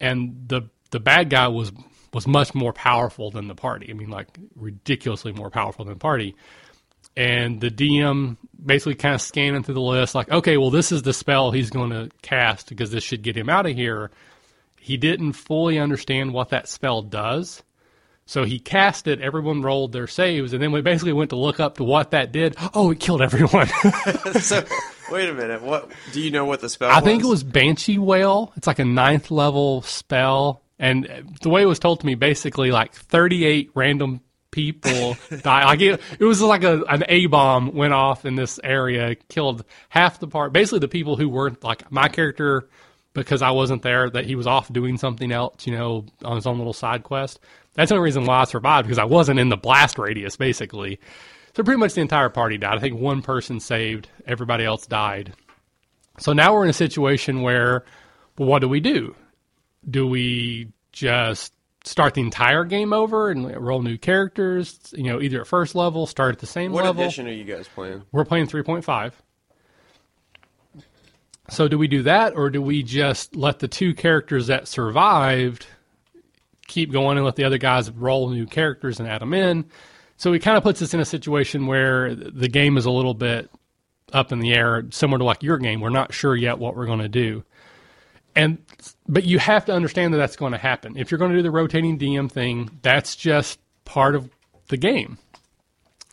and 0.00 0.44
the 0.46 0.62
the 0.90 1.00
bad 1.00 1.30
guy 1.30 1.48
was 1.48 1.72
was 2.12 2.26
much 2.26 2.54
more 2.54 2.72
powerful 2.72 3.30
than 3.30 3.48
the 3.48 3.54
party. 3.54 3.90
I 3.90 3.94
mean, 3.94 4.10
like 4.10 4.28
ridiculously 4.54 5.32
more 5.32 5.50
powerful 5.50 5.84
than 5.84 5.94
the 5.94 6.00
party 6.00 6.36
and 7.16 7.60
the 7.60 7.70
DM 7.70 8.36
basically 8.64 8.94
kind 8.94 9.14
of 9.14 9.20
scanning 9.20 9.62
through 9.62 9.74
the 9.74 9.80
list, 9.80 10.14
like, 10.14 10.30
okay, 10.30 10.56
well, 10.56 10.70
this 10.70 10.90
is 10.90 11.02
the 11.02 11.12
spell 11.12 11.50
he's 11.50 11.70
going 11.70 11.90
to 11.90 12.10
cast 12.22 12.68
because 12.68 12.90
this 12.90 13.04
should 13.04 13.22
get 13.22 13.36
him 13.36 13.48
out 13.48 13.66
of 13.66 13.74
here. 13.74 14.10
He 14.80 14.96
didn't 14.96 15.34
fully 15.34 15.78
understand 15.78 16.32
what 16.32 16.50
that 16.50 16.68
spell 16.68 17.02
does. 17.02 17.62
So 18.26 18.44
he 18.44 18.58
cast 18.58 19.06
it, 19.06 19.20
everyone 19.20 19.60
rolled 19.60 19.92
their 19.92 20.06
saves, 20.06 20.54
and 20.54 20.62
then 20.62 20.72
we 20.72 20.80
basically 20.80 21.12
went 21.12 21.30
to 21.30 21.36
look 21.36 21.60
up 21.60 21.76
to 21.76 21.84
what 21.84 22.12
that 22.12 22.32
did. 22.32 22.56
Oh, 22.72 22.90
it 22.90 22.98
killed 22.98 23.20
everyone. 23.20 23.66
so, 24.40 24.64
wait 25.10 25.28
a 25.28 25.34
minute. 25.34 25.60
What 25.60 25.92
do 26.12 26.22
you 26.22 26.30
know 26.30 26.46
what 26.46 26.60
the 26.60 26.70
spell 26.70 26.90
I 26.90 26.96
was? 26.96 27.04
think 27.04 27.22
it 27.22 27.26
was 27.26 27.44
Banshee 27.44 27.98
Wail. 27.98 28.52
It's 28.56 28.66
like 28.66 28.78
a 28.78 28.84
ninth 28.84 29.30
level 29.30 29.82
spell. 29.82 30.62
And 30.78 31.28
the 31.42 31.50
way 31.50 31.62
it 31.62 31.66
was 31.66 31.78
told 31.78 32.00
to 32.00 32.06
me, 32.06 32.14
basically, 32.14 32.70
like 32.70 32.94
38 32.94 33.70
random 33.74 34.22
people 34.54 35.16
die. 35.42 35.64
Like 35.64 35.80
it, 35.80 36.00
it 36.18 36.24
was 36.24 36.40
like 36.40 36.62
a 36.62 36.82
an 36.84 37.04
A 37.08 37.26
bomb 37.26 37.74
went 37.74 37.92
off 37.92 38.24
in 38.24 38.36
this 38.36 38.60
area, 38.62 39.16
killed 39.28 39.64
half 39.88 40.20
the 40.20 40.28
part. 40.28 40.52
Basically, 40.52 40.78
the 40.78 40.88
people 40.88 41.16
who 41.16 41.28
weren't 41.28 41.62
like 41.64 41.90
my 41.90 42.08
character 42.08 42.68
because 43.14 43.42
I 43.42 43.50
wasn't 43.50 43.82
there, 43.82 44.08
that 44.10 44.26
he 44.26 44.34
was 44.34 44.46
off 44.46 44.72
doing 44.72 44.96
something 44.96 45.30
else, 45.30 45.66
you 45.66 45.76
know, 45.76 46.04
on 46.24 46.36
his 46.36 46.46
own 46.46 46.58
little 46.58 46.72
side 46.72 47.02
quest. 47.04 47.40
That's 47.74 47.88
the 47.88 47.96
only 47.96 48.04
reason 48.04 48.24
why 48.24 48.40
I 48.40 48.44
survived 48.44 48.86
because 48.86 48.98
I 48.98 49.04
wasn't 49.04 49.38
in 49.40 49.48
the 49.48 49.56
blast 49.56 49.98
radius, 49.98 50.36
basically. 50.36 50.98
So 51.56 51.62
pretty 51.62 51.78
much 51.78 51.94
the 51.94 52.00
entire 52.00 52.28
party 52.28 52.58
died. 52.58 52.76
I 52.76 52.80
think 52.80 52.98
one 52.98 53.22
person 53.22 53.60
saved, 53.60 54.08
everybody 54.26 54.64
else 54.64 54.86
died. 54.86 55.34
So 56.18 56.32
now 56.32 56.54
we're 56.54 56.64
in 56.64 56.70
a 56.70 56.74
situation 56.74 57.42
where, 57.42 57.84
well, 58.38 58.48
what 58.48 58.60
do 58.60 58.68
we 58.68 58.80
do? 58.80 59.14
Do 59.88 60.06
we 60.06 60.72
just 60.92 61.52
start 61.84 62.14
the 62.14 62.20
entire 62.22 62.64
game 62.64 62.92
over 62.92 63.30
and 63.30 63.54
roll 63.56 63.82
new 63.82 63.98
characters. 63.98 64.78
You 64.96 65.04
know, 65.04 65.20
either 65.20 65.42
at 65.42 65.46
first 65.46 65.74
level, 65.74 66.06
start 66.06 66.34
at 66.34 66.40
the 66.40 66.46
same 66.46 66.72
what 66.72 66.84
level. 66.84 67.02
What 67.02 67.06
edition 67.06 67.28
are 67.28 67.32
you 67.32 67.44
guys 67.44 67.68
playing? 67.68 68.02
We're 68.10 68.24
playing 68.24 68.46
three 68.46 68.62
point 68.62 68.84
five. 68.84 69.20
So 71.50 71.68
do 71.68 71.76
we 71.76 71.88
do 71.88 72.02
that, 72.04 72.34
or 72.34 72.48
do 72.48 72.62
we 72.62 72.82
just 72.82 73.36
let 73.36 73.58
the 73.58 73.68
two 73.68 73.92
characters 73.92 74.46
that 74.46 74.66
survived 74.66 75.66
keep 76.66 76.90
going 76.90 77.18
and 77.18 77.24
let 77.26 77.36
the 77.36 77.44
other 77.44 77.58
guys 77.58 77.90
roll 77.90 78.30
new 78.30 78.46
characters 78.46 78.98
and 78.98 79.06
add 79.06 79.20
them 79.20 79.34
in? 79.34 79.66
So 80.16 80.32
it 80.32 80.38
kind 80.38 80.56
of 80.56 80.62
puts 80.62 80.80
us 80.80 80.94
in 80.94 81.00
a 81.00 81.04
situation 81.04 81.66
where 81.66 82.14
the 82.14 82.48
game 82.48 82.78
is 82.78 82.86
a 82.86 82.90
little 82.90 83.12
bit 83.12 83.50
up 84.10 84.32
in 84.32 84.38
the 84.38 84.54
air, 84.54 84.84
similar 84.90 85.18
to 85.18 85.24
like 85.24 85.42
your 85.42 85.58
game. 85.58 85.80
We're 85.80 85.90
not 85.90 86.14
sure 86.14 86.34
yet 86.34 86.58
what 86.58 86.76
we're 86.76 86.86
going 86.86 87.00
to 87.00 87.08
do 87.08 87.44
and 88.36 88.58
but 89.08 89.24
you 89.24 89.38
have 89.38 89.64
to 89.66 89.72
understand 89.72 90.12
that 90.14 90.18
that's 90.18 90.36
going 90.36 90.52
to 90.52 90.58
happen. 90.58 90.96
If 90.96 91.10
you're 91.10 91.18
going 91.18 91.30
to 91.30 91.36
do 91.36 91.42
the 91.42 91.50
rotating 91.50 91.98
DM 91.98 92.30
thing, 92.30 92.70
that's 92.82 93.16
just 93.16 93.58
part 93.84 94.14
of 94.14 94.30
the 94.68 94.76
game. 94.76 95.18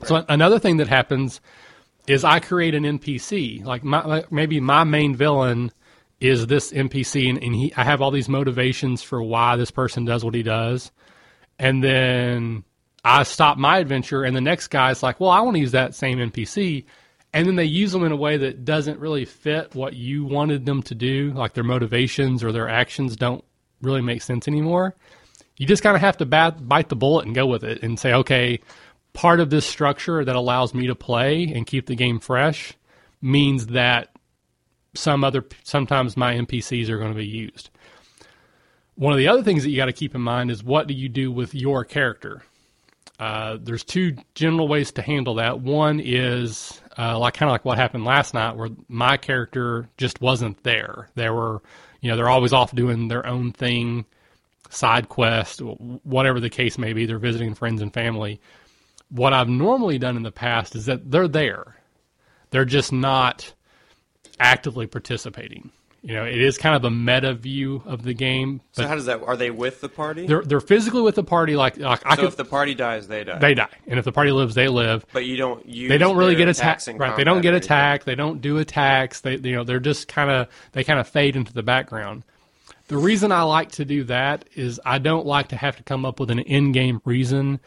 Right. 0.02 0.08
So 0.08 0.26
another 0.30 0.60
thing 0.60 0.78
that 0.78 0.88
happens 0.88 1.42
is 2.08 2.24
I 2.24 2.40
create 2.40 2.76
an 2.76 2.84
NPC. 2.84 3.64
Like 3.64 3.84
my, 3.84 4.26
maybe 4.30 4.60
my 4.60 4.84
main 4.84 5.16
villain 5.16 5.72
is 6.20 6.48
this 6.48 6.72
NPC, 6.72 7.30
and, 7.30 7.44
and 7.44 7.56
he 7.56 7.74
I 7.76 7.84
have 7.84 8.02
all 8.02 8.12
these 8.12 8.30
motivations 8.30 9.02
for 9.02 9.22
why 9.22 9.56
this 9.56 9.72
person 9.72 10.06
does 10.06 10.24
what 10.24 10.36
he 10.36 10.44
does, 10.44 10.92
and 11.58 11.84
then 11.84 12.64
I 13.04 13.24
stop 13.24 13.58
my 13.58 13.80
adventure, 13.80 14.24
and 14.24 14.36
the 14.36 14.42
next 14.42 14.68
guy's 14.68 15.02
like, 15.02 15.20
"Well, 15.20 15.32
I 15.32 15.42
want 15.42 15.56
to 15.56 15.62
use 15.62 15.72
that 15.72 15.96
same 15.96 16.20
NPC." 16.20 16.86
And 17.34 17.48
then 17.48 17.56
they 17.56 17.66
use 17.66 17.92
them 17.92 18.04
in 18.04 18.12
a 18.12 18.18
way 18.18 18.38
that 18.38 18.66
doesn't 18.66 19.00
really 19.00 19.26
fit 19.26 19.74
what 19.74 19.94
you 19.94 20.26
wanted 20.26 20.66
them 20.66 20.84
to 20.84 20.96
do, 20.96 21.32
like 21.32 21.54
their 21.54 21.64
motivations 21.64 22.44
or 22.44 22.52
their 22.52 22.68
actions 22.68 23.16
don't 23.16 23.44
really 23.82 24.02
make 24.02 24.22
sense 24.22 24.48
anymore. 24.48 24.96
You 25.58 25.66
just 25.66 25.84
kind 25.84 25.96
of 25.96 26.02
have 26.02 26.18
to 26.18 26.26
bat, 26.26 26.68
bite 26.68 26.90
the 26.90 26.96
bullet 26.96 27.26
and 27.26 27.36
go 27.36 27.46
with 27.46 27.64
it 27.64 27.84
and 27.84 28.00
say, 28.00 28.14
okay, 28.14 28.60
part 29.14 29.40
of 29.40 29.50
this 29.50 29.66
structure 29.66 30.26
that 30.26 30.36
allows 30.36 30.74
me 30.74 30.88
to 30.88 30.96
play 30.96 31.44
and 31.44 31.66
keep 31.66 31.86
the 31.86 31.96
game 31.96 32.20
fresh 32.20 32.74
means 33.22 33.68
that 33.68 34.10
some 34.94 35.24
other 35.24 35.46
sometimes 35.64 36.18
my 36.18 36.36
NPCs 36.36 36.90
are 36.90 36.98
going 36.98 37.12
to 37.12 37.18
be 37.18 37.26
used. 37.26 37.70
One 38.96 39.14
of 39.14 39.18
the 39.18 39.30
other 39.30 39.44
things 39.44 39.64
that 39.64 39.70
you 39.70 39.78
got 39.78 39.86
to 39.86 39.94
keep 39.94 40.16
in 40.16 40.22
mind 40.22 40.52
is 40.52 40.64
what 40.64 40.88
do 40.88 40.94
you 40.94 41.08
do 41.08 41.32
with 41.32 41.56
your 41.56 41.86
character? 41.86 42.42
Uh, 43.20 43.58
there's 43.62 43.84
two 43.84 44.18
general 44.36 44.68
ways 44.68 44.92
to 44.94 45.02
handle 45.02 45.36
that. 45.36 45.62
One 45.62 46.00
is 46.00 46.81
uh, 46.98 47.18
like 47.18 47.34
kind 47.34 47.50
of 47.50 47.54
like 47.54 47.66
what 47.66 47.78
happened 47.78 48.06
last 48.06 48.34
night, 48.34 48.56
where 48.56 48.70
my 48.88 49.18
character 49.18 49.88
just 49.98 50.22
wasn't 50.22 50.62
there. 50.64 51.10
They 51.16 51.30
were, 51.30 51.62
you 52.02 52.10
know, 52.10 52.18
they're 52.18 52.30
always 52.30 52.54
off 52.54 52.76
doing 52.76 53.08
their 53.08 53.26
own 53.26 53.52
thing, 53.52 54.06
side 54.70 55.10
quest, 55.10 55.62
whatever 55.62 56.40
the 56.40 56.50
case 56.50 56.78
may 56.78 56.94
be. 56.94 57.06
They're 57.06 57.20
visiting 57.20 57.54
friends 57.54 57.82
and 57.82 57.94
family. 57.94 58.40
What 59.10 59.34
I've 59.34 59.50
normally 59.50 59.98
done 59.98 60.18
in 60.18 60.24
the 60.24 60.32
past 60.32 60.76
is 60.76 60.86
that 60.86 61.12
they're 61.12 61.28
there, 61.28 61.76
they're 62.50 62.66
just 62.66 62.92
not 62.92 63.54
actively 64.40 64.88
participating. 64.88 65.72
You 66.04 66.16
know, 66.16 66.26
it 66.26 66.42
is 66.42 66.58
kind 66.58 66.76
of 66.76 66.84
a 66.84 66.90
meta 66.90 67.36
view 67.36 67.84
of 67.86 68.02
the 68.02 68.16
game. 68.16 68.62
So 68.72 68.88
how 68.88 68.96
does 68.96 69.06
that? 69.06 69.22
Are 69.22 69.38
they 69.38 69.52
with 69.52 69.82
the 69.82 69.90
party? 69.90 70.26
They're 70.26 70.42
they're 70.42 70.60
physically 70.60 71.04
with 71.04 71.14
the 71.14 71.24
party. 71.24 71.56
Like, 71.56 71.78
like 71.78 72.02
I 72.06 72.16
so 72.16 72.22
could, 72.22 72.30
if 72.30 72.38
the 72.38 72.46
party 72.46 72.74
dies, 72.74 73.08
they 73.08 73.24
die. 73.24 73.38
they 73.38 73.54
die, 73.54 73.70
and 73.86 74.00
if 74.00 74.06
the 74.06 74.12
party 74.12 74.32
lives, 74.32 74.56
they 74.56 74.68
live. 74.68 75.06
but 75.14 75.26
you 75.26 75.38
don't. 75.38 75.64
Use 75.64 75.90
They 75.90 76.00
don't 76.00 76.18
really 76.18 76.36
get 76.36 76.48
attacked. 76.48 76.88
Right? 76.88 77.16
They 77.16 77.24
don't 77.24 77.42
get 77.42 77.54
attacked. 77.54 78.08
They 78.08 78.16
don't 78.16 78.42
do 78.42 78.58
attacks. 78.58 79.22
They 79.22 79.36
you 79.36 79.56
know 79.56 79.64
they're 79.64 79.80
just 79.80 80.08
kind 80.08 80.32
of 80.32 80.48
they 80.72 80.84
kind 80.84 81.00
of 81.00 81.08
fade 81.08 81.36
into 81.36 81.54
the 81.54 81.64
background. 81.64 82.24
The 82.88 82.98
reason 82.98 83.32
I 83.32 83.44
like 83.44 83.72
to 83.74 83.86
do 83.86 84.04
that 84.06 84.46
is 84.56 84.82
I 84.84 84.98
don't 84.98 85.28
like 85.28 85.50
to 85.50 85.56
have 85.56 85.78
to 85.78 85.84
come 85.84 86.04
up 86.04 86.20
with 86.20 86.32
an 86.32 86.40
in-game 86.40 87.02
reason 87.06 87.60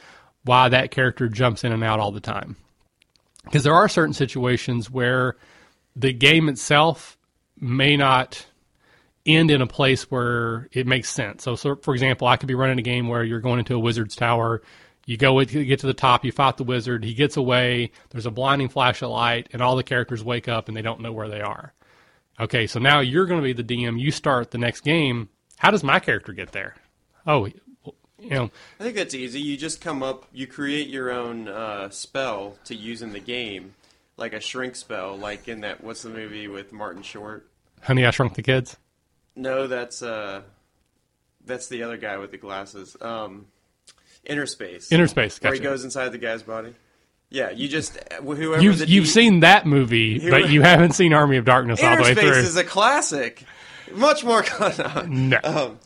why 0.43 0.69
that 0.69 0.91
character 0.91 1.29
jumps 1.29 1.65
in 1.65 1.73
and 1.73 1.83
out 1.85 2.01
all 2.01 2.11
the 2.11 2.21
time. 2.21 2.57
Because 3.45 3.63
there 3.63 3.75
are 3.75 3.89
certain 3.89 4.13
situations 4.13 4.91
where 4.91 5.37
the 5.97 6.13
game 6.13 6.49
itself 6.49 7.17
may 7.59 7.97
not 7.97 8.47
end 9.27 9.51
in 9.51 9.63
a 9.63 9.67
place 9.67 10.11
where 10.11 10.69
it 10.73 10.87
makes 10.87 11.09
sense. 11.09 11.43
So, 11.43 11.57
so 11.57 11.77
for 11.77 11.95
example, 11.95 12.27
I 12.27 12.37
could 12.37 12.49
be 12.49 12.55
running 12.55 12.79
a 12.79 12.83
game 12.83 13.09
where 13.09 13.25
you're 13.25 13.41
going 13.41 13.59
into 13.59 13.75
a 13.75 13.79
wizard's 13.79 14.17
tower. 14.17 14.63
You 15.07 15.17
go 15.17 15.39
you 15.41 15.65
get 15.65 15.81
to 15.81 15.87
the 15.87 15.95
top, 15.95 16.25
you 16.25 16.33
fight 16.33 16.57
the 16.57 16.65
wizard, 16.65 17.05
he 17.05 17.13
gets 17.13 17.37
away, 17.37 17.91
there's 18.11 18.27
a 18.27 18.31
blinding 18.31 18.71
flash 18.71 19.03
of 19.03 19.11
light, 19.11 19.49
and 19.53 19.61
all 19.61 19.77
the 19.77 19.83
characters 19.83 20.25
wake 20.25 20.49
up 20.49 20.69
and 20.69 20.77
they 20.77 20.83
don't 20.83 21.01
know 21.01 21.13
where 21.13 21.29
they 21.29 21.43
are. 21.43 21.75
Okay, 22.41 22.67
so 22.67 22.81
now 22.81 23.01
you're 23.01 23.27
going 23.27 23.41
to 23.41 23.45
be 23.45 23.53
the 23.53 23.63
DM. 23.63 24.01
You 24.01 24.11
start 24.11 24.51
the 24.51 24.59
next 24.59 24.81
game. 24.81 25.29
How 25.59 25.71
does 25.71 25.85
my 25.85 26.01
character 26.01 26.33
get 26.33 26.53
there? 26.53 26.75
Oh, 27.27 27.47
you 28.19 28.31
know, 28.31 28.51
I 28.81 28.83
think 28.83 28.97
that's 28.97 29.15
easy. 29.15 29.41
You 29.41 29.57
just 29.57 29.81
come 29.81 30.03
up, 30.03 30.27
you 30.33 30.47
create 30.47 30.89
your 30.89 31.11
own 31.11 31.49
uh, 31.49 31.91
spell 31.91 32.57
to 32.65 32.75
use 32.75 33.03
in 33.03 33.13
the 33.13 33.21
game, 33.21 33.75
like 34.17 34.33
a 34.33 34.41
shrink 34.41 34.77
spell, 34.77 35.17
like 35.17 35.49
in 35.49 35.61
that 35.63 35.83
what's 35.83 36.03
the 36.03 36.11
movie 36.11 36.49
with 36.49 36.73
Martin 36.73 37.03
Short? 37.03 37.49
Honey, 37.83 38.05
I 38.07 38.11
Shrunk 38.11 38.35
the 38.35 38.43
Kids. 38.43 38.77
No, 39.37 39.67
that's 39.67 40.03
uh, 40.03 40.43
that's 41.45 41.69
the 41.69 41.83
other 41.83 41.97
guy 41.97 42.19
with 42.19 42.31
the 42.31 42.39
glasses. 42.39 42.97
Um, 43.01 43.47
Inner 44.25 44.47
Space. 44.47 44.91
Inner 44.93 45.07
Space. 45.07 45.41
where 45.43 45.53
Gotcha. 45.53 45.63
he 45.63 45.69
goes 45.69 45.85
inside 45.85 46.11
the 46.11 46.19
guy's 46.19 46.43
body. 46.43 46.75
Yeah, 47.31 47.51
you 47.51 47.69
just 47.69 47.99
whoever 48.23 48.63
You've 48.63 48.89
you've 48.89 49.09
seen 49.09 49.41
that 49.41 49.67
movie, 49.67 50.21
He 50.21 50.31
but 50.31 50.51
you 50.51 50.63
haven't 50.63 50.93
seen 50.93 51.13
Army 51.13 51.37
of 51.37 51.45
Darkness 51.45 51.83
all 51.83 51.97
the 51.97 52.03
way 52.03 52.13
Space 52.15 52.25
through. 52.25 52.39
is 52.43 52.57
a 52.57 52.65
classic. 52.65 53.43
Much 53.93 54.25
more. 54.25 54.45
no. 55.09 55.39
um, 55.43 55.79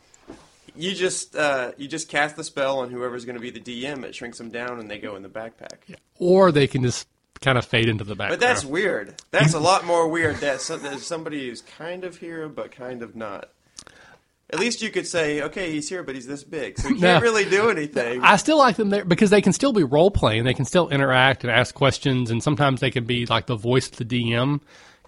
you 0.76 0.95
just 0.95 1.35
uh, 1.35 1.72
you 1.79 1.89
just 1.89 2.09
cast 2.09 2.37
the 2.37 2.45
spell 2.45 2.81
on 2.81 2.91
whoever's 2.91 3.24
going 3.24 3.37
to 3.37 3.41
be 3.41 3.51
the 3.51 3.61
DM. 3.61 4.05
It 4.05 4.14
shrinks 4.14 4.37
them 4.39 4.51
down, 4.51 4.79
and 4.79 4.91
they 4.91 4.99
go 4.99 5.16
in 5.16 5.22
the 5.22 5.29
backpack. 5.29 5.97
or 6.18 6.53
they 6.53 6.66
can 6.66 6.83
just 6.83 7.09
kind 7.41 7.59
of 7.59 7.64
fade 7.64 7.89
into 7.89 8.05
the 8.05 8.14
background. 8.14 8.41
But 8.41 8.47
that's 8.47 8.64
weird. 8.64 9.14
That's 9.30 9.55
a 9.55 9.61
lot 9.61 9.84
more 9.84 10.09
weird. 10.09 10.36
That 10.41 10.61
so, 10.61 10.76
there's 10.76 11.05
somebody 11.07 11.49
who's 11.49 11.61
kind 11.62 12.05
of 12.05 12.16
here, 12.16 12.49
but 12.49 12.70
kind 12.72 13.03
of 13.03 13.14
not. 13.16 13.51
At 14.51 14.59
least 14.59 14.80
you 14.80 14.91
could 14.91 15.07
say, 15.07 15.43
okay, 15.43 15.70
he's 15.72 15.91
here, 15.91 16.03
but 16.03 16.14
he's 16.14 16.26
this 16.26 16.43
big, 16.43 16.78
so 16.78 16.89
he 16.89 16.95
can't 16.99 17.03
No. 17.03 17.20
really 17.20 17.45
do 17.45 17.68
anything. 17.68 18.22
I 18.22 18.36
still 18.36 18.57
like 18.57 18.76
them 18.76 18.89
there 18.89 19.05
because 19.05 19.28
they 19.28 19.43
can 19.43 19.53
still 19.53 19.74
be 19.74 19.82
role 19.84 20.11
playing. 20.11 20.45
They 20.45 20.55
can 20.55 20.64
still 20.64 20.89
interact 20.89 21.45
and 21.45 21.51
ask 21.51 21.74
questions, 21.74 22.30
and 22.30 22.43
sometimes 22.43 22.80
they 22.80 22.91
can 22.91 23.05
be 23.05 23.26
like 23.26 23.45
the 23.47 23.57
voice 23.57 23.89
of 23.91 23.97
the 23.97 24.05
DM, 24.07 24.61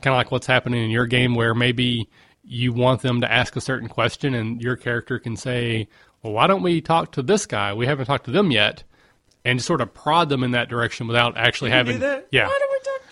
kind 0.03 0.13
of 0.15 0.19
like 0.19 0.31
what's 0.31 0.47
happening 0.47 0.85
in 0.85 0.91
your 0.91 1.07
game, 1.07 1.35
where 1.35 1.55
maybe 1.55 2.11
you 2.45 2.75
want 2.75 3.01
them 3.01 3.23
to 3.23 3.33
ask 3.33 3.57
a 3.57 3.63
certain 3.63 3.89
question, 3.89 4.35
and 4.35 4.61
your 4.61 4.77
character 4.77 5.19
can 5.19 5.37
say, 5.37 5.89
"Well, 6.23 6.35
why 6.35 6.47
don't 6.47 6.63
we 6.63 6.83
talk 6.83 7.13
to 7.13 7.23
this 7.23 7.47
guy? 7.47 7.73
We 7.73 7.87
haven't 7.87 8.07
talked 8.07 8.27
to 8.27 8.31
them 8.33 8.51
yet," 8.51 8.83
and 9.45 9.61
sort 9.63 9.81
of 9.81 9.93
prod 9.95 10.29
them 10.29 10.43
in 10.45 10.51
that 10.53 10.69
direction 10.69 11.07
without 11.07 11.37
actually 11.37 11.71
having. 11.71 11.95
do 11.97 12.01
that? 12.01 12.29
Yeah, 12.31 12.47
Why 12.47 12.59
don't 12.59 12.71
we 12.71 12.79
talk 12.79 13.01
to 13.09 13.11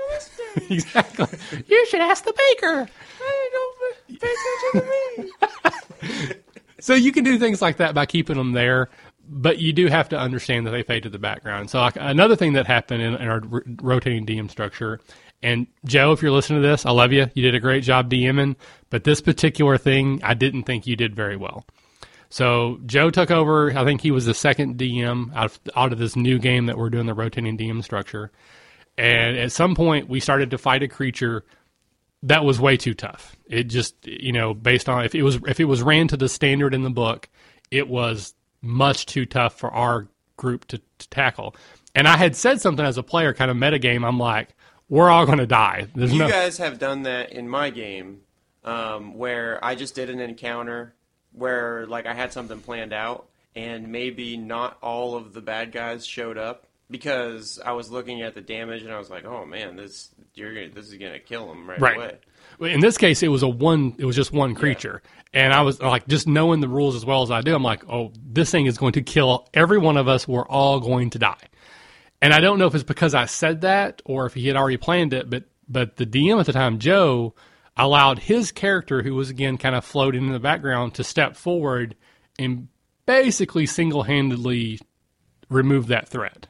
exactly. 0.75 1.65
you 1.67 1.87
should 1.87 2.01
ask 2.01 2.25
the 2.25 2.33
baker. 2.33 2.85
Hey, 2.85 3.49
don't 3.53 3.79
pay 4.09 4.15
attention 4.15 4.91
to 6.03 6.13
me. 6.13 6.33
So 6.81 6.95
you 6.95 7.11
can 7.11 7.25
do 7.25 7.39
things 7.41 7.61
like 7.61 7.79
that 7.79 7.93
by 7.93 8.07
keeping 8.07 8.37
them 8.37 8.53
there, 8.53 8.89
but 9.29 9.59
you 9.59 9.73
do 9.73 9.89
have 9.89 10.09
to 10.11 10.19
understand 10.19 10.65
that 10.67 10.71
they 10.71 10.85
fade 10.85 11.03
to 11.03 11.09
the 11.11 11.19
background. 11.19 11.71
So 11.71 11.81
like, 11.81 11.97
another 11.99 12.37
thing 12.37 12.53
that 12.53 12.69
happened 12.69 13.03
in, 13.03 13.15
in 13.17 13.27
our 13.29 13.43
r- 13.53 13.63
rotating 13.83 14.25
DM 14.25 14.49
structure, 14.49 15.01
and 15.43 15.67
Joe, 15.85 16.13
if 16.13 16.23
you're 16.23 16.31
listening 16.31 16.63
to 16.63 16.69
this, 16.69 16.87
I 16.87 16.93
love 16.93 17.13
you. 17.13 17.27
You 17.35 17.43
did 17.43 17.57
a 17.57 17.61
great 17.61 17.83
job 17.83 18.09
DMing, 18.09 18.55
but 18.91 19.03
this 19.03 19.21
particular 19.21 19.77
thing, 19.77 20.21
I 20.23 20.35
didn't 20.35 20.63
think 20.65 20.87
you 20.87 20.95
did 20.95 21.17
very 21.17 21.37
well. 21.37 21.67
So 22.31 22.79
Joe 22.87 23.11
took 23.11 23.31
over. 23.31 23.77
I 23.77 23.85
think 23.85 24.01
he 24.01 24.11
was 24.11 24.27
the 24.27 24.35
second 24.35 24.77
DM 24.79 25.35
out 25.35 25.47
of, 25.47 25.61
out 25.75 25.93
of 25.93 25.99
this 25.99 26.15
new 26.17 26.39
game 26.39 26.67
that 26.67 26.77
we're 26.77 26.91
doing 26.91 27.07
the 27.07 27.15
rotating 27.15 27.57
DM 27.57 27.83
structure. 27.83 28.31
And 28.97 29.37
at 29.39 29.53
some 29.53 29.75
point, 29.75 30.09
we 30.09 30.21
started 30.21 30.51
to 30.51 30.59
fight 30.59 30.83
a 30.83 30.89
creature 30.89 31.45
that 32.25 32.45
was 32.45 32.61
way 32.61 32.77
too 32.77 32.95
tough. 32.95 33.37
It 33.49 33.65
just, 33.65 33.95
you 34.05 34.33
know, 34.33 34.53
based 34.55 34.89
on 34.89 35.05
if 35.05 35.15
it 35.15 35.23
was 35.23 35.37
if 35.47 35.61
it 35.61 35.67
was 35.67 35.83
ran 35.83 36.09
to 36.09 36.17
the 36.17 36.29
standard 36.29 36.75
in 36.75 36.83
the 36.83 36.91
book, 36.91 37.29
it 37.71 37.89
was 37.89 38.35
much 38.61 39.07
too 39.07 39.25
tough 39.25 39.55
for 39.57 39.71
our 39.71 40.09
group 40.37 40.65
to, 40.67 40.79
to 40.99 41.09
tackle. 41.11 41.55
And 41.95 42.09
I 42.09 42.17
had 42.17 42.35
said 42.35 42.61
something 42.61 42.85
as 42.85 42.99
a 42.99 43.03
player, 43.05 43.33
kind 43.33 43.51
of 43.53 43.57
metagame. 43.57 44.05
I'm 44.07 44.19
like, 44.19 44.49
we're 44.89 45.09
all 45.11 45.27
going 45.27 45.39
to 45.39 45.47
die. 45.47 45.87
There's 45.95 46.13
You 46.13 46.19
no. 46.21 46.29
guys 46.29 46.59
have 46.59 46.79
done 46.81 47.03
that 47.03 47.33
in 47.33 47.49
my 47.49 47.71
game, 47.71 48.23
um, 48.65 49.15
where 49.15 49.65
I 49.65 49.77
just 49.77 49.95
did 49.95 50.11
an 50.11 50.19
encounter 50.19 50.95
where 51.39 51.87
like 51.87 52.07
I 52.07 52.15
had 52.15 52.33
something 52.33 52.61
planned 52.61 52.93
out, 52.93 53.27
and 53.57 53.89
maybe 53.89 54.37
not 54.37 54.79
all 54.83 55.17
of 55.17 55.33
the 55.33 55.41
bad 55.41 55.73
guys 55.73 56.07
showed 56.07 56.39
up 56.39 56.67
because 56.91 57.59
I 57.65 57.73
was 57.73 57.91
looking 57.91 58.23
at 58.23 58.35
the 58.35 58.41
damage 58.41 58.83
and 58.83 58.93
I 58.93 58.99
was 58.99 59.11
like, 59.11 59.25
oh 59.25 59.45
man, 59.45 59.77
this 59.77 60.09
you're 60.35 60.55
gonna, 60.55 60.69
this 60.71 60.87
is 60.89 60.95
gonna 60.95 61.19
kill 61.19 61.49
them 61.49 61.69
right, 61.69 61.81
Right. 61.81 61.97
away. 62.61 62.73
In 62.73 62.81
this 62.81 62.97
case, 62.99 63.23
it 63.23 63.29
was 63.29 63.43
a 63.43 63.49
one. 63.49 63.95
It 63.99 64.05
was 64.05 64.17
just 64.17 64.33
one 64.33 64.55
creature, 64.55 65.03
and 65.35 65.53
I 65.53 65.63
was 65.63 65.81
like, 65.81 66.09
just 66.09 66.27
knowing 66.27 66.61
the 66.61 66.69
rules 66.69 66.97
as 66.97 67.05
well 67.05 67.23
as 67.23 67.31
I 67.31 67.41
do, 67.41 67.55
I'm 67.55 67.63
like, 67.63 67.89
oh, 67.89 68.13
this 68.25 68.51
thing 68.51 68.67
is 68.67 68.79
going 68.79 68.93
to 68.95 69.03
kill 69.03 69.49
every 69.55 69.79
one 69.79 69.97
of 69.97 70.09
us. 70.09 70.27
We're 70.27 70.47
all 70.47 70.81
going 70.81 71.11
to 71.11 71.19
die. 71.19 71.37
And 72.21 72.33
I 72.33 72.41
don't 72.41 72.59
know 72.59 72.67
if 72.67 72.75
it's 72.75 72.83
because 72.83 73.15
I 73.15 73.27
said 73.27 73.61
that 73.61 74.03
or 74.05 74.27
if 74.27 74.35
he 74.35 74.49
had 74.49 74.57
already 74.57 74.77
planned 74.77 75.13
it, 75.13 75.31
but 75.31 75.45
but 75.69 75.97
the 75.97 76.07
DM 76.07 76.41
at 76.41 76.47
the 76.47 76.53
time, 76.53 76.79
Joe, 76.79 77.35
allowed 77.79 78.19
his 78.19 78.53
character, 78.53 79.03
who 79.03 79.15
was 79.15 79.31
again 79.31 79.57
kind 79.57 79.75
of 79.75 79.85
floating 79.85 80.27
in 80.27 80.33
the 80.33 80.41
background, 80.41 80.95
to 80.95 81.05
step 81.05 81.37
forward 81.37 81.95
and 82.39 82.69
basically 83.07 83.67
single 83.67 84.03
handedly 84.03 84.81
remove 85.49 85.87
that 85.87 86.09
threat. 86.09 86.47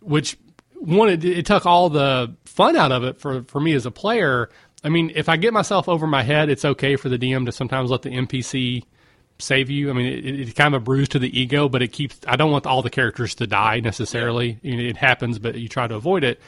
Which 0.00 0.38
one 0.74 1.08
it, 1.08 1.24
it 1.24 1.46
took 1.46 1.66
all 1.66 1.90
the 1.90 2.34
fun 2.44 2.76
out 2.76 2.92
of 2.92 3.04
it 3.04 3.20
for 3.20 3.42
for 3.44 3.60
me 3.60 3.72
as 3.74 3.86
a 3.86 3.90
player. 3.90 4.48
I 4.84 4.88
mean, 4.88 5.12
if 5.14 5.28
I 5.28 5.36
get 5.36 5.52
myself 5.52 5.88
over 5.88 6.06
my 6.06 6.22
head, 6.22 6.48
it's 6.48 6.64
okay 6.64 6.96
for 6.96 7.08
the 7.08 7.18
DM 7.18 7.46
to 7.46 7.52
sometimes 7.52 7.90
let 7.90 8.02
the 8.02 8.10
NPC 8.10 8.84
save 9.38 9.70
you. 9.70 9.90
I 9.90 9.92
mean, 9.92 10.06
it, 10.06 10.40
it's 10.40 10.52
kind 10.54 10.74
of 10.74 10.82
a 10.82 10.84
bruise 10.84 11.08
to 11.10 11.18
the 11.18 11.38
ego, 11.38 11.68
but 11.68 11.82
it 11.82 11.88
keeps. 11.88 12.18
I 12.26 12.36
don't 12.36 12.50
want 12.50 12.66
all 12.66 12.82
the 12.82 12.90
characters 12.90 13.34
to 13.36 13.46
die 13.46 13.80
necessarily. 13.80 14.58
You 14.62 14.76
know, 14.76 14.82
it 14.82 14.96
happens, 14.96 15.38
but 15.38 15.56
you 15.56 15.68
try 15.68 15.86
to 15.86 15.94
avoid 15.94 16.24
it. 16.24 16.40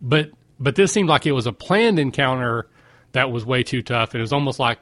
But 0.00 0.30
but 0.58 0.76
this 0.76 0.92
seemed 0.92 1.08
like 1.08 1.26
it 1.26 1.32
was 1.32 1.46
a 1.46 1.52
planned 1.52 1.98
encounter 1.98 2.68
that 3.12 3.30
was 3.30 3.44
way 3.44 3.62
too 3.62 3.82
tough. 3.82 4.14
It 4.14 4.20
was 4.20 4.32
almost 4.32 4.58
like, 4.58 4.78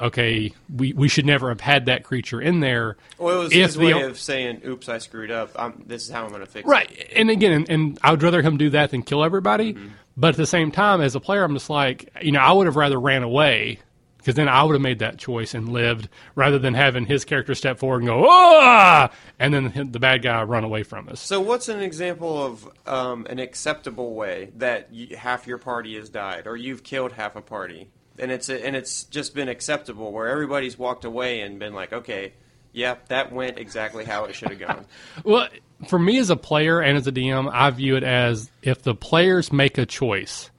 okay, 0.00 0.52
we, 0.74 0.92
we 0.92 1.08
should 1.08 1.26
never 1.26 1.48
have 1.48 1.60
had 1.60 1.86
that 1.86 2.04
creature 2.04 2.40
in 2.40 2.60
there. 2.60 2.96
Well, 3.18 3.40
it 3.40 3.44
was 3.44 3.52
his 3.52 3.78
way 3.78 3.92
of 3.92 4.18
saying, 4.18 4.62
"Oops, 4.64 4.88
I 4.88 4.98
screwed 4.98 5.30
up. 5.30 5.50
I'm, 5.56 5.84
this 5.86 6.04
is 6.04 6.10
how 6.10 6.24
I'm 6.24 6.32
gonna 6.32 6.46
fix 6.46 6.66
it." 6.66 6.70
Right. 6.70 7.08
And 7.14 7.30
again, 7.30 7.52
and, 7.52 7.70
and 7.70 7.98
I 8.02 8.10
would 8.10 8.22
rather 8.22 8.42
him 8.42 8.56
do 8.56 8.70
that 8.70 8.90
than 8.90 9.02
kill 9.02 9.24
everybody. 9.24 9.74
Mm-hmm. 9.74 9.88
But 10.16 10.28
at 10.28 10.36
the 10.36 10.46
same 10.46 10.70
time, 10.70 11.00
as 11.00 11.14
a 11.14 11.20
player, 11.20 11.44
I'm 11.44 11.54
just 11.54 11.70
like, 11.70 12.12
you 12.20 12.32
know, 12.32 12.40
I 12.40 12.52
would 12.52 12.66
have 12.66 12.76
rather 12.76 13.00
ran 13.00 13.22
away 13.22 13.78
because 14.20 14.34
then 14.34 14.48
I 14.48 14.62
would 14.62 14.74
have 14.74 14.82
made 14.82 14.98
that 14.98 15.18
choice 15.18 15.54
and 15.54 15.68
lived 15.68 16.08
rather 16.34 16.58
than 16.58 16.74
having 16.74 17.06
his 17.06 17.24
character 17.24 17.54
step 17.54 17.78
forward 17.78 18.02
and 18.02 18.08
go, 18.08 18.26
ah, 18.28 19.10
and 19.38 19.54
then 19.54 19.90
the 19.90 19.98
bad 19.98 20.22
guy 20.22 20.42
run 20.42 20.62
away 20.62 20.82
from 20.82 21.08
us. 21.08 21.20
So, 21.20 21.40
what's 21.40 21.68
an 21.68 21.80
example 21.80 22.44
of 22.44 22.68
um, 22.86 23.26
an 23.30 23.38
acceptable 23.38 24.14
way 24.14 24.52
that 24.56 24.92
you, 24.92 25.16
half 25.16 25.46
your 25.46 25.58
party 25.58 25.96
has 25.96 26.10
died, 26.10 26.46
or 26.46 26.56
you've 26.56 26.82
killed 26.82 27.12
half 27.12 27.34
a 27.34 27.40
party, 27.40 27.88
and 28.18 28.30
it's 28.30 28.50
and 28.50 28.76
it's 28.76 29.04
just 29.04 29.34
been 29.34 29.48
acceptable, 29.48 30.12
where 30.12 30.28
everybody's 30.28 30.78
walked 30.78 31.04
away 31.04 31.40
and 31.40 31.58
been 31.58 31.74
like, 31.74 31.92
okay, 31.92 32.34
yep, 32.72 33.08
that 33.08 33.32
went 33.32 33.58
exactly 33.58 34.04
how 34.04 34.24
it 34.24 34.34
should 34.34 34.50
have 34.50 34.58
gone. 34.58 34.86
Well, 35.24 35.48
for 35.88 35.98
me 35.98 36.18
as 36.18 36.30
a 36.30 36.36
player 36.36 36.80
and 36.80 36.96
as 36.96 37.06
a 37.06 37.12
DM, 37.12 37.50
I 37.52 37.70
view 37.70 37.96
it 37.96 38.04
as 38.04 38.50
if 38.62 38.82
the 38.82 38.94
players 38.94 39.52
make 39.52 39.78
a 39.78 39.86
choice 39.86 40.50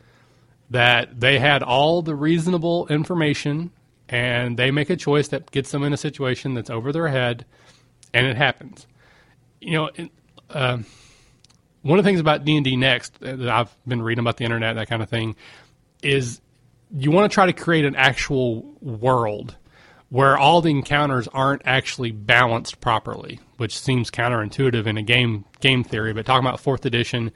that 0.72 1.20
they 1.20 1.38
had 1.38 1.62
all 1.62 2.02
the 2.02 2.16
reasonable 2.16 2.88
information 2.88 3.72
and 4.10 4.58
they 4.58 4.72
make 4.72 4.90
a 4.90 4.96
choice 4.96 5.28
that 5.30 5.52
gets 5.52 5.72
them 5.72 5.84
in 5.84 5.94
a 5.94 5.98
situation 5.98 6.54
that's 6.54 6.70
over 6.70 6.92
their 6.92 7.10
head 7.10 7.46
and 8.14 8.26
it 8.26 8.38
happens. 8.38 8.88
You 9.60 9.74
know, 9.74 9.90
uh, 10.50 10.78
one 11.82 12.00
of 12.00 12.06
the 12.06 12.10
things 12.10 12.20
about 12.20 12.46
D&D 12.46 12.76
Next 12.78 13.20
that 13.20 13.50
I've 13.50 13.76
been 13.86 14.02
reading 14.02 14.22
about 14.22 14.38
the 14.38 14.46
internet, 14.46 14.76
that 14.76 14.88
kind 14.88 15.02
of 15.02 15.10
thing, 15.10 15.36
is 16.02 16.42
you 16.96 17.12
want 17.12 17.30
to 17.30 17.34
try 17.34 17.46
to 17.46 17.54
create 17.54 17.86
an 17.86 17.96
actual 17.96 18.64
world 18.82 19.56
where 20.10 20.38
all 20.38 20.62
the 20.62 20.72
encounters 20.72 21.28
aren't 21.30 21.62
actually 21.66 22.12
balanced 22.12 22.82
properly, 22.82 23.40
which 23.58 23.80
seems 23.80 24.12
counterintuitive 24.12 24.86
in 24.86 24.98
a 24.98 25.02
game 25.02 25.46
game 25.60 25.84
theory. 25.84 26.14
But 26.14 26.26
talking 26.26 26.46
about 26.46 26.60
fourth 26.60 26.86
edition, 26.86 27.32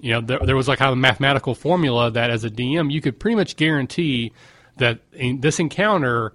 you 0.00 0.12
know, 0.12 0.20
there, 0.20 0.38
there 0.40 0.56
was 0.56 0.68
like 0.68 0.80
a 0.80 0.94
mathematical 0.94 1.54
formula 1.54 2.10
that 2.10 2.30
as 2.30 2.44
a 2.44 2.50
DM 2.50 2.90
you 2.90 3.00
could 3.00 3.18
pretty 3.18 3.36
much 3.36 3.56
guarantee 3.56 4.32
that 4.76 5.00
this 5.12 5.58
encounter 5.58 6.32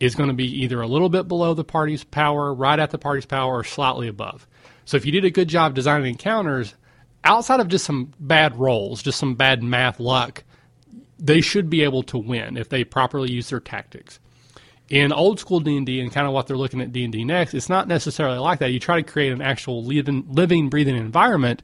is 0.00 0.14
going 0.14 0.28
to 0.28 0.34
be 0.34 0.62
either 0.62 0.80
a 0.80 0.86
little 0.86 1.08
bit 1.08 1.26
below 1.26 1.54
the 1.54 1.64
party's 1.64 2.04
power, 2.04 2.54
right 2.54 2.78
at 2.78 2.90
the 2.90 2.98
party's 2.98 3.26
power, 3.26 3.58
or 3.58 3.64
slightly 3.64 4.06
above. 4.08 4.46
So 4.84 4.96
if 4.96 5.04
you 5.04 5.12
did 5.12 5.24
a 5.24 5.30
good 5.30 5.48
job 5.48 5.74
designing 5.74 6.12
encounters, 6.12 6.74
outside 7.24 7.60
of 7.60 7.68
just 7.68 7.84
some 7.84 8.12
bad 8.20 8.56
rolls, 8.56 9.02
just 9.02 9.18
some 9.18 9.34
bad 9.34 9.62
math 9.62 9.98
luck, 9.98 10.44
they 11.18 11.40
should 11.40 11.68
be 11.68 11.82
able 11.82 12.04
to 12.04 12.18
win 12.18 12.56
if 12.56 12.68
they 12.68 12.84
properly 12.84 13.32
use 13.32 13.50
their 13.50 13.60
tactics 13.60 14.20
in 14.88 15.12
old 15.12 15.38
school 15.38 15.60
D&D 15.60 16.00
and 16.00 16.12
kind 16.12 16.26
of 16.26 16.32
what 16.32 16.46
they're 16.46 16.56
looking 16.56 16.80
at 16.80 16.92
D&D 16.92 17.24
next, 17.24 17.54
it's 17.54 17.68
not 17.68 17.88
necessarily 17.88 18.38
like 18.38 18.58
that. 18.60 18.70
You 18.70 18.80
try 18.80 18.96
to 18.96 19.02
create 19.02 19.32
an 19.32 19.42
actual 19.42 19.84
living, 19.84 20.26
living 20.28 20.70
breathing 20.70 20.96
environment 20.96 21.62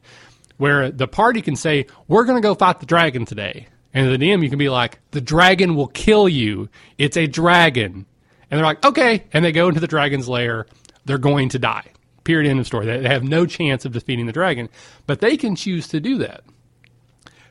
where 0.65 0.91
the 0.91 1.07
party 1.07 1.43
can 1.43 1.57
say, 1.57 1.85
"We're 2.09 2.25
going 2.25 2.41
to 2.41 2.49
go 2.49 2.55
fight 2.55 2.81
the 2.81 2.87
dragon 2.87 3.27
today." 3.27 3.69
And 3.93 4.11
the 4.11 4.17
DM 4.17 4.43
you 4.43 4.49
can 4.49 4.59
be 4.59 4.71
like, 4.71 4.99
"The 5.11 5.21
dragon 5.21 5.77
will 5.77 5.89
kill 5.89 6.27
you. 6.27 6.71
It's 6.97 7.19
a 7.19 7.27
dragon." 7.27 8.07
And 8.51 8.59
they're 8.59 8.65
like, 8.65 8.83
"Okay." 8.83 9.25
And 9.35 9.45
they 9.45 9.53
go 9.53 9.69
into 9.69 9.81
the 9.81 9.87
dragon's 9.87 10.27
lair. 10.27 10.65
They're 11.05 11.19
going 11.19 11.51
to 11.51 11.59
die. 11.59 11.85
Period 12.25 12.49
end 12.49 12.61
of 12.61 12.67
story. 12.67 12.87
They 12.87 13.07
have 13.11 13.23
no 13.23 13.45
chance 13.45 13.85
of 13.85 13.93
defeating 13.93 14.25
the 14.25 14.33
dragon, 14.33 14.71
but 15.07 15.21
they 15.21 15.37
can 15.37 15.55
choose 15.55 15.87
to 15.89 16.01
do 16.01 16.17
that. 16.17 16.45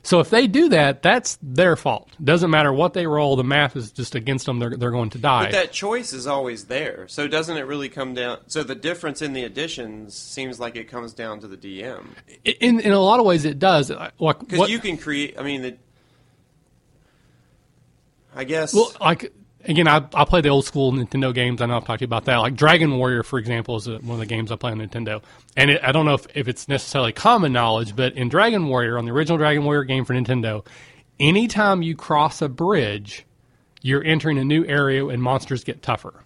So 0.06 0.20
if 0.20 0.30
they 0.30 0.48
do 0.48 0.68
that, 0.70 1.02
that's 1.02 1.40
their 1.42 1.78
fault. 1.78 2.10
Doesn't 2.22 2.50
matter 2.50 2.74
what 2.74 2.94
they 2.94 3.08
roll, 3.08 3.38
the 3.38 3.44
math 3.44 3.78
is 3.78 3.92
just 3.92 4.16
against 4.16 4.46
them. 4.46 4.60
They're, 4.60 4.76
they're 4.76 4.92
going 4.92 5.12
to 5.12 5.18
die. 5.18 5.46
But 5.46 5.52
that 5.54 5.72
choice 5.72 6.12
is 6.12 6.28
always 6.28 6.66
there. 6.66 7.08
So 7.08 7.26
doesn't 7.28 7.56
it 7.56 7.62
really 7.62 7.88
come 7.88 8.14
down? 8.14 8.40
So 8.48 8.64
the 8.64 8.76
difference 8.76 9.22
in 9.22 9.32
the 9.32 9.46
additions 9.46 10.14
seems 10.14 10.60
like 10.60 10.76
it 10.76 10.90
comes 10.90 11.14
down 11.14 11.40
to 11.40 11.48
the 11.48 11.56
DM. 11.56 12.06
In 12.44 12.82
in 12.82 12.92
a 12.92 13.00
lot 13.00 13.22
of 13.22 13.26
ways, 13.26 13.46
it 13.46 13.60
does. 13.60 13.90
Because 13.90 14.70
you 14.70 14.80
can 14.80 14.98
create. 14.98 15.40
I 15.40 15.44
mean, 15.44 15.62
the, 15.62 15.78
I 18.36 18.44
guess. 18.44 18.74
Well, 18.74 18.92
like 19.00 19.34
again, 19.66 19.88
I, 19.88 20.06
I 20.14 20.26
play 20.26 20.42
the 20.42 20.50
old 20.50 20.66
school 20.66 20.92
Nintendo 20.92 21.34
games. 21.34 21.62
I 21.62 21.66
know 21.66 21.78
I've 21.78 21.86
talked 21.86 22.00
to 22.00 22.04
you 22.04 22.08
about 22.08 22.26
that. 22.26 22.38
Like 22.38 22.56
Dragon 22.56 22.98
Warrior, 22.98 23.24
for 23.24 23.40
example, 23.40 23.78
is 23.78 23.88
one 23.88 24.12
of 24.12 24.20
the 24.20 24.26
games 24.26 24.52
I 24.52 24.56
play 24.56 24.72
on 24.72 24.80
Nintendo. 24.80 25.22
And 25.56 25.72
it, 25.72 25.82
I 25.84 25.92
don't 25.92 26.06
know 26.06 26.16
if, 26.16 26.28
if 26.36 26.48
it's 26.48 26.68
necessarily 26.68 27.12
common 27.12 27.54
knowledge, 27.54 27.96
but 27.96 28.14
in 28.14 28.30
Dragon 28.30 28.68
Warrior, 28.68 28.98
on 28.98 29.06
the 29.06 29.12
original 29.12 29.38
Dragon 29.38 29.64
Warrior 29.64 29.84
game 29.84 30.06
for 30.06 30.14
Nintendo, 30.14 30.66
anytime 31.20 31.82
you 31.82 31.96
cross 31.96 32.42
a 32.42 32.50
bridge, 32.50 33.26
you're 33.82 34.04
entering 34.04 34.38
a 34.38 34.44
new 34.44 34.66
area 34.66 35.06
and 35.08 35.22
monsters 35.22 35.64
get 35.64 35.82
tougher. 35.82 36.24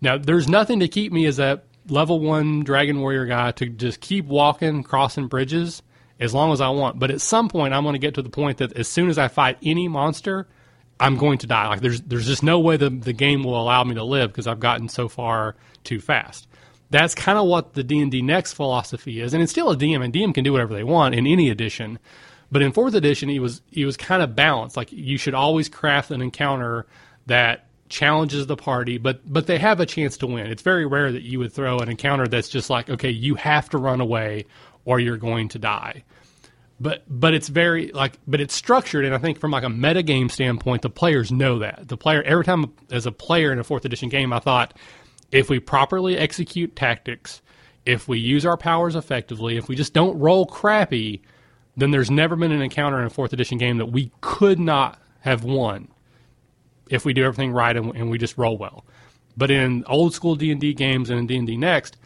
Now, 0.00 0.16
there's 0.16 0.48
nothing 0.48 0.80
to 0.80 0.88
keep 0.88 1.12
me 1.12 1.26
as 1.26 1.38
a 1.38 1.62
level 1.88 2.20
one 2.20 2.62
Dragon 2.62 3.00
Warrior 3.00 3.26
guy 3.26 3.50
to 3.52 3.66
just 3.66 4.00
keep 4.00 4.26
walking, 4.26 4.82
crossing 4.82 5.26
bridges 5.26 5.82
as 6.20 6.34
long 6.34 6.52
as 6.52 6.60
I 6.60 6.68
want. 6.70 6.98
But 6.98 7.10
at 7.10 7.20
some 7.20 7.48
point, 7.48 7.74
I'm 7.74 7.82
going 7.82 7.94
to 7.94 7.98
get 7.98 8.14
to 8.14 8.22
the 8.22 8.30
point 8.30 8.58
that 8.58 8.72
as 8.76 8.88
soon 8.88 9.08
as 9.08 9.18
I 9.18 9.28
fight 9.28 9.58
any 9.62 9.88
monster, 9.88 10.48
I'm 11.00 11.16
going 11.16 11.38
to 11.38 11.46
die. 11.46 11.68
Like 11.68 11.80
there's 11.80 12.00
there's 12.02 12.26
just 12.26 12.42
no 12.42 12.58
way 12.58 12.76
the 12.76 12.90
the 12.90 13.12
game 13.12 13.44
will 13.44 13.60
allow 13.60 13.84
me 13.84 13.94
to 13.94 14.04
live 14.04 14.30
because 14.30 14.46
I've 14.46 14.60
gotten 14.60 14.88
so 14.88 15.08
far 15.08 15.56
too 15.84 16.00
fast. 16.00 16.46
That's 16.90 17.14
kind 17.14 17.38
of 17.38 17.46
what 17.46 17.74
the 17.74 17.84
D 17.84 18.00
and 18.00 18.10
D 18.10 18.22
Next 18.22 18.54
philosophy 18.54 19.20
is, 19.20 19.34
and 19.34 19.42
it's 19.42 19.52
still 19.52 19.70
a 19.70 19.76
DM, 19.76 20.02
and 20.02 20.12
DM 20.12 20.34
can 20.34 20.44
do 20.44 20.52
whatever 20.52 20.74
they 20.74 20.84
want 20.84 21.14
in 21.14 21.26
any 21.26 21.50
edition. 21.50 21.98
But 22.50 22.62
in 22.62 22.72
fourth 22.72 22.94
edition, 22.94 23.28
he 23.28 23.38
was 23.38 23.60
he 23.70 23.84
was 23.84 23.96
kind 23.96 24.22
of 24.22 24.34
balanced. 24.34 24.76
Like 24.76 24.90
you 24.90 25.18
should 25.18 25.34
always 25.34 25.68
craft 25.68 26.10
an 26.10 26.22
encounter 26.22 26.86
that 27.26 27.66
challenges 27.88 28.46
the 28.46 28.56
party, 28.56 28.98
but 28.98 29.20
but 29.30 29.46
they 29.46 29.58
have 29.58 29.80
a 29.80 29.86
chance 29.86 30.16
to 30.18 30.26
win. 30.26 30.46
It's 30.46 30.62
very 30.62 30.86
rare 30.86 31.12
that 31.12 31.22
you 31.22 31.38
would 31.38 31.52
throw 31.52 31.78
an 31.78 31.88
encounter 31.88 32.26
that's 32.26 32.48
just 32.48 32.70
like, 32.70 32.90
okay, 32.90 33.10
you 33.10 33.34
have 33.36 33.68
to 33.70 33.78
run 33.78 34.00
away 34.00 34.46
or 34.84 34.98
you're 34.98 35.18
going 35.18 35.48
to 35.48 35.58
die 35.58 36.04
but 36.80 37.02
but 37.08 37.34
it's 37.34 37.48
very 37.48 37.90
like 37.92 38.18
but 38.26 38.40
it's 38.40 38.54
structured 38.54 39.04
and 39.04 39.14
i 39.14 39.18
think 39.18 39.38
from 39.38 39.50
like 39.50 39.64
a 39.64 39.68
meta 39.68 40.02
game 40.02 40.28
standpoint 40.28 40.82
the 40.82 40.90
players 40.90 41.32
know 41.32 41.58
that. 41.58 41.88
The 41.88 41.96
player 41.96 42.22
every 42.22 42.44
time 42.44 42.72
as 42.90 43.06
a 43.06 43.12
player 43.12 43.52
in 43.52 43.58
a 43.58 43.64
fourth 43.64 43.84
edition 43.84 44.08
game 44.08 44.32
i 44.32 44.38
thought 44.38 44.76
if 45.32 45.50
we 45.50 45.60
properly 45.60 46.16
execute 46.16 46.76
tactics 46.76 47.42
if 47.84 48.08
we 48.08 48.18
use 48.18 48.46
our 48.46 48.56
powers 48.56 48.96
effectively 48.96 49.56
if 49.56 49.68
we 49.68 49.76
just 49.76 49.92
don't 49.92 50.18
roll 50.18 50.46
crappy 50.46 51.22
then 51.76 51.90
there's 51.90 52.10
never 52.10 52.34
been 52.36 52.52
an 52.52 52.62
encounter 52.62 52.98
in 52.98 53.06
a 53.06 53.10
fourth 53.10 53.32
edition 53.32 53.58
game 53.58 53.78
that 53.78 53.86
we 53.86 54.10
could 54.20 54.58
not 54.58 55.00
have 55.20 55.44
won 55.44 55.88
if 56.90 57.04
we 57.04 57.12
do 57.12 57.24
everything 57.24 57.52
right 57.52 57.76
and, 57.76 57.94
and 57.94 58.10
we 58.10 58.18
just 58.18 58.38
roll 58.38 58.56
well. 58.56 58.84
But 59.36 59.50
in 59.50 59.84
old 59.86 60.14
school 60.14 60.34
d&d 60.34 60.74
games 60.74 61.10
and 61.10 61.18
in 61.18 61.26
d&d 61.26 61.56
next 61.56 61.96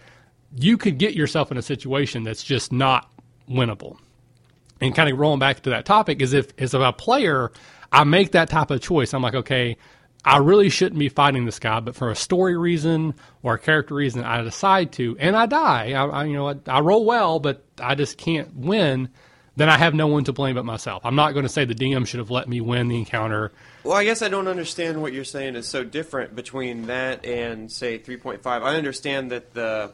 you 0.55 0.77
could 0.77 0.99
get 0.99 1.15
yourself 1.15 1.51
in 1.51 1.57
a 1.57 1.63
situation 1.63 2.25
that's 2.25 2.43
just 2.43 2.73
not 2.73 3.11
winnable 3.49 3.97
and 4.83 4.95
kind 4.95 5.09
of 5.09 5.19
rolling 5.19 5.39
back 5.39 5.61
to 5.61 5.71
that 5.71 5.85
topic 5.85 6.21
is 6.21 6.33
if 6.33 6.53
as 6.59 6.75
a 6.75 6.93
player 6.93 7.53
I 7.91 8.05
make 8.05 8.33
that 8.33 8.51
type 8.51 8.71
of 8.71 8.81
choice, 8.81 9.15
I'm 9.15 9.23
like, 9.23 9.35
okay, 9.35 9.77
I 10.25 10.39
really 10.39 10.69
shouldn't 10.69 10.99
be 10.99 11.09
fighting 11.09 11.45
this 11.45 11.59
guy, 11.59 11.81
but 11.81 11.95
for 11.95 12.11
a 12.11 12.17
story 12.17 12.57
reason 12.57 13.15
or 13.43 13.55
a 13.55 13.59
character 13.59 13.95
reason, 13.95 14.25
I 14.25 14.43
decide 14.43 14.93
to, 14.93 15.17
and 15.19 15.37
I 15.37 15.47
die. 15.47 15.93
I, 15.93 16.07
I 16.07 16.25
you 16.25 16.35
know, 16.35 16.49
I, 16.49 16.57
I, 16.67 16.81
roll 16.81 17.05
well, 17.05 17.41
but 17.41 17.65
I 17.81 17.95
just 17.95 18.19
can't 18.19 18.55
win. 18.55 19.09
Then 19.57 19.69
I 19.69 19.77
have 19.77 19.95
no 19.95 20.07
one 20.07 20.25
to 20.25 20.33
blame 20.33 20.55
but 20.55 20.65
myself. 20.65 21.05
I'm 21.05 21.17
not 21.17 21.33
going 21.33 21.43
to 21.43 21.49
say 21.49 21.65
the 21.65 21.75
DM 21.75 22.07
should 22.07 22.19
have 22.19 22.31
let 22.31 22.49
me 22.49 22.61
win 22.61 22.89
the 22.89 22.97
encounter. 22.97 23.53
Well, 23.85 23.97
I 23.97 24.05
guess 24.05 24.23
I 24.23 24.29
don't 24.29 24.49
understand 24.49 25.03
what 25.03 25.13
you're 25.13 25.25
saying 25.25 25.57
is 25.57 25.69
so 25.69 25.85
different 25.85 26.35
between 26.35 26.87
that 26.87 27.27
and 27.27 27.71
say 27.71 27.99
3.5. 27.99 28.41
I 28.47 28.77
understand 28.77 29.31
that 29.33 29.53
the 29.53 29.93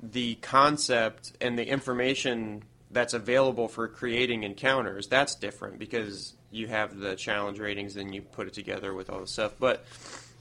the 0.00 0.36
concept 0.36 1.32
and 1.40 1.58
the 1.58 1.66
information 1.66 2.62
that's 2.90 3.14
available 3.14 3.68
for 3.68 3.88
creating 3.88 4.44
encounters, 4.44 5.08
that's 5.08 5.34
different 5.34 5.78
because 5.78 6.34
you 6.50 6.66
have 6.68 6.98
the 6.98 7.14
challenge 7.16 7.58
ratings 7.58 7.96
and 7.96 8.14
you 8.14 8.22
put 8.22 8.46
it 8.46 8.54
together 8.54 8.94
with 8.94 9.10
all 9.10 9.20
the 9.20 9.26
stuff. 9.26 9.52
But 9.58 9.84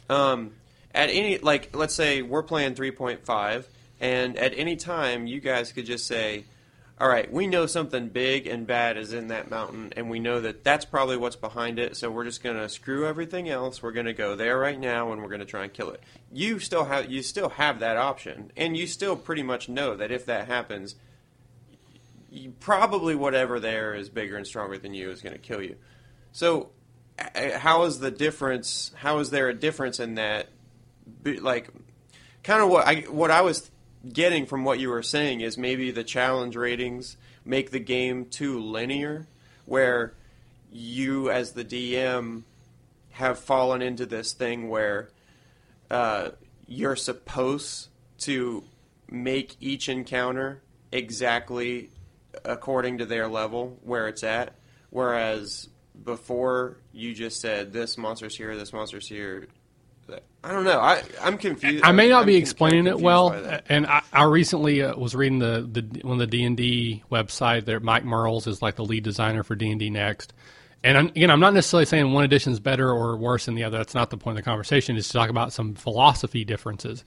um, 0.10 0.54
at 0.94 1.10
any 1.10 1.38
like, 1.38 1.76
let's 1.76 1.94
say 1.94 2.22
we're 2.22 2.44
playing 2.44 2.76
3.5, 2.76 3.66
and 4.00 4.38
at 4.38 4.58
any 4.58 4.76
time 4.76 5.28
you 5.28 5.40
guys 5.40 5.74
could 5.74 5.86
just 5.86 6.08
say, 6.08 6.46
"All 7.00 7.10
right, 7.10 7.32
we 7.32 7.48
know 7.48 7.66
something 7.66 8.08
big 8.08 8.48
and 8.48 8.66
bad 8.66 8.96
is 8.96 9.12
in 9.12 9.28
that 9.28 9.50
mountain, 9.50 9.92
and 9.98 10.10
we 10.10 10.20
know 10.20 10.40
that 10.40 10.64
that's 10.64 10.86
probably 10.86 11.18
what's 11.18 11.36
behind 11.36 11.80
it. 11.80 11.98
So 11.98 12.10
we're 12.10 12.24
just 12.24 12.42
gonna 12.42 12.70
screw 12.70 13.06
everything 13.06 13.50
else. 13.50 13.84
We're 13.84 13.92
gonna 13.92 14.14
go 14.14 14.36
there 14.36 14.58
right 14.58 14.80
now, 14.80 15.12
and 15.12 15.22
we're 15.22 15.30
gonna 15.30 15.46
try 15.46 15.64
and 15.64 15.74
kill 15.74 15.90
it." 15.90 16.02
You 16.32 16.60
still 16.60 16.86
have 16.86 17.12
you 17.12 17.22
still 17.24 17.50
have 17.50 17.80
that 17.80 17.98
option, 17.98 18.52
and 18.56 18.78
you 18.78 18.88
still 18.88 19.18
pretty 19.18 19.44
much 19.44 19.68
know 19.68 19.96
that 19.96 20.12
if 20.12 20.26
that 20.28 20.48
happens 20.48 20.96
you, 22.30 22.54
probably 22.60 23.16
whatever 23.16 23.60
there 23.60 23.94
is 23.94 24.10
bigger 24.10 24.38
and 24.38 24.46
stronger 24.46 24.78
than 24.78 24.94
you 24.94 25.10
is 25.12 25.22
going 25.22 25.34
to 25.34 25.42
kill 25.42 25.62
you. 25.62 25.76
So, 26.32 26.70
how 27.36 27.84
is 27.84 28.00
the 28.00 28.12
difference? 28.12 28.92
How 28.96 29.20
is 29.20 29.30
there 29.30 29.50
a 29.50 29.54
difference 29.54 30.00
in 30.00 30.16
that? 30.16 30.50
Like, 31.24 31.70
kind 32.44 32.62
of 32.62 32.70
what 32.70 32.88
I 32.88 32.96
what 33.10 33.32
I 33.32 33.42
was 33.42 33.70
getting 34.12 34.46
from 34.46 34.64
what 34.64 34.80
you 34.80 34.90
were 34.90 35.04
saying 35.04 35.42
is 35.42 35.58
maybe 35.58 35.92
the 35.92 36.04
challenge 36.04 36.56
ratings 36.56 37.18
make 37.44 37.72
the 37.72 37.80
game 37.80 38.26
too 38.26 38.60
linear, 38.60 39.28
where 39.66 40.14
you 40.72 41.30
as 41.30 41.54
the 41.54 41.66
DM 41.66 42.44
have 43.12 43.40
fallen 43.40 43.82
into 43.82 44.06
this 44.06 44.34
thing 44.34 44.70
where 44.70 45.10
uh, 45.90 46.30
you're 46.68 46.96
supposed 46.96 47.88
to 48.20 48.64
make 49.10 49.56
each 49.60 49.90
encounter 49.90 50.62
exactly 50.92 51.90
according 52.46 53.00
to 53.00 53.06
their 53.06 53.28
level 53.28 53.80
where 53.84 54.08
it's 54.08 54.24
at. 54.24 54.56
Whereas 54.90 55.70
before 56.04 56.78
you 56.92 57.14
just 57.14 57.42
said 57.42 57.74
this 57.74 57.98
monster's 57.98 58.36
here, 58.36 58.56
this 58.56 58.74
monster's 58.74 59.08
here. 59.08 59.48
I 60.44 60.54
don't 60.54 60.64
know. 60.64 60.80
I 60.80 61.04
I'm 61.22 61.38
confused. 61.38 61.84
I 61.84 61.92
may 61.92 62.08
not 62.08 62.22
I'm 62.22 62.28
be 62.28 62.36
explaining 62.38 62.88
it 62.88 62.98
well, 62.98 63.32
and 63.68 63.86
I, 63.86 64.02
I 64.14 64.24
recently 64.24 64.82
uh, 64.82 64.96
was 64.96 65.14
reading 65.14 65.40
the 65.40 65.68
the 65.70 66.02
one 66.02 66.14
of 66.14 66.20
the 66.20 66.28
D 66.28 66.46
and 66.46 66.56
D 66.56 67.04
website. 67.12 67.66
There, 67.66 67.82
Mike 67.82 68.06
Mearls 68.06 68.48
is 68.48 68.62
like 68.62 68.76
the 68.76 68.86
lead 68.86 69.04
designer 69.04 69.44
for 69.44 69.56
D 69.56 69.70
and 69.70 69.80
D 69.80 69.90
Next. 69.90 70.34
And 70.84 70.98
I'm, 70.98 71.08
again, 71.08 71.32
I'm 71.32 71.40
not 71.42 71.54
necessarily 71.54 71.86
saying 71.86 72.14
one 72.14 72.24
edition 72.24 72.54
is 72.54 72.62
better 72.62 72.90
or 72.90 73.18
worse 73.18 73.46
than 73.46 73.56
the 73.56 73.66
other. 73.66 73.78
That's 73.78 73.96
not 73.96 74.10
the 74.10 74.18
point 74.18 74.38
of 74.38 74.44
the 74.46 74.50
conversation. 74.50 74.96
Is 74.96 75.08
to 75.08 75.14
talk 75.14 75.30
about 75.30 75.52
some 75.52 75.74
philosophy 75.74 76.46
differences. 76.46 77.04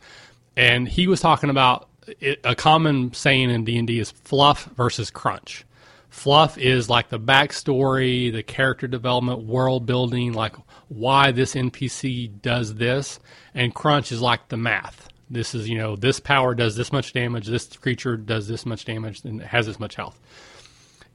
And 0.56 0.86
he 0.86 1.06
was 1.06 1.20
talking 1.20 1.48
about 1.48 1.88
it, 2.20 2.40
a 2.44 2.54
common 2.54 3.12
saying 3.12 3.50
in 3.50 3.64
D 3.64 3.78
and 3.78 3.86
D 3.86 3.98
is 4.00 4.10
fluff 4.10 4.64
versus 4.76 5.10
crunch. 5.10 5.64
Fluff 6.08 6.58
is 6.58 6.90
like 6.90 7.08
the 7.08 7.20
backstory, 7.20 8.32
the 8.32 8.42
character 8.42 8.88
development, 8.88 9.44
world 9.44 9.86
building, 9.86 10.32
like 10.32 10.56
why 10.88 11.30
this 11.30 11.54
NPC 11.54 12.42
does 12.42 12.74
this, 12.74 13.20
and 13.54 13.74
crunch 13.74 14.10
is 14.10 14.20
like 14.20 14.48
the 14.48 14.56
math. 14.56 15.08
This 15.30 15.54
is 15.54 15.68
you 15.68 15.78
know 15.78 15.94
this 15.96 16.18
power 16.18 16.54
does 16.54 16.76
this 16.76 16.92
much 16.92 17.12
damage, 17.12 17.46
this 17.46 17.66
creature 17.76 18.16
does 18.16 18.48
this 18.48 18.66
much 18.66 18.84
damage, 18.84 19.24
and 19.24 19.40
has 19.40 19.66
this 19.66 19.78
much 19.78 19.94
health 19.94 20.18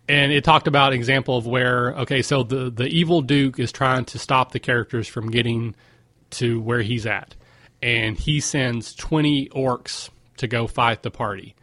and 0.08 0.32
it 0.32 0.44
talked 0.44 0.68
about 0.68 0.94
an 0.94 1.00
example 1.00 1.38
of 1.38 1.48
where 1.48 1.94
okay 1.96 2.22
so 2.22 2.44
the 2.44 2.70
the 2.70 2.88
evil 2.88 3.22
duke 3.22 3.60
is 3.60 3.72
trying 3.72 4.06
to 4.06 4.20
stop 4.20 4.52
the 4.52 4.60
characters 4.60 5.08
from 5.08 5.32
getting 5.32 5.76
to 6.30 6.62
where 6.62 6.82
he's 6.82 7.06
at 7.06 7.36
and 7.82 8.18
he 8.18 8.40
sends 8.40 8.94
20 8.96 9.50
orcs 9.50 10.10
to 10.38 10.48
go 10.48 10.68
fight 10.68 11.04
the 11.04 11.12
party 11.12 11.56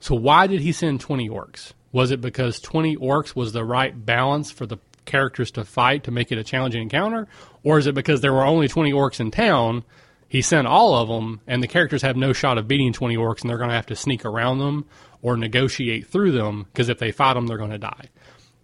so 0.00 0.14
why 0.14 0.46
did 0.46 0.60
he 0.60 0.72
send 0.72 1.00
20 1.00 1.28
orcs 1.28 1.72
was 1.92 2.10
it 2.10 2.20
because 2.20 2.60
20 2.60 2.96
orcs 2.96 3.34
was 3.34 3.52
the 3.52 3.64
right 3.64 4.04
balance 4.04 4.50
for 4.50 4.66
the 4.66 4.78
characters 5.04 5.50
to 5.50 5.64
fight 5.64 6.04
to 6.04 6.10
make 6.10 6.30
it 6.30 6.38
a 6.38 6.44
challenging 6.44 6.82
encounter 6.82 7.26
or 7.62 7.78
is 7.78 7.86
it 7.86 7.94
because 7.94 8.20
there 8.20 8.32
were 8.32 8.44
only 8.44 8.68
20 8.68 8.92
orcs 8.92 9.20
in 9.20 9.30
town 9.30 9.82
he 10.28 10.42
sent 10.42 10.66
all 10.66 10.94
of 10.94 11.08
them 11.08 11.40
and 11.46 11.62
the 11.62 11.68
characters 11.68 12.02
have 12.02 12.16
no 12.16 12.32
shot 12.34 12.58
of 12.58 12.68
beating 12.68 12.92
20 12.92 13.16
orcs 13.16 13.40
and 13.40 13.48
they're 13.48 13.56
going 13.56 13.70
to 13.70 13.76
have 13.76 13.86
to 13.86 13.96
sneak 13.96 14.24
around 14.24 14.58
them 14.58 14.84
or 15.22 15.36
negotiate 15.36 16.06
through 16.06 16.32
them 16.32 16.64
because 16.64 16.88
if 16.88 16.98
they 16.98 17.10
fight 17.10 17.34
them, 17.34 17.46
they're 17.46 17.56
going 17.56 17.70
to 17.70 17.78
die. 17.78 18.08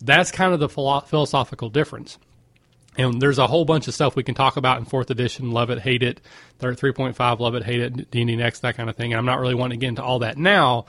That's 0.01 0.31
kind 0.31 0.53
of 0.53 0.61
the 0.61 0.69
philo- 0.69 1.01
philosophical 1.01 1.71
difference. 1.71 2.19
And 2.97 3.21
there's 3.21 3.39
a 3.39 3.47
whole 3.47 3.65
bunch 3.65 3.89
of 3.89 3.95
stuff 3.95 4.15
we 4.15 4.23
can 4.23 4.35
talk 4.35 4.57
about 4.57 4.79
in 4.79 4.85
fourth 4.85 5.11
edition. 5.11 5.51
Love 5.51 5.71
it, 5.71 5.81
hate 5.81 6.03
it. 6.03 6.21
Third 6.59 6.79
3.5, 6.79 7.41
love 7.41 7.55
it, 7.55 7.65
hate 7.65 7.81
it. 7.81 8.11
D&D 8.11 8.37
next, 8.37 8.61
that 8.61 8.77
kind 8.77 8.89
of 8.89 8.97
thing. 8.97 9.13
And 9.13 9.19
I'm 9.19 9.27
not 9.27 9.41
really 9.41 9.55
wanting 9.55 9.81
to 9.81 9.85
get 9.85 9.89
into 9.89 10.03
all 10.03 10.21
that 10.21 10.39
now. 10.39 10.87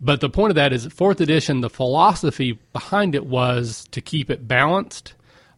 But 0.00 0.20
the 0.20 0.30
point 0.30 0.50
of 0.50 0.56
that 0.56 0.72
is, 0.72 0.86
fourth 0.86 1.20
edition, 1.20 1.60
the 1.60 1.70
philosophy 1.70 2.58
behind 2.72 3.14
it 3.14 3.26
was 3.26 3.86
to 3.92 4.00
keep 4.00 4.30
it 4.30 4.48
balanced, 4.48 5.14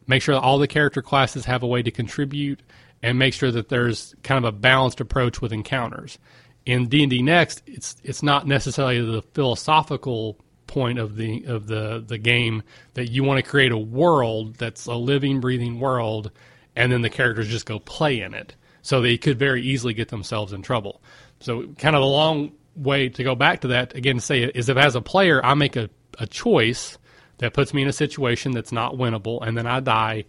make 0.07 0.21
sure 0.23 0.35
that 0.35 0.43
all 0.43 0.59
the 0.59 0.69
character 0.69 1.01
classes 1.01 1.47
have 1.47 1.63
a 1.63 1.67
way 1.67 1.83
to 1.83 1.91
contribute, 1.91 2.61
and 3.03 3.19
make 3.19 3.33
sure 3.33 3.51
that 3.51 3.69
there's 3.69 4.15
kind 4.23 4.45
of 4.45 4.53
a 4.53 4.57
balanced 4.57 5.01
approach 5.01 5.41
with 5.41 5.53
encounters 5.53 6.19
in 6.67 6.89
D 6.89 7.03
and 7.03 7.11
D 7.11 7.23
Next, 7.23 7.63
it's 7.67 7.97
it's 8.03 8.23
not 8.23 8.47
necessarily 8.47 9.01
the 9.01 9.23
philosophical 9.35 10.39
point 10.75 10.99
of 10.99 11.15
the 11.15 11.45
of 11.45 11.69
the 11.69 12.05
the 12.05 12.19
game 12.19 12.65
that 12.95 13.09
you 13.09 13.23
want 13.23 13.43
to 13.43 13.49
create 13.49 13.71
a 13.71 13.79
world 13.79 14.57
that's 14.57 14.87
a 14.87 14.95
living, 14.95 15.41
breathing 15.41 15.79
world, 15.79 16.33
and 16.75 16.91
then 16.91 17.01
the 17.01 17.09
characters 17.09 17.49
just 17.49 17.65
go 17.65 17.79
play 17.79 18.21
in 18.21 18.35
it. 18.35 18.57
So 18.83 19.01
they 19.01 19.17
could 19.17 19.39
very 19.39 19.63
easily 19.63 19.95
get 19.95 20.09
themselves 20.09 20.53
in 20.53 20.63
trouble. 20.63 21.01
So 21.39 21.69
kind 21.79 21.95
of 21.95 22.03
a 22.03 22.07
long 22.07 22.53
way 22.75 23.09
to 23.09 23.23
go 23.23 23.37
back 23.37 23.61
to 23.61 23.69
that 23.69 23.95
again. 23.95 24.19
Say 24.19 24.43
is 24.43 24.69
if 24.69 24.77
as 24.77 24.97
a 24.97 25.01
player 25.01 25.41
I 25.45 25.55
make 25.55 25.77
a, 25.77 25.89
a 26.19 26.27
choice 26.27 26.99
that 27.39 27.55
puts 27.55 27.73
me 27.73 27.83
in 27.83 27.89
a 27.89 27.93
situation 27.93 28.51
that's 28.51 28.73
not 28.73 28.95
winnable, 28.95 29.47
and 29.47 29.57
then 29.57 29.69
I 29.69 29.79
die, 29.79 30.25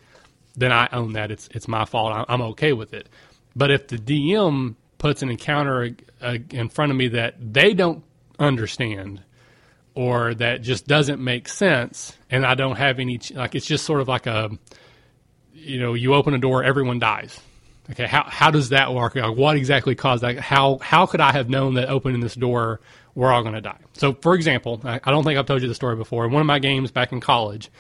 then 0.56 0.72
I 0.72 0.88
own 0.92 1.14
that. 1.14 1.32
It's 1.32 1.50
it's 1.52 1.68
my 1.68 1.86
fault. 1.86 2.24
I'm 2.30 2.44
okay 2.54 2.72
with 2.72 2.94
it. 2.94 3.10
But 3.56 3.72
if 3.72 3.88
the 3.88 3.98
DM 3.98 4.76
puts 5.00 5.24
an 5.24 5.32
encounter 5.32 5.96
uh, 6.22 6.38
in 6.52 6.70
front 6.70 6.92
of 6.92 6.98
me 6.98 7.08
that 7.08 7.36
they 7.40 7.74
don't 7.74 8.04
understand 8.38 9.24
or 9.96 10.34
that 10.36 10.62
just 10.62 10.88
doesn't 10.88 11.24
make 11.24 11.48
sense 11.48 12.16
and 12.30 12.46
I 12.46 12.54
don't 12.54 12.76
have 12.76 13.00
any 13.00 13.20
like 13.34 13.56
it's 13.56 13.66
just 13.66 13.86
sort 13.86 14.02
of 14.02 14.08
like 14.08 14.28
a 14.28 14.52
you 15.54 15.80
know 15.80 15.94
you 15.94 16.14
open 16.14 16.34
a 16.34 16.38
door 16.38 16.64
everyone 16.64 17.00
dies 17.00 17.40
okay 17.90 18.06
how 18.06 18.24
how 18.24 18.52
does 18.52 18.70
that 18.70 18.94
work 18.94 19.16
like 19.16 19.36
what 19.36 19.56
exactly 19.56 19.96
caused 19.96 20.24
that 20.24 20.38
how 20.38 20.78
how 20.80 21.06
could 21.06 21.22
I 21.22 21.32
have 21.32 21.50
known 21.50 21.76
that 21.76 21.90
opening 21.90 22.20
this 22.20 22.36
door 22.36 22.82
we're 23.16 23.32
all 23.32 23.42
going 23.42 23.56
to 23.56 23.62
die 23.62 23.80
so 23.94 24.14
for 24.14 24.36
example 24.36 24.82
I, 24.84 25.00
I 25.04 25.12
don't 25.12 25.24
think 25.24 25.40
I've 25.40 25.46
told 25.46 25.62
you 25.62 25.68
the 25.68 25.76
story 25.76 25.96
before 25.96 26.26
in 26.26 26.32
one 26.32 26.42
of 26.42 26.48
my 26.48 26.60
games 26.60 26.92
back 26.92 27.12
in 27.12 27.22
college 27.22 27.72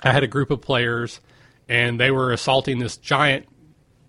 I 0.00 0.10
had 0.10 0.24
a 0.24 0.28
group 0.28 0.50
of 0.50 0.60
players 0.60 1.20
and 1.68 2.00
they 2.00 2.10
were 2.10 2.32
assaulting 2.32 2.78
this 2.78 2.96
giant 2.96 3.46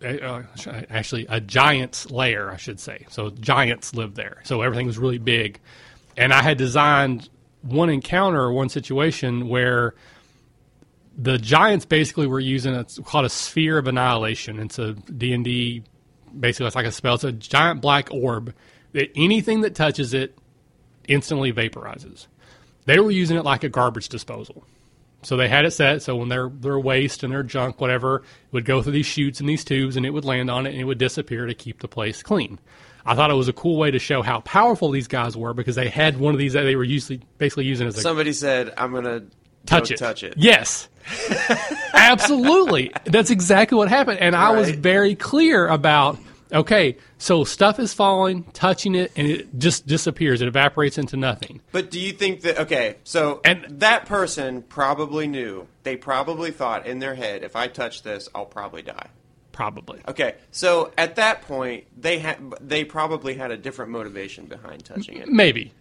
uh, 0.03 0.43
actually 0.89 1.25
a 1.29 1.39
giant's 1.39 2.11
lair, 2.11 2.51
I 2.51 2.57
should 2.57 2.79
say. 2.79 3.05
So 3.09 3.29
giants 3.29 3.93
lived 3.93 4.15
there. 4.15 4.41
So 4.43 4.61
everything 4.61 4.87
was 4.87 4.97
really 4.97 5.17
big. 5.17 5.59
And 6.17 6.33
I 6.33 6.41
had 6.41 6.57
designed 6.57 7.29
one 7.61 7.89
encounter, 7.89 8.51
one 8.51 8.69
situation 8.69 9.47
where 9.49 9.95
the 11.17 11.37
giants 11.37 11.85
basically 11.85 12.27
were 12.27 12.39
using 12.39 12.73
it's 12.73 12.99
called 12.99 13.25
a 13.25 13.29
sphere 13.29 13.77
of 13.77 13.87
annihilation. 13.87 14.59
It's 14.59 14.79
a 14.79 14.93
D 14.93 15.33
and 15.33 15.43
D, 15.43 15.83
basically 16.37 16.67
it's 16.67 16.75
like 16.75 16.85
a 16.85 16.91
spell. 16.91 17.15
It's 17.15 17.23
a 17.23 17.31
giant 17.31 17.81
black 17.81 18.09
orb 18.11 18.53
that 18.91 19.11
anything 19.15 19.61
that 19.61 19.75
touches 19.75 20.13
it 20.13 20.37
instantly 21.07 21.51
vaporizes. 21.53 22.27
They 22.85 22.99
were 22.99 23.11
using 23.11 23.37
it 23.37 23.43
like 23.43 23.63
a 23.63 23.69
garbage 23.69 24.09
disposal. 24.09 24.65
So 25.23 25.37
they 25.37 25.47
had 25.47 25.65
it 25.65 25.71
set 25.71 26.03
so 26.03 26.15
when 26.17 26.29
their 26.29 26.49
their 26.49 26.77
waste 26.77 27.23
and 27.23 27.33
their 27.33 27.43
junk, 27.43 27.81
whatever, 27.81 28.21
would 28.51 28.63
go 28.63 28.83
through 28.83 28.91
these 28.91 29.07
chutes 29.07 29.39
and 29.39 29.49
these 29.49 29.63
tubes, 29.63 29.97
and 29.97 30.05
it 30.05 30.11
would 30.11 30.25
land 30.25 30.51
on 30.51 30.67
it 30.67 30.71
and 30.71 30.81
it 30.81 30.83
would 30.83 30.99
disappear 30.99 31.47
to 31.47 31.53
keep 31.55 31.79
the 31.79 31.87
place 31.87 32.21
clean. 32.21 32.59
I 33.05 33.15
thought 33.15 33.29
it 33.29 33.35
was 33.35 33.47
a 33.47 33.53
cool 33.53 33.77
way 33.77 33.91
to 33.91 33.99
show 33.99 34.21
how 34.21 34.39
powerful 34.41 34.89
these 34.89 35.07
guys 35.07 35.37
were 35.37 35.53
because 35.53 35.75
they 35.75 35.89
had 35.89 36.19
one 36.19 36.33
of 36.33 36.39
these 36.39 36.53
that 36.53 36.63
they 36.63 36.75
were 36.75 36.83
usually 36.83 37.21
basically 37.37 37.65
using 37.65 37.87
as 37.87 37.97
a 37.97 38.01
somebody 38.01 38.33
said, 38.33 38.73
"I'm 38.77 38.93
gonna 38.93 39.23
touch 39.65 39.91
it, 39.91 39.97
touch 39.97 40.23
it." 40.23 40.33
Yes, 40.37 40.89
absolutely. 41.93 42.91
That's 43.05 43.29
exactly 43.29 43.77
what 43.77 43.89
happened, 43.89 44.19
and 44.19 44.35
I 44.35 44.51
was 44.51 44.71
very 44.71 45.15
clear 45.15 45.67
about 45.67 46.17
Okay, 46.51 46.97
so 47.17 47.43
stuff 47.43 47.79
is 47.79 47.93
falling, 47.93 48.43
touching 48.53 48.93
it, 48.95 49.11
and 49.15 49.27
it 49.27 49.57
just 49.57 49.87
disappears. 49.87 50.41
It 50.41 50.47
evaporates 50.47 50.97
into 50.97 51.17
nothing. 51.17 51.59
But 51.71 51.89
do 51.89 51.99
you 51.99 52.13
think 52.13 52.41
that 52.41 52.59
okay? 52.59 52.97
So 53.03 53.41
and 53.43 53.65
that 53.79 54.05
person 54.05 54.61
probably 54.61 55.27
knew. 55.27 55.67
They 55.83 55.97
probably 55.97 56.51
thought 56.51 56.85
in 56.85 56.99
their 56.99 57.15
head, 57.15 57.43
if 57.43 57.55
I 57.55 57.67
touch 57.67 58.03
this, 58.03 58.29
I'll 58.33 58.45
probably 58.45 58.83
die. 58.83 59.07
Probably. 59.55 60.01
Okay, 60.05 60.35
so 60.51 60.91
at 60.97 61.15
that 61.15 61.43
point, 61.43 61.85
they 61.97 62.19
had 62.19 62.37
they 62.59 62.83
probably 62.83 63.35
had 63.35 63.51
a 63.51 63.57
different 63.57 63.89
motivation 63.89 64.47
behind 64.47 64.83
touching 64.83 65.15
it. 65.15 65.29
Maybe. 65.29 65.71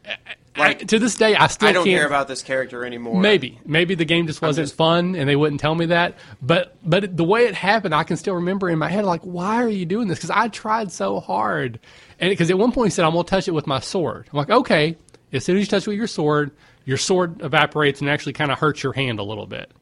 Like 0.56 0.82
I, 0.82 0.84
to 0.84 1.00
this 1.00 1.16
day, 1.16 1.34
I 1.34 1.48
still 1.48 1.70
I 1.70 1.72
don't 1.72 1.84
care 1.84 2.06
about 2.06 2.28
this 2.28 2.40
character 2.40 2.84
anymore. 2.84 3.20
Maybe, 3.20 3.58
maybe 3.66 3.96
the 3.96 4.04
game 4.04 4.28
just 4.28 4.40
wasn't 4.40 4.68
just, 4.68 4.76
fun, 4.76 5.16
and 5.16 5.28
they 5.28 5.34
wouldn't 5.34 5.60
tell 5.60 5.74
me 5.74 5.86
that. 5.86 6.14
But 6.40 6.76
but 6.88 7.16
the 7.16 7.24
way 7.24 7.46
it 7.46 7.56
happened, 7.56 7.96
I 7.96 8.04
can 8.04 8.16
still 8.16 8.36
remember 8.36 8.70
in 8.70 8.78
my 8.78 8.88
head, 8.88 9.04
like, 9.04 9.22
why 9.22 9.56
are 9.56 9.68
you 9.68 9.86
doing 9.86 10.06
this? 10.06 10.18
Because 10.18 10.30
I 10.30 10.46
tried 10.46 10.92
so 10.92 11.18
hard, 11.18 11.80
and 12.20 12.30
because 12.30 12.50
at 12.50 12.58
one 12.58 12.70
point 12.70 12.92
he 12.92 12.94
said, 12.94 13.04
"I'm 13.04 13.10
gonna 13.10 13.24
touch 13.24 13.48
it 13.48 13.54
with 13.54 13.66
my 13.66 13.80
sword." 13.80 14.28
I'm 14.32 14.36
like, 14.36 14.50
okay. 14.50 14.96
As 15.32 15.44
soon 15.44 15.56
as 15.56 15.62
you 15.62 15.66
touch 15.66 15.82
it 15.82 15.88
with 15.88 15.96
your 15.96 16.06
sword, 16.06 16.52
your 16.84 16.96
sword 16.96 17.42
evaporates 17.42 18.00
and 18.00 18.08
actually 18.08 18.34
kind 18.34 18.52
of 18.52 18.58
hurts 18.60 18.84
your 18.84 18.92
hand 18.92 19.18
a 19.18 19.24
little 19.24 19.46
bit 19.46 19.72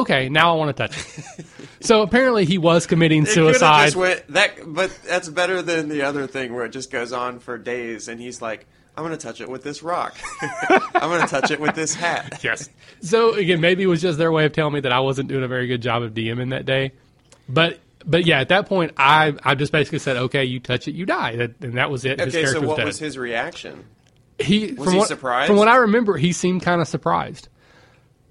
okay, 0.00 0.28
now 0.28 0.54
I 0.54 0.56
want 0.56 0.76
to 0.76 0.86
touch 0.86 0.96
it. 0.96 1.46
so 1.80 2.02
apparently 2.02 2.44
he 2.44 2.58
was 2.58 2.86
committing 2.86 3.26
suicide. 3.26 3.94
Went, 3.94 4.26
that, 4.28 4.52
but 4.66 4.96
that's 5.06 5.28
better 5.28 5.62
than 5.62 5.88
the 5.88 6.02
other 6.02 6.26
thing 6.26 6.54
where 6.54 6.64
it 6.64 6.70
just 6.70 6.90
goes 6.90 7.12
on 7.12 7.38
for 7.38 7.58
days, 7.58 8.08
and 8.08 8.20
he's 8.20 8.42
like, 8.42 8.66
"I'm 8.96 9.04
going 9.04 9.16
to 9.16 9.22
touch 9.22 9.40
it 9.40 9.48
with 9.48 9.62
this 9.62 9.82
rock. 9.82 10.16
I'm 10.40 11.10
going 11.10 11.22
to 11.22 11.28
touch 11.28 11.50
it 11.50 11.60
with 11.60 11.74
this 11.74 11.94
hat." 11.94 12.40
Yes. 12.44 12.68
So 13.00 13.34
again, 13.34 13.60
maybe 13.60 13.82
it 13.82 13.86
was 13.86 14.02
just 14.02 14.18
their 14.18 14.32
way 14.32 14.44
of 14.44 14.52
telling 14.52 14.74
me 14.74 14.80
that 14.80 14.92
I 14.92 15.00
wasn't 15.00 15.28
doing 15.28 15.44
a 15.44 15.48
very 15.48 15.66
good 15.66 15.82
job 15.82 16.02
of 16.02 16.14
DMing 16.14 16.50
that 16.50 16.66
day, 16.66 16.92
but. 17.48 17.80
But 18.06 18.26
yeah, 18.26 18.40
at 18.40 18.50
that 18.50 18.66
point, 18.66 18.92
I 18.98 19.32
I 19.42 19.54
just 19.54 19.72
basically 19.72 19.98
said, 19.98 20.18
"Okay, 20.18 20.44
you 20.44 20.60
touch 20.60 20.86
it, 20.88 20.94
you 20.94 21.06
die," 21.06 21.36
that, 21.36 21.52
and 21.62 21.78
that 21.78 21.90
was 21.90 22.04
it. 22.04 22.20
Okay, 22.20 22.44
so 22.44 22.60
what 22.60 22.76
was, 22.76 22.84
was 22.84 22.98
his 22.98 23.16
reaction? 23.16 23.82
He 24.38 24.72
was 24.72 24.84
from 24.84 24.92
he 24.92 24.98
what, 24.98 25.08
surprised? 25.08 25.46
From 25.46 25.56
what 25.56 25.68
I 25.68 25.76
remember, 25.76 26.18
he 26.18 26.32
seemed 26.32 26.60
kind 26.60 26.82
of 26.82 26.86
surprised. 26.86 27.48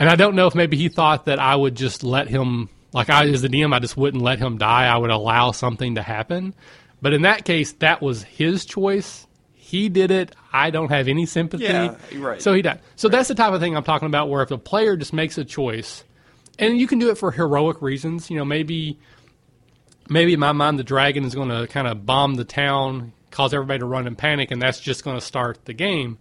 And 0.03 0.09
I 0.09 0.17
don't 0.17 0.35
know 0.35 0.47
if 0.47 0.53
maybe 0.53 0.75
he 0.75 0.89
thought 0.89 1.27
that 1.27 1.39
I 1.39 1.55
would 1.55 1.75
just 1.75 2.03
let 2.03 2.27
him, 2.27 2.67
like 2.91 3.09
I, 3.09 3.25
as 3.29 3.41
the 3.41 3.47
DM, 3.47 3.73
I 3.73 3.79
just 3.79 3.95
wouldn't 3.95 4.21
let 4.21 4.37
him 4.37 4.57
die. 4.57 4.85
I 4.85 4.97
would 4.97 5.11
allow 5.11 5.51
something 5.51 5.95
to 5.95 6.01
happen. 6.01 6.53
But 7.01 7.13
in 7.13 7.21
that 7.21 7.45
case, 7.45 7.71
that 7.79 8.01
was 8.01 8.21
his 8.21 8.65
choice. 8.65 9.25
He 9.53 9.87
did 9.87 10.11
it. 10.11 10.35
I 10.51 10.71
don't 10.71 10.89
have 10.89 11.07
any 11.07 11.25
sympathy. 11.25 11.63
Yeah, 11.63 11.95
right. 12.17 12.41
So 12.41 12.51
he 12.53 12.61
died. 12.61 12.81
So 12.97 13.07
right. 13.07 13.13
that's 13.13 13.29
the 13.29 13.35
type 13.35 13.53
of 13.53 13.61
thing 13.61 13.77
I'm 13.77 13.85
talking 13.85 14.07
about 14.07 14.27
where 14.27 14.43
if 14.43 14.51
a 14.51 14.57
player 14.57 14.97
just 14.97 15.13
makes 15.13 15.37
a 15.37 15.45
choice, 15.45 16.03
and 16.59 16.77
you 16.77 16.85
can 16.85 16.99
do 16.99 17.09
it 17.09 17.17
for 17.17 17.31
heroic 17.31 17.81
reasons, 17.81 18.29
you 18.29 18.35
know, 18.35 18.43
maybe 18.43 18.99
maybe 20.09 20.33
in 20.33 20.39
my 20.41 20.51
mind 20.51 20.77
the 20.77 20.83
dragon 20.83 21.23
is 21.23 21.33
going 21.33 21.47
to 21.47 21.65
kind 21.67 21.87
of 21.87 22.05
bomb 22.05 22.35
the 22.35 22.43
town, 22.43 23.13
cause 23.31 23.53
everybody 23.53 23.79
to 23.79 23.85
run 23.85 24.05
in 24.05 24.17
panic, 24.17 24.51
and 24.51 24.61
that's 24.61 24.81
just 24.81 25.05
going 25.05 25.15
to 25.15 25.25
start 25.25 25.63
the 25.63 25.73
game 25.73 26.17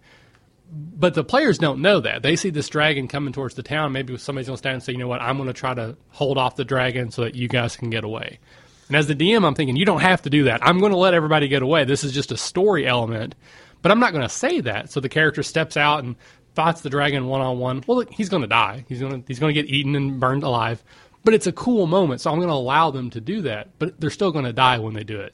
but 0.73 1.13
the 1.13 1.23
players 1.23 1.57
don't 1.57 1.81
know 1.81 1.99
that. 1.99 2.23
They 2.23 2.35
see 2.35 2.49
this 2.49 2.69
dragon 2.69 3.07
coming 3.07 3.33
towards 3.33 3.55
the 3.55 3.63
town. 3.63 3.91
Maybe 3.91 4.17
somebody's 4.17 4.47
going 4.47 4.55
to 4.55 4.57
stand 4.57 4.73
and 4.75 4.83
say, 4.83 4.93
you 4.93 4.97
know 4.97 5.07
what, 5.07 5.21
I'm 5.21 5.37
going 5.37 5.47
to 5.47 5.53
try 5.53 5.73
to 5.73 5.95
hold 6.09 6.37
off 6.37 6.55
the 6.55 6.65
dragon 6.65 7.11
so 7.11 7.23
that 7.23 7.35
you 7.35 7.47
guys 7.47 7.75
can 7.75 7.89
get 7.89 8.03
away. 8.03 8.39
And 8.87 8.97
as 8.97 9.07
the 9.07 9.15
DM, 9.15 9.45
I'm 9.45 9.55
thinking, 9.55 9.75
you 9.75 9.85
don't 9.85 10.01
have 10.01 10.21
to 10.23 10.29
do 10.29 10.45
that. 10.45 10.65
I'm 10.65 10.79
going 10.79 10.91
to 10.91 10.97
let 10.97 11.13
everybody 11.13 11.47
get 11.47 11.61
away. 11.61 11.85
This 11.85 12.03
is 12.03 12.11
just 12.11 12.31
a 12.31 12.37
story 12.37 12.87
element. 12.87 13.35
But 13.81 13.91
I'm 13.91 13.99
not 13.99 14.13
going 14.13 14.23
to 14.23 14.29
say 14.29 14.61
that. 14.61 14.91
So 14.91 14.99
the 14.99 15.09
character 15.09 15.43
steps 15.43 15.77
out 15.77 16.03
and 16.03 16.15
fights 16.55 16.81
the 16.81 16.89
dragon 16.89 17.27
one 17.27 17.41
on 17.41 17.59
one. 17.59 17.83
Well, 17.85 18.03
he's 18.11 18.29
going 18.29 18.41
to 18.41 18.47
die. 18.47 18.85
He's 18.87 18.99
going 18.99 19.21
to 19.21 19.27
he's 19.27 19.39
going 19.39 19.53
to 19.53 19.61
get 19.61 19.69
eaten 19.69 19.95
and 19.95 20.19
burned 20.19 20.43
alive. 20.43 20.83
But 21.23 21.33
it's 21.33 21.47
a 21.47 21.53
cool 21.53 21.87
moment, 21.87 22.21
so 22.21 22.31
I'm 22.31 22.37
going 22.37 22.49
to 22.49 22.53
allow 22.53 22.91
them 22.91 23.09
to 23.11 23.21
do 23.21 23.41
that. 23.43 23.69
But 23.79 23.99
they're 23.99 24.09
still 24.09 24.31
going 24.31 24.45
to 24.45 24.53
die 24.53 24.79
when 24.79 24.93
they 24.93 25.03
do 25.03 25.19
it. 25.19 25.33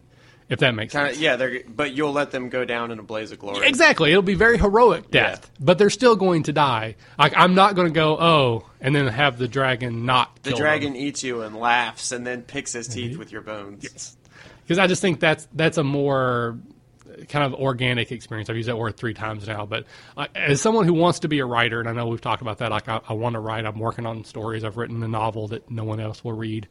If 0.50 0.60
that 0.60 0.74
makes 0.76 0.94
Kinda, 0.94 1.10
sense. 1.10 1.20
yeah, 1.22 1.36
they're 1.36 1.62
but 1.68 1.94
you'll 1.94 2.12
let 2.12 2.32
them 2.32 2.50
go 2.50 2.66
down 2.66 2.92
in 2.92 3.00
a 3.00 3.04
blaze 3.04 3.32
of 3.32 3.40
glory. 3.40 3.68
Exactly. 3.68 4.10
It'll 4.12 4.22
be 4.22 4.34
very 4.34 4.58
heroic 4.58 5.12
death, 5.12 5.50
but 5.60 5.78
they're 5.78 5.90
still 5.90 6.16
going 6.16 6.44
to 6.44 6.54
die. 6.54 6.96
Like 7.18 7.34
I'm 7.38 7.56
not 7.56 7.76
going 7.76 7.88
to 7.88 7.94
go 7.94 8.18
oh, 8.20 8.70
and 8.82 8.96
then 8.96 9.08
have 9.08 9.38
the 9.38 9.48
dragon 9.48 10.06
not. 10.06 10.44
The 10.44 10.54
dragon 10.54 10.96
eats 10.96 11.24
you 11.24 11.42
and 11.44 11.56
laughs, 11.56 12.12
and 12.12 12.26
then 12.26 12.42
picks 12.42 12.74
his 12.74 12.88
teeth 12.88 13.12
Mm-hmm. 13.12 13.20
with 13.20 13.32
your 13.32 13.42
bones. 13.42 13.84
Yes, 13.84 14.18
because 14.64 14.78
I 14.80 14.88
just 14.88 15.02
think 15.02 15.20
that's 15.20 15.48
that's 15.54 15.78
a 15.78 15.84
more 15.84 16.58
kind 17.28 17.44
of 17.44 17.60
organic 17.60 18.12
experience. 18.12 18.50
I've 18.50 18.56
used 18.56 18.70
that 18.70 18.78
word 18.78 18.96
three 18.96 19.14
times 19.14 19.46
now, 19.48 19.66
but 19.66 19.86
uh, 20.16 20.28
as 20.36 20.62
someone 20.62 20.86
who 20.86 20.94
wants 20.94 21.20
to 21.20 21.28
be 21.28 21.40
a 21.40 21.46
writer, 21.46 21.80
and 21.80 21.90
I 21.90 21.92
know 21.94 22.08
we've 22.08 22.22
talked 22.22 22.42
about 22.42 22.60
that, 22.60 22.72
like 22.72 22.88
I, 22.88 23.02
I 23.10 23.14
want 23.14 23.34
to 23.34 23.40
write. 23.40 23.66
I'm 23.66 23.80
working 23.80 24.06
on 24.06 24.24
stories. 24.24 24.64
I've 24.64 24.78
written 24.78 25.02
a 25.04 25.08
novel 25.08 25.48
that 25.50 25.70
no 25.70 25.84
one 25.84 26.00
else 26.00 26.24
will 26.24 26.34
read. 26.34 26.68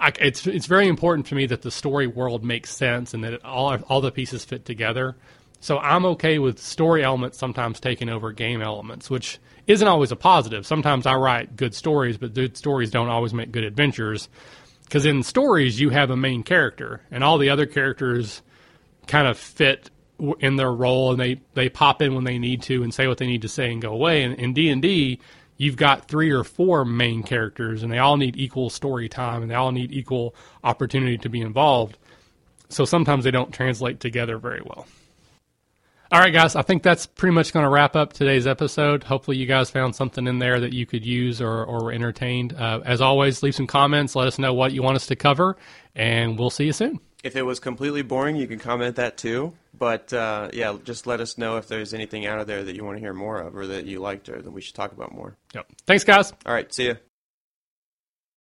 I, 0.00 0.12
it's 0.20 0.46
it's 0.46 0.66
very 0.66 0.88
important 0.88 1.26
to 1.26 1.34
me 1.34 1.46
that 1.46 1.62
the 1.62 1.70
story 1.70 2.06
world 2.06 2.44
makes 2.44 2.74
sense 2.74 3.14
and 3.14 3.22
that 3.24 3.34
it, 3.34 3.44
all 3.44 3.76
all 3.88 4.00
the 4.00 4.10
pieces 4.10 4.44
fit 4.44 4.64
together. 4.64 5.16
So 5.60 5.78
I'm 5.78 6.04
okay 6.06 6.38
with 6.38 6.58
story 6.58 7.02
elements 7.02 7.38
sometimes 7.38 7.80
taking 7.80 8.10
over 8.10 8.32
game 8.32 8.60
elements, 8.60 9.08
which 9.08 9.38
isn't 9.66 9.88
always 9.88 10.12
a 10.12 10.16
positive. 10.16 10.66
Sometimes 10.66 11.06
I 11.06 11.14
write 11.14 11.56
good 11.56 11.74
stories, 11.74 12.18
but 12.18 12.34
good 12.34 12.56
stories 12.56 12.90
don't 12.90 13.08
always 13.08 13.32
make 13.32 13.50
good 13.50 13.64
adventures. 13.64 14.28
Because 14.82 15.06
in 15.06 15.22
stories 15.22 15.80
you 15.80 15.88
have 15.88 16.10
a 16.10 16.16
main 16.16 16.42
character, 16.42 17.00
and 17.10 17.24
all 17.24 17.38
the 17.38 17.48
other 17.48 17.64
characters 17.64 18.42
kind 19.06 19.26
of 19.26 19.38
fit 19.38 19.90
in 20.38 20.56
their 20.56 20.72
role, 20.72 21.12
and 21.12 21.20
they 21.20 21.40
they 21.54 21.68
pop 21.68 22.02
in 22.02 22.14
when 22.14 22.24
they 22.24 22.38
need 22.38 22.62
to 22.62 22.82
and 22.82 22.92
say 22.92 23.06
what 23.06 23.18
they 23.18 23.26
need 23.26 23.42
to 23.42 23.48
say 23.48 23.72
and 23.72 23.80
go 23.80 23.92
away. 23.92 24.22
And 24.22 24.34
in 24.34 24.52
D 24.52 24.68
and 24.68 24.82
D, 24.82 25.18
you've 25.56 25.76
got 25.76 26.08
three 26.08 26.30
or 26.30 26.44
four 26.44 26.84
main 26.84 27.22
characters, 27.22 27.82
and 27.82 27.92
they 27.92 27.98
all 27.98 28.16
need 28.16 28.36
equal 28.36 28.70
story 28.70 29.08
time, 29.08 29.42
and 29.42 29.50
they 29.50 29.54
all 29.54 29.72
need 29.72 29.92
equal 29.92 30.34
opportunity 30.62 31.18
to 31.18 31.28
be 31.28 31.40
involved. 31.40 31.98
So 32.68 32.84
sometimes 32.84 33.24
they 33.24 33.30
don't 33.30 33.52
translate 33.52 34.00
together 34.00 34.38
very 34.38 34.62
well. 34.64 34.86
All 36.12 36.20
right, 36.20 36.32
guys, 36.32 36.54
I 36.54 36.62
think 36.62 36.82
that's 36.82 37.06
pretty 37.06 37.34
much 37.34 37.52
going 37.52 37.64
to 37.64 37.70
wrap 37.70 37.96
up 37.96 38.12
today's 38.12 38.46
episode. 38.46 39.02
Hopefully, 39.04 39.36
you 39.36 39.46
guys 39.46 39.70
found 39.70 39.96
something 39.96 40.26
in 40.26 40.38
there 40.38 40.60
that 40.60 40.72
you 40.72 40.86
could 40.86 41.04
use 41.04 41.40
or, 41.40 41.64
or 41.64 41.84
were 41.84 41.92
entertained. 41.92 42.52
Uh, 42.52 42.80
as 42.84 43.00
always, 43.00 43.42
leave 43.42 43.54
some 43.54 43.66
comments. 43.66 44.14
Let 44.14 44.28
us 44.28 44.38
know 44.38 44.54
what 44.54 44.72
you 44.72 44.82
want 44.82 44.96
us 44.96 45.06
to 45.06 45.16
cover, 45.16 45.56
and 45.94 46.38
we'll 46.38 46.50
see 46.50 46.66
you 46.66 46.72
soon. 46.72 47.00
If 47.24 47.36
it 47.36 47.42
was 47.42 47.58
completely 47.58 48.02
boring, 48.02 48.36
you 48.36 48.46
can 48.46 48.58
comment 48.58 48.96
that 48.96 49.16
too. 49.16 49.54
But 49.76 50.12
uh, 50.12 50.50
yeah, 50.52 50.76
just 50.84 51.06
let 51.06 51.20
us 51.20 51.38
know 51.38 51.56
if 51.56 51.66
there's 51.66 51.94
anything 51.94 52.26
out 52.26 52.38
of 52.38 52.46
there 52.46 52.62
that 52.62 52.76
you 52.76 52.84
want 52.84 52.96
to 52.96 53.00
hear 53.00 53.14
more 53.14 53.40
of, 53.40 53.56
or 53.56 53.66
that 53.66 53.86
you 53.86 53.98
liked, 53.98 54.28
or 54.28 54.40
that 54.40 54.50
we 54.50 54.60
should 54.60 54.74
talk 54.74 54.92
about 54.92 55.12
more. 55.12 55.36
Yep. 55.54 55.66
Thanks, 55.86 56.04
guys. 56.04 56.32
All 56.44 56.54
right, 56.54 56.72
see 56.72 56.84
you. 56.84 56.96